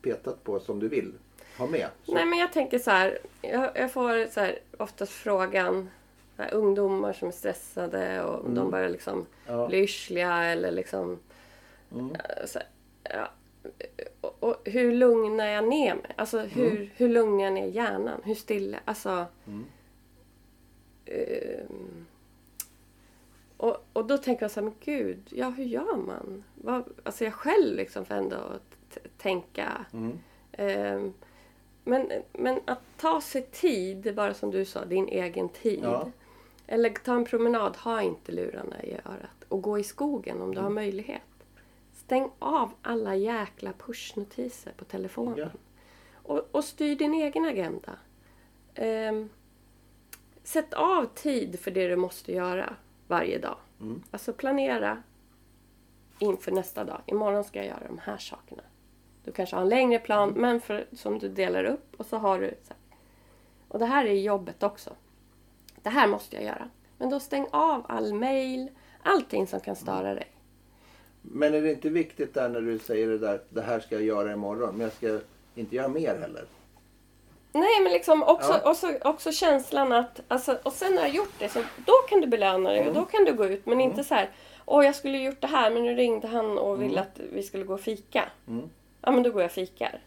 [0.01, 1.13] petat på som du vill
[1.57, 1.87] ha med?
[2.03, 3.17] Så, nej men jag tänker så här.
[3.41, 5.89] Jag, jag får så här, oftast frågan.
[6.37, 9.13] Här, ungdomar som är stressade och de börjar liksom
[9.47, 9.59] Mm.
[9.59, 9.67] ja.
[9.67, 11.19] bli yrsliga eller liksom...
[11.91, 12.11] Mm.
[12.15, 12.59] eh, Så
[13.03, 13.29] ja.
[14.39, 16.11] Och, hur lugnar jag ner mig?
[16.15, 18.21] Alltså hur, hur lugnar jag ner hjärnan?
[18.23, 18.77] Hur stilla?
[18.85, 19.25] Alltså...
[19.47, 19.65] Mm.
[21.05, 22.05] ehm,
[23.57, 26.43] och, och då tänker jag så här, men gud, ja hur gör man?
[26.55, 28.37] Vad, alltså jag själv liksom får ändå
[29.17, 29.85] tänka.
[29.93, 30.19] Mm.
[30.51, 31.13] Ehm,
[31.83, 35.79] men, men att ta sig tid, bara som du sa, din egen tid.
[35.83, 36.11] Ja.
[36.67, 39.43] Eller ta en promenad, ha inte lurarna i örat.
[39.47, 41.21] Och gå i skogen om du har möjlighet.
[42.05, 45.37] Stäng av alla jäkla pushnotiser på telefonen.
[45.37, 45.49] Ja.
[46.13, 47.91] Och, och styr din egen agenda.
[48.75, 49.29] Ehm,
[50.43, 52.75] sätt av tid för det du måste göra
[53.07, 53.57] varje dag.
[53.81, 54.03] Mm.
[54.11, 55.03] Alltså planera
[56.19, 57.01] inför nästa dag.
[57.05, 58.63] Imorgon ska jag göra de här sakerna.
[59.23, 62.39] Du kanske har en längre plan men för, som du delar upp och så har
[62.39, 62.47] du...
[62.63, 62.97] Så här.
[63.67, 64.95] Och det här är jobbet också.
[65.81, 66.69] Det här måste jag göra.
[66.97, 68.69] Men då stäng av all mail,
[69.01, 70.34] allting som kan störa dig.
[71.31, 74.03] Men är det inte viktigt där när du säger det där, det här ska jag
[74.03, 75.19] göra imorgon, men jag ska
[75.55, 76.45] inte göra mer heller?
[77.51, 78.71] Nej, men liksom också, Ja.
[78.71, 80.21] också, också känslan att...
[80.27, 83.05] Alltså, och sen när har gjort det, så då kan du belöna dig och då
[83.05, 83.65] kan du gå ut.
[83.65, 84.29] Men inte så här,
[84.65, 87.63] åh jag skulle gjort det här men nu ringde han och ville att vi skulle
[87.63, 88.29] gå och fika.
[88.47, 88.69] Mm.
[89.01, 90.01] Ja, men då går jag och fikar.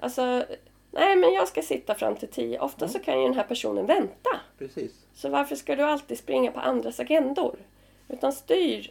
[0.00, 0.44] Alltså,
[0.90, 2.60] nej men jag ska sitta fram till tio.
[2.60, 4.30] Ofta så kan ju den här personen vänta.
[4.58, 4.92] Precis.
[5.14, 7.56] Så varför ska du alltid springa på andras agendor?
[8.08, 8.90] Utan styr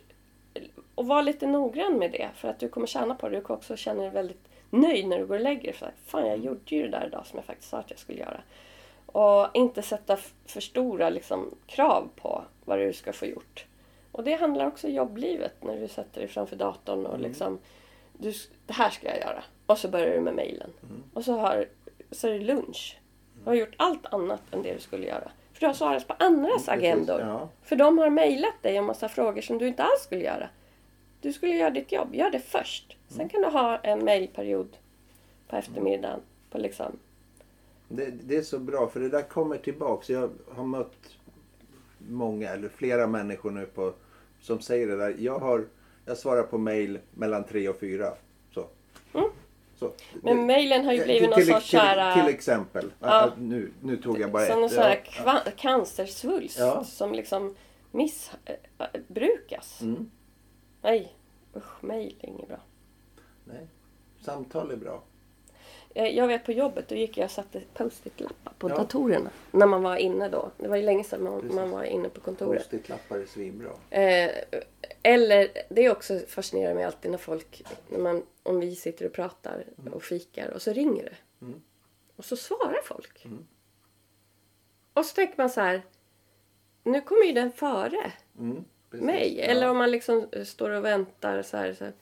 [0.97, 2.29] och var lite noggrann med det.
[2.35, 3.35] För att du kommer tjäna på det.
[3.35, 5.73] Du kommer också känna dig väldigt nöjd när du går och lägger dig.
[5.73, 7.99] För att, Fan, jag gjorde ju det där idag som jag faktiskt sa att jag
[7.99, 8.41] skulle göra.
[9.05, 13.65] Och inte sätta för stora liksom, krav på vad du ska få gjort.
[14.11, 15.63] Och det handlar också om jobblivet.
[15.63, 17.59] När du sätter dig framför datorn och liksom
[18.13, 18.33] du,
[18.65, 19.43] det här ska jag göra.
[19.65, 20.73] Och så börjar du med mejlen.
[21.13, 21.65] Och så, har,
[22.11, 22.97] så är det lunch.
[23.43, 25.31] Du har gjort allt annat än det du skulle göra.
[25.53, 27.21] För du har svarat på andras Precis, agendor.
[27.21, 27.49] Ja.
[27.63, 30.49] För de har mejlat dig en massa frågor som du inte alls skulle göra.
[31.21, 32.15] Du skulle göra ditt jobb.
[32.15, 32.97] Gör det först.
[33.07, 34.77] Sen kan du ha en mejlperiod
[35.47, 36.19] på eftermiddagen.
[36.49, 36.99] På liksom.
[37.89, 40.09] Det, det är så bra för det där kommer tillbaks.
[40.09, 41.17] Jag har mött
[41.97, 43.93] många eller flera människor nu på,
[44.41, 45.15] som säger det där.
[45.19, 45.65] Jag, har,
[46.05, 48.13] jag svarar på mail mellan tre och fyra.
[48.53, 48.67] Så.
[49.13, 49.29] Mm.
[49.75, 49.91] Så.
[50.23, 51.79] Men mejlen har ju blivit någon till, sorts till,
[52.15, 52.91] till exempel.
[52.99, 53.31] Ja.
[53.37, 54.75] Nu, nu tog jag bara Som en ett.
[54.75, 56.83] Ja, kva- cancersvulst Ja.
[56.83, 57.55] som liksom
[57.91, 59.81] missbrukas.
[59.81, 60.11] Mm.
[60.87, 61.15] Nej,
[61.55, 62.59] usch, mejl är inget bra.
[63.45, 63.67] Nej.
[64.21, 65.03] Samtal är bra.
[65.93, 68.77] Jag jag vet på jobbet, då gick jag och satte post-it-lappar på Ja.
[68.77, 69.29] datorerna.
[69.51, 70.51] När man var inne då.
[70.57, 72.61] Det var ju länge sedan man, man var inne på kontoret.
[72.61, 73.69] Post-it-lappar är svinbra.
[73.89, 74.31] Eh,
[75.03, 79.13] eller, det är också fascinerar mig alltid när folk, när man, om vi sitter och
[79.13, 81.45] pratar och fikar och så ringer det.
[81.45, 81.61] Mm.
[82.15, 83.25] Och så svarar folk.
[83.25, 83.47] Mm.
[84.93, 85.81] Och så tänker man så här,
[86.83, 89.05] nu kommer ju den före Mm, precis.
[89.05, 89.37] mig.
[89.37, 89.43] Ja.
[89.43, 91.73] Eller om man liksom eh, står och väntar så här.
[91.73, 91.93] Så här.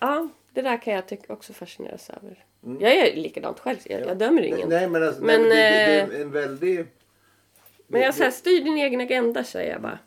[0.00, 2.44] Ja, det där kan jag tycka också fascineras över.
[2.64, 2.80] Mm.
[2.80, 4.06] Jag är likadant själv, jag, Ja.
[4.06, 4.68] jag dömer ingen.
[4.68, 6.86] Nej, men, alltså, Men, men det, det, det eh, är en väldig...
[7.86, 9.98] Men jag säger, styr din egen agenda säger jag bara.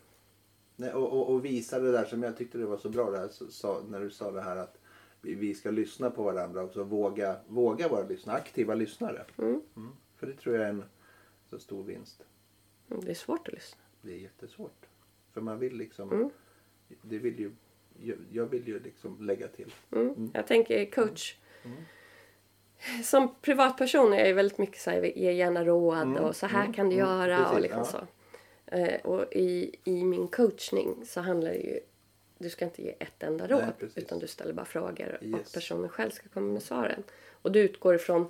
[0.75, 3.17] Nej, och, och, och visa det där som jag tyckte det var så bra det
[3.17, 4.77] här, så, sa, när du sa det här att
[5.21, 6.83] vi, ska lyssna på varandra också.
[6.83, 9.25] Våga, våga vara lyssnare, aktiva lyssnare.
[9.37, 9.61] Mm.
[10.15, 10.83] För det tror jag är en
[11.49, 12.21] så stor vinst.
[12.89, 13.81] Mm, Det är svårt att lyssna.
[14.01, 14.85] Det är jättesvårt.
[15.35, 16.29] För man vill liksom, Mm.
[17.01, 17.51] det vill ju,
[18.31, 19.73] jag, vill ju liksom lägga till.
[19.91, 20.31] Mm.
[20.33, 21.35] Jag tänker coach.
[23.03, 26.61] Som privatperson är jag väldigt mycket så här, ge gärna råd Mm, och så här
[26.61, 28.07] mm, kan du mm, göra och precis, liksom ja.
[28.71, 28.75] så.
[28.75, 31.79] Eh, och i, i min coachning så handlar det ju
[32.37, 35.53] du ska inte ge ett enda råd Nej, utan du ställer bara frågor och Yes.
[35.53, 37.03] personen själv ska komma med svaren.
[37.31, 38.29] Och du utgår ifrån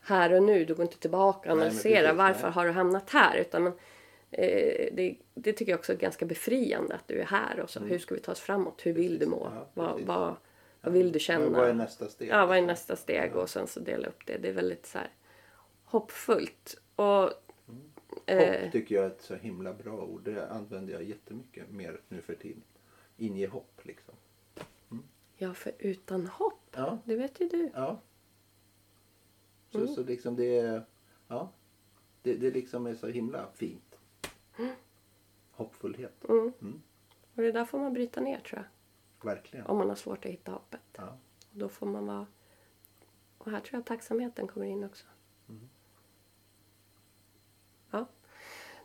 [0.00, 2.52] här och nu, du går inte tillbaka och men analyserar varför nej.
[2.52, 3.36] har du hamnat här.
[3.36, 3.72] Utan eh,
[4.30, 7.98] det, det tycker jag också är ganska befriande att du är här och så hur
[7.98, 8.86] ska vi ta oss framåt?
[8.86, 9.46] Hur vill du må?
[9.46, 9.58] Mm.
[9.58, 10.34] Ja, vad, vad,
[10.80, 11.44] vad vill du känna?
[11.44, 12.28] Men vad är nästa steg?
[12.28, 13.36] Ja, vad är nästa steg?
[13.36, 14.38] Och sen så dela upp det.
[14.38, 15.10] Det är väldigt så här
[15.84, 16.80] hoppfullt.
[16.96, 17.32] Och,
[18.26, 20.22] eh, Hopp tycker jag är ett så himla bra ord.
[20.24, 22.62] Det använder jag jättemycket mer nu för tiden.
[23.16, 24.14] Inge hopp liksom.
[25.36, 27.70] ja, för utan hopp, Ja, det vet ju du.
[27.74, 28.00] ja.
[29.70, 29.94] Så, Mm.
[29.94, 30.82] så liksom det är,
[31.28, 31.52] ja.
[32.22, 33.89] Det, det liksom är så himla fint.
[35.50, 36.24] Hoppfullhet.
[36.28, 36.52] Mm.
[36.60, 36.82] Mm.
[37.34, 38.66] Och det där får man bryta ner tror jag.
[39.30, 39.66] Verkligen.
[39.66, 40.80] Om man har svårt att hitta hoppet.
[40.96, 41.18] Ja.
[41.52, 42.26] Och då får man vara...
[43.38, 45.06] Och här tror jag tacksamheten kommer in också.
[45.48, 45.68] Mm.
[47.90, 48.06] Ja.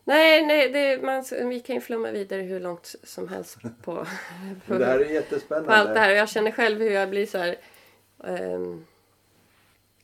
[0.03, 3.93] Nej, nej det, man, vi kan ju flumma vidare hur långt som helst på,
[4.65, 5.73] Men det här är på jättespännande.
[5.73, 6.11] allt det här.
[6.11, 7.55] Och jag känner själv hur jag blir så här...
[8.23, 8.85] ehm,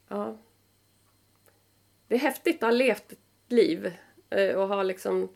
[0.07, 0.37] ja.
[2.07, 3.93] Det är häftigt att ha levt ett liv
[4.29, 5.29] eh, och ha liksom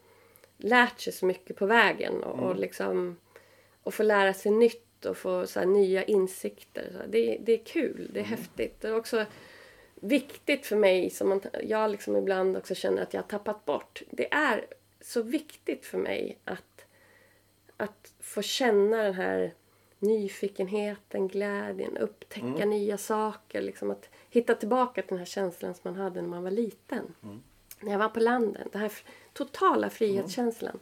[0.57, 3.17] lärt sig så mycket på vägen och, och liksom
[3.83, 6.89] och få lära sig nytt och få så nya insikter.
[6.91, 8.81] Så det, det är kul, det är häftigt.
[8.81, 9.25] Det är också
[9.95, 14.01] viktigt för mig som man, jag liksom ibland också känner att jag har tappat bort.
[14.11, 14.65] Det är
[15.01, 16.85] så viktigt för mig att,
[17.77, 19.53] att få känna den här
[19.99, 23.61] nyfikenheten, glädjen, upptäcka nya saker.
[23.61, 27.15] Liksom att hitta tillbaka till den här känslan som man hade när man var liten.
[27.85, 28.67] När jag var på landet.
[28.71, 28.91] Den här
[29.33, 30.79] totala frihetskänslan.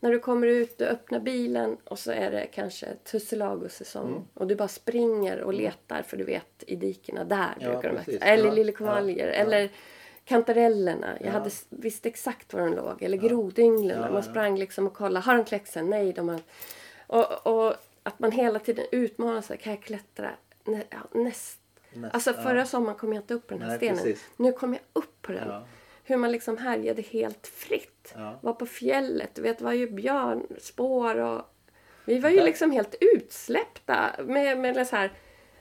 [0.00, 4.28] När du kommer ut, du öppnar bilen och så är det kanske tussilagosäsong.
[4.34, 7.96] Och du bara springer och letar för du vet i dikena där Ja, brukar de
[7.96, 8.26] växa.
[8.26, 9.26] Eller Ja, liljekonvaljer.
[9.26, 9.32] ja.
[9.32, 9.70] Eller
[10.24, 11.16] kantarellerna.
[11.20, 11.32] Jag Ja.
[11.32, 13.02] hade visste exakt var de låg.
[13.02, 13.96] Eller grodynglen.
[14.00, 14.22] Ja, Man ja.
[14.22, 15.26] sprang liksom och kollade.
[15.26, 15.82] Har de kläckt sig?
[15.82, 16.40] Nej, de har...
[17.06, 19.58] Och, och att man hela tiden utmanar sig.
[19.58, 20.30] Kan jag klättra
[20.64, 20.82] nä,
[21.12, 21.60] näst...
[21.92, 23.96] Näst- Alltså förra sommaren kom jag inte upp på den här Nej, stenen.
[23.96, 24.24] precis.
[24.36, 25.48] Nu kom jag upp på den.
[26.10, 28.14] Hur man liksom härjade helt fritt.
[28.16, 28.38] Ja.
[28.42, 29.34] Var på fjället.
[29.34, 31.42] Du vet, det var ju björnspår och...
[32.04, 35.12] Vi var ju Där- liksom helt utsläppta med, med så här...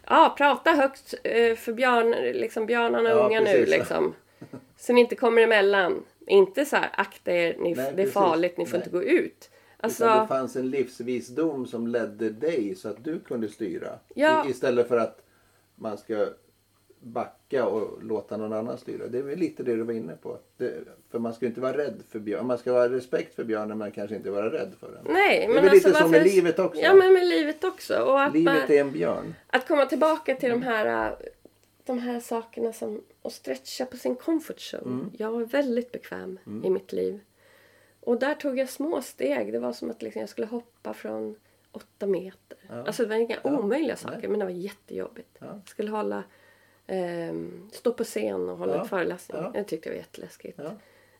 [0.05, 4.15] Ja, prata högt eh, för björn, liksom björnarna och Ja, unga nu liksom.
[4.77, 6.05] Så ni inte kommer emellan.
[6.27, 8.13] Inte så här, akta er, ni, Nej, det är precis.
[8.13, 8.85] farligt, ni får Nej.
[8.85, 9.49] inte gå ut.
[9.77, 13.99] Alltså, Utan det fanns en livsvisdom som ledde dig så att du kunde styra.
[14.15, 14.47] Ja.
[14.47, 15.21] I, istället för att
[15.75, 16.27] man ska
[16.99, 19.07] backa och låta någon annan styra.
[19.07, 20.37] Det är väl lite det du var inne på.
[20.57, 20.73] Det,
[21.11, 22.47] för man ska inte vara rädd för björn.
[22.47, 25.13] Man ska ha respekt för björnen men kanske inte vara rädd för den.
[25.13, 26.81] nej, det är men väl alltså, lite som med livet också.
[26.81, 27.97] Ja, men med livet också.
[27.99, 29.35] Och att, Livet man, är en björn.
[29.47, 31.17] att komma tillbaka till de här, äh,
[31.85, 34.83] de här sakerna som att stretcha på sin comfort zone.
[34.85, 35.11] Mm.
[35.17, 37.19] Jag var väldigt bekväm i mitt liv.
[38.01, 39.51] Och där tog jag små steg.
[39.53, 41.35] Det var som att liksom jag skulle hoppa från
[41.71, 42.57] åtta meter.
[42.69, 42.83] Ja.
[42.87, 43.57] Alltså det var inga Ja.
[43.59, 44.27] omöjliga saker Nej.
[44.29, 45.37] men det var jättejobbigt.
[45.39, 45.45] Ja.
[45.47, 46.23] Jag skulle hålla,
[46.89, 48.81] ehm, stå på scen och hålla Ja.
[48.81, 49.41] en föreläsning.
[49.41, 49.51] Ja.
[49.53, 50.59] Det tyckte jag var jätteläskigt.
[50.63, 50.71] Ja.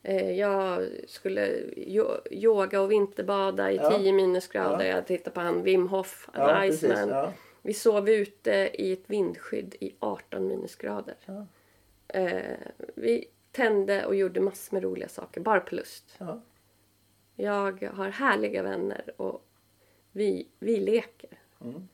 [0.04, 3.98] Eh, Jag skulle yo- yoga och vinterbada i Ja.
[3.98, 4.86] 10 minusgrader.
[4.86, 4.96] Ja.
[4.96, 6.66] Jag tittade på han Wim Hof, Ja.
[6.66, 7.32] Iceman.
[7.62, 11.16] Vi sov ute i ett vindskydd i 18 minusgrader.
[12.08, 12.41] Eh,
[12.96, 16.16] vi tände och gjorde massor med roliga saker, bara på lust.
[16.18, 16.41] Ja.
[17.36, 19.46] Jag har härliga vänner och
[20.12, 21.30] vi, vi leker.
[21.62, 21.88] Mm.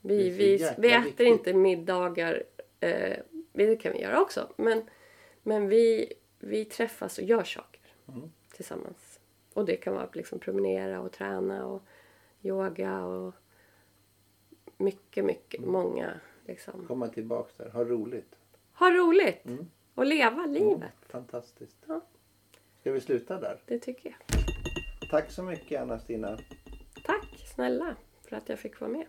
[0.00, 1.26] Vi, Det vi, vi äter viktigt.
[1.26, 2.42] inte middagar,
[2.80, 3.16] eh,
[3.52, 4.52] det kan vi göra också.
[4.56, 4.82] Men,
[5.42, 8.30] men vi, vi träffas och gör saker Mm.
[8.52, 9.20] tillsammans.
[9.54, 11.82] Och det kan vara liksom promenera och träna och
[12.42, 13.34] yoga och
[14.76, 15.72] mycket, mycket, Mm.
[15.72, 16.86] många liksom.
[16.86, 17.70] Komma tillbaks där.
[17.70, 18.36] Ha roligt.
[18.74, 19.44] Ha roligt!
[19.94, 20.92] Och leva livet.
[21.08, 21.76] Fantastiskt.
[21.86, 22.00] Ja.
[22.80, 23.62] Ska vi sluta där?
[23.66, 24.18] Det tycker jag.
[25.10, 26.38] Tack så mycket Anna-Stina.
[27.04, 27.96] Tack snälla
[28.28, 29.06] för att jag fick vara med.